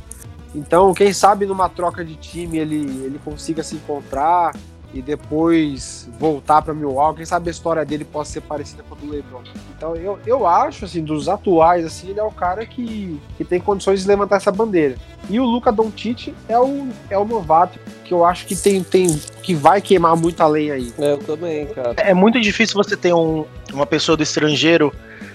[0.53, 4.53] Então, quem sabe numa troca de time ele, ele consiga se encontrar
[4.93, 7.17] e depois voltar para Milwaukee.
[7.17, 9.41] Quem sabe a história dele possa ser parecida com a do LeBron.
[9.75, 13.59] Então, eu, eu acho, assim, dos atuais, assim, ele é o cara que, que tem
[13.59, 14.95] condições de levantar essa bandeira.
[15.29, 19.07] E o Luca Doncic é o, é o novato que eu acho que tem, tem
[19.41, 20.93] que vai queimar muita lenha aí.
[20.97, 21.95] É, eu também, cara.
[21.97, 24.93] É muito difícil você ter um, uma pessoa do estrangeiro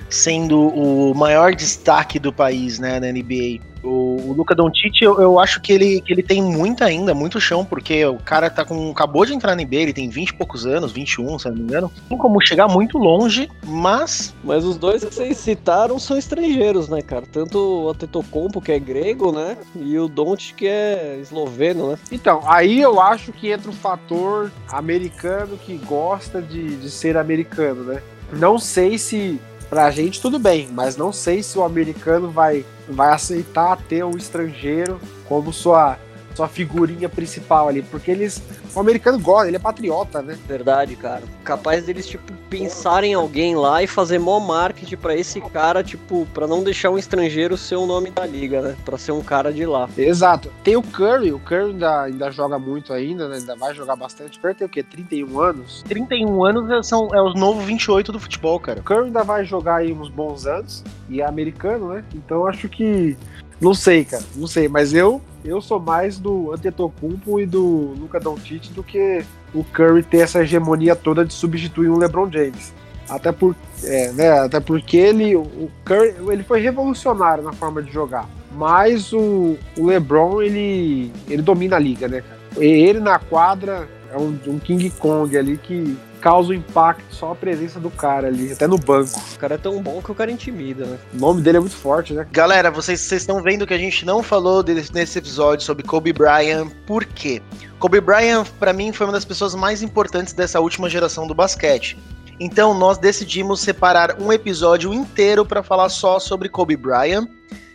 [0.08, 3.60] sendo o maior destaque do país, né, na NBA.
[3.82, 7.40] O, o Luca Doncic, eu, eu, acho que ele, que ele tem muito ainda, muito
[7.40, 10.34] chão, porque o cara tá com acabou de entrar na NBA, ele tem 20 e
[10.34, 11.92] poucos anos, 21, se não me engano.
[12.08, 17.02] Tem como chegar muito longe, mas mas os dois que vocês citaram são estrangeiros, né,
[17.02, 17.24] cara?
[17.30, 21.98] Tanto o Antetokounmpo, que é grego, né, e o Doncic que é esloveno, né?
[22.10, 27.84] Então, aí eu acho que entra o fator americano que gosta de, de ser americano,
[27.84, 28.02] né?
[28.32, 33.12] Não sei se Pra gente tudo bem, mas não sei se o americano vai, vai
[33.12, 35.98] aceitar ter um estrangeiro como sua
[36.36, 38.42] sua figurinha principal ali, porque eles.
[38.74, 40.38] O americano gosta, ele é patriota, né?
[40.46, 41.22] Verdade, cara.
[41.42, 46.26] Capaz deles, tipo, pensar em alguém lá e fazer mó marketing pra esse cara, tipo,
[46.34, 48.76] pra não deixar um estrangeiro ser o nome da liga, né?
[48.84, 49.88] Pra ser um cara de lá.
[49.96, 50.52] Exato.
[50.62, 53.36] Tem o Curry, o Curry ainda, ainda joga muito ainda, né?
[53.36, 54.38] Ainda vai jogar bastante.
[54.38, 54.82] O Curry tem o quê?
[54.82, 55.82] 31 anos?
[55.88, 58.80] 31 anos são, é os novos 28 do futebol, cara.
[58.80, 62.04] O Curry ainda vai jogar aí uns bons anos, e é americano, né?
[62.14, 63.16] Então acho que.
[63.60, 64.24] Não sei, cara.
[64.34, 69.24] Não sei, mas eu eu sou mais do Antetokounmpo e do Luca Doncic do que
[69.54, 72.74] o Curry ter essa hegemonia toda de substituir um LeBron James.
[73.08, 73.54] Até, por,
[73.84, 78.28] é, né, até porque ele, o Curry, ele foi revolucionário na forma de jogar.
[78.52, 82.36] Mas o, o LeBron, ele, ele domina a liga, né, cara?
[82.56, 85.96] Ele na quadra é um, um King Kong ali que
[86.26, 89.16] causa um impacto só a presença do cara ali, até no banco.
[89.32, 90.98] O cara é tão bom que o cara intimida, né?
[91.14, 92.26] O nome dele é muito forte, né?
[92.32, 96.68] Galera, vocês estão vendo que a gente não falou desse, nesse episódio sobre Kobe Bryant,
[96.84, 97.40] por quê?
[97.78, 101.96] Kobe Bryant, para mim, foi uma das pessoas mais importantes dessa última geração do basquete.
[102.40, 107.28] Então, nós decidimos separar um episódio inteiro para falar só sobre Kobe Bryant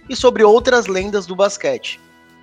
[0.09, 2.01] e sobre outras lendas do basquete.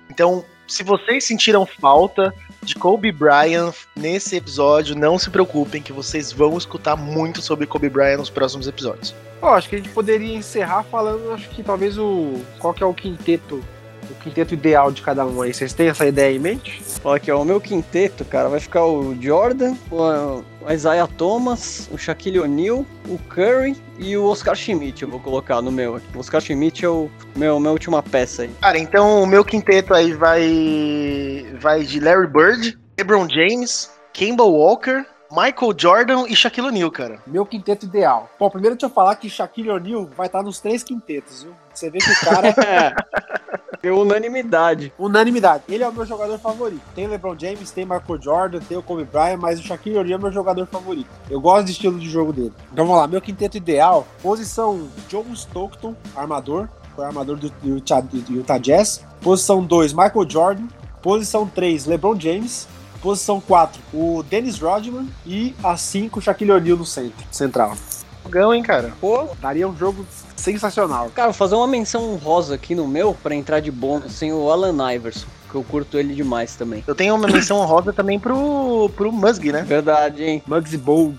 [0.09, 6.31] Então, se vocês sentiram falta de Kobe Bryant nesse episódio, não se preocupem que vocês
[6.31, 9.15] vão escutar muito sobre Kobe Bryant nos próximos episódios.
[9.41, 12.85] Oh, acho que a gente poderia encerrar falando, acho que talvez o qual que é
[12.85, 13.63] o quinteto
[14.09, 15.53] o quinteto ideal de cada um aí.
[15.53, 16.81] Vocês têm essa ideia em mente?
[17.03, 21.97] Olha aqui, ó, o meu quinteto, cara, vai ficar o Jordan, o Isaiah Thomas, o
[21.97, 25.03] Shaquille O'Neal, o Curry e o Oscar Schmidt.
[25.03, 26.01] Eu vou colocar no meu.
[26.15, 28.51] O Oscar Schmidt é o meu, minha última peça aí.
[28.61, 35.05] Cara, então o meu quinteto aí vai vai de Larry Bird, LeBron James, Kemba Walker,
[35.31, 37.19] Michael Jordan e Shaquille O'Neal, cara.
[37.27, 38.27] Meu quinteto ideal.
[38.39, 41.53] Bom, primeiro deixa eu falar que Shaquille O'Neal vai estar nos três quintetos, viu?
[41.71, 42.55] Você vê que o cara.
[43.83, 44.91] é unanimidade.
[44.97, 45.63] Unanimidade.
[45.69, 46.81] Ele é o meu jogador favorito.
[46.95, 50.19] Tem o LeBron James, tem Michael Jordan, tem o Kobe Bryant, mas o Shaquille O'Neal
[50.19, 51.07] é meu jogador favorito.
[51.29, 52.53] Eu gosto do estilo de jogo dele.
[52.73, 54.07] Então vamos lá, meu quinteto ideal.
[54.23, 56.67] Posição John Stockton, armador.
[56.95, 59.05] Foi armador do Utah, do Utah Jazz.
[59.21, 60.67] Posição 2, Michael Jordan.
[61.01, 62.67] Posição 3, LeBron James.
[63.01, 65.07] Posição 4, o Dennis Rodman.
[65.25, 67.75] E a 5, Shaquille O'Neal no centro, central.
[68.23, 68.93] Jogão, hein, cara?
[68.99, 70.05] Pô, daria um jogo
[70.35, 71.09] sensacional.
[71.13, 74.49] Cara, vou fazer uma menção rosa aqui no meu para entrar de bônus sem o
[74.51, 75.27] Alan Iverson.
[75.49, 76.83] Que eu curto ele demais também.
[76.85, 79.63] Eu tenho uma menção rosa também pro, pro Musg, né?
[79.63, 80.43] Verdade, hein?
[80.45, 81.17] Muggsy Bold.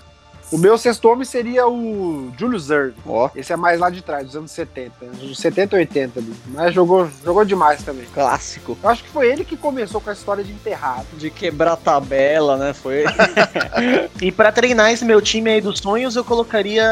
[0.51, 2.93] O meu sexto homem seria o Julius Erving.
[3.05, 3.29] Ó.
[3.33, 5.05] Esse é mais lá de trás, dos anos 70.
[5.05, 6.33] Dos 70 e 80 ali.
[6.47, 8.05] Mas jogou, jogou demais também.
[8.13, 8.77] Clássico.
[8.83, 11.05] Eu acho que foi ele que começou com a história de enterrado.
[11.13, 12.73] De quebrar tabela, né?
[12.73, 13.05] Foi.
[14.21, 16.83] E pra treinar esse meu time aí dos sonhos, eu colocaria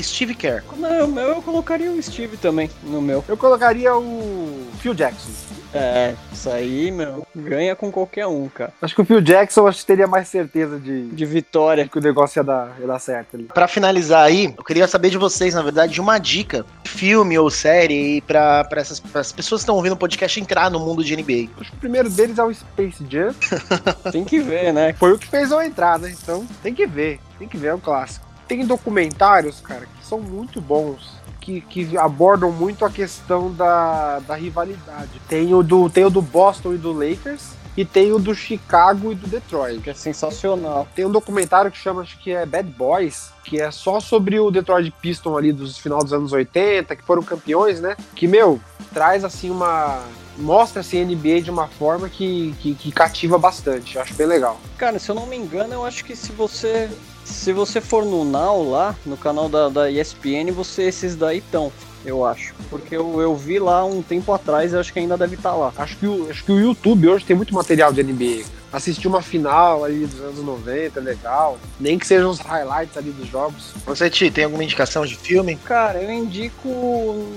[0.00, 0.64] Steve Kerr.
[0.76, 3.24] Não, o meu eu colocaria o Steve também no meu.
[3.28, 5.30] Eu colocaria o Phil Jackson.
[5.74, 8.72] É, isso aí, meu, ganha com qualquer um, cara.
[8.82, 11.88] Acho que o Phil Jackson acho que teria mais certeza de, De vitória.
[11.88, 13.44] que o negócio ia dar, ia dar certo ali.
[13.44, 17.48] Pra finalizar aí, eu queria saber de vocês, na verdade, de uma dica, filme ou
[17.50, 21.16] série, pra, pra essas pras pessoas que estão ouvindo o podcast entrar no mundo de
[21.16, 21.50] NBA.
[21.60, 23.34] Acho que o primeiro deles é o Space Jam.
[24.12, 24.92] Tem que ver, né?
[24.94, 26.14] Foi o que fez eu entrar, né?
[26.22, 27.18] Então tem que ver.
[27.38, 28.26] Tem que ver, é um clássico.
[28.46, 31.21] Tem documentários, cara, que são muito bons.
[31.42, 35.20] Que, que abordam muito a questão da, da rivalidade.
[35.28, 37.60] Tem o, do, tem o do Boston e do Lakers.
[37.76, 39.80] E tem o do Chicago e do Detroit.
[39.80, 40.86] Que é sensacional.
[40.94, 44.50] Tem um documentário que chama, acho que é Bad Boys, que é só sobre o
[44.50, 47.96] Detroit Pistons ali dos final dos anos 80, que foram campeões, né?
[48.14, 48.60] Que, meu,
[48.92, 50.02] traz assim uma.
[50.36, 53.96] Mostra assim, a NBA de uma forma que, que, que cativa bastante.
[53.96, 54.58] Eu acho bem legal.
[54.78, 56.90] Cara, se eu não me engano, eu acho que se você.
[57.24, 61.72] Se você for no Now lá, no canal da, da ESPN, você esses daí estão,
[62.04, 62.54] eu acho.
[62.68, 65.72] Porque eu, eu vi lá um tempo atrás e acho que ainda deve estar lá.
[65.76, 68.44] Acho que, o, acho que o YouTube hoje tem muito material de NBA.
[68.72, 71.58] Assistir uma final ali dos anos 90 é legal.
[71.78, 73.72] Nem que sejam os highlights ali dos jogos.
[73.84, 75.56] Você, Ti, tem alguma indicação de filme?
[75.64, 76.68] Cara, eu indico.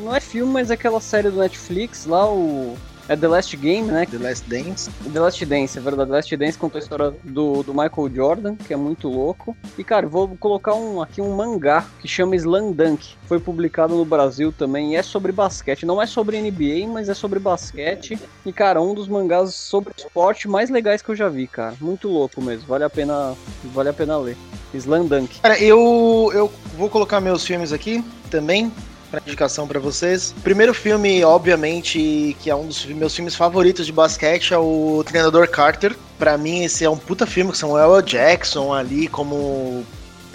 [0.03, 2.77] Não é filme, mas aquela série do Netflix lá, o.
[3.07, 4.05] É The Last Game, né?
[4.05, 4.89] The Last Dance?
[5.13, 6.09] The Last Dance, é verdade.
[6.09, 9.55] The Last Dance contou a história do, do Michael Jordan, que é muito louco.
[9.77, 13.15] E, cara, vou colocar um, aqui um mangá que chama Slam Dunk.
[13.27, 15.85] Foi publicado no Brasil também e é sobre basquete.
[15.85, 18.17] Não é sobre NBA, mas é sobre basquete.
[18.43, 21.75] E, cara, um dos mangás sobre esporte mais legais que eu já vi, cara.
[21.79, 22.65] Muito louco mesmo.
[22.67, 24.37] Vale a pena, vale a pena ler.
[24.73, 25.41] Slam Dunk.
[25.41, 28.71] Cara, eu, eu vou colocar meus filmes aqui também.
[29.11, 30.33] Pra indicação pra vocês.
[30.43, 35.47] Primeiro filme, obviamente, que é um dos meus filmes favoritos de basquete, é o Treinador
[35.49, 35.95] Carter.
[36.17, 38.03] Pra mim, esse é um puta filme com Samuel L.
[38.03, 39.85] Jackson ali como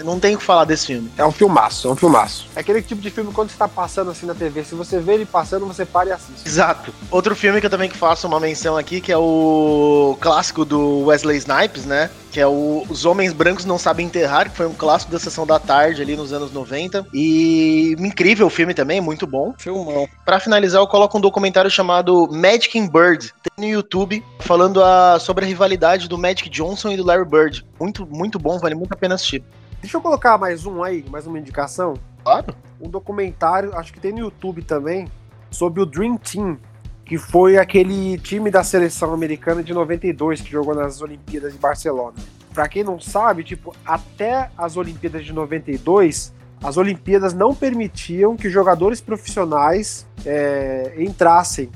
[0.03, 1.11] Não tem o que falar desse filme.
[1.17, 2.47] É um filmaço, é um filmaço.
[2.55, 5.13] É aquele tipo de filme quando você tá passando assim na TV, se você vê
[5.13, 6.47] ele passando, você para e assiste.
[6.47, 6.93] Exato.
[7.09, 11.37] Outro filme que eu também faço uma menção aqui, que é o clássico do Wesley
[11.37, 12.09] Snipes, né?
[12.31, 15.45] Que é o Os Homens Brancos Não Sabem Enterrar, que foi um clássico da sessão
[15.45, 17.07] da tarde ali nos anos 90.
[17.13, 19.53] E incrível o filme também, muito bom.
[19.57, 20.07] Filmão.
[20.25, 25.19] Pra finalizar, eu coloco um documentário chamado Magic in Bird, tem no YouTube, falando a,
[25.19, 27.65] sobre a rivalidade do Magic Johnson e do Larry Bird.
[27.79, 29.43] Muito, muito bom, vale muito a pena assistir.
[29.81, 31.95] Deixa eu colocar mais um aí, mais uma indicação.
[32.23, 32.55] Claro.
[32.79, 35.07] Um documentário, acho que tem no YouTube também,
[35.49, 36.59] sobre o Dream Team,
[37.03, 42.13] que foi aquele time da seleção americana de 92 que jogou nas Olimpíadas de Barcelona.
[42.53, 46.31] Pra quem não sabe, tipo, até as Olimpíadas de 92,
[46.63, 51.71] as Olimpíadas não permitiam que jogadores profissionais é, entrassem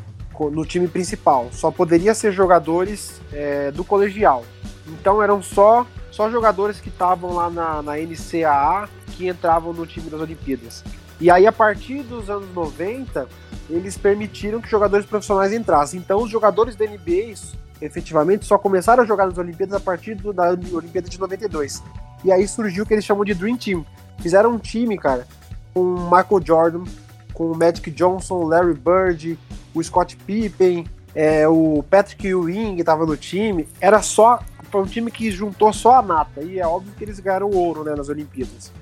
[0.52, 1.48] no time principal.
[1.52, 4.44] Só poderia ser jogadores é, do colegial.
[4.88, 10.10] Então eram só, só jogadores que estavam lá na, na NCAA que entravam no time
[10.10, 10.84] das Olimpíadas.
[11.20, 13.28] E aí, a partir dos anos 90,
[13.70, 16.00] eles permitiram que jogadores profissionais entrassem.
[16.00, 17.34] Então, os jogadores da NBA,
[17.82, 21.82] efetivamente, só começaram a jogar nas Olimpíadas a partir do- da Olimpíada de 92.
[22.24, 23.86] E aí surgiu o que eles chamam de Dream Team.
[24.20, 25.26] Fizeram um time, cara,
[25.74, 26.84] com Michael Jordan,
[27.34, 29.40] com o Magic Johnson, Larry Bird,
[29.74, 33.68] o Scott Pippen, é, o Patrick Ewing estava no time.
[33.80, 34.40] Era só.
[34.76, 36.42] Foi um time que juntou só a nata.
[36.42, 38.74] E é óbvio que eles ganharam ouro né, nas Olimpíadas.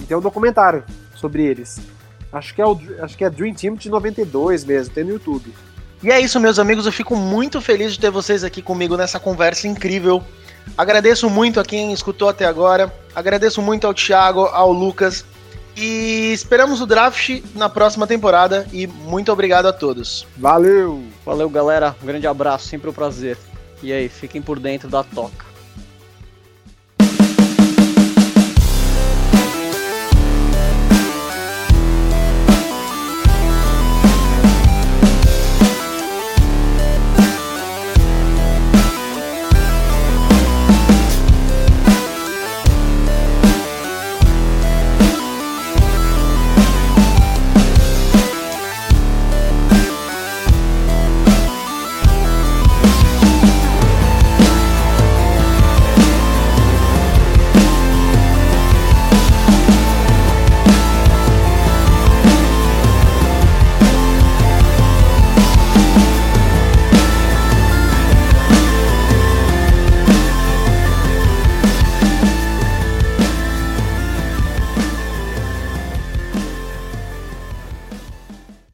[0.00, 0.82] E tem um documentário
[1.14, 1.78] sobre eles.
[2.32, 5.52] Acho que é, o, acho que é Dream Team de 92 mesmo, tem no YouTube.
[6.02, 6.86] E é isso, meus amigos.
[6.86, 10.22] Eu fico muito feliz de ter vocês aqui comigo nessa conversa incrível.
[10.78, 12.90] Agradeço muito a quem escutou até agora.
[13.14, 15.26] Agradeço muito ao Thiago, ao Lucas.
[15.76, 18.66] E esperamos o draft na próxima temporada.
[18.72, 20.26] E muito obrigado a todos.
[20.38, 21.04] Valeu!
[21.22, 21.94] Valeu, galera.
[22.02, 23.36] Um grande abraço, sempre um prazer.
[23.84, 25.43] E aí, fiquem por dentro da toca.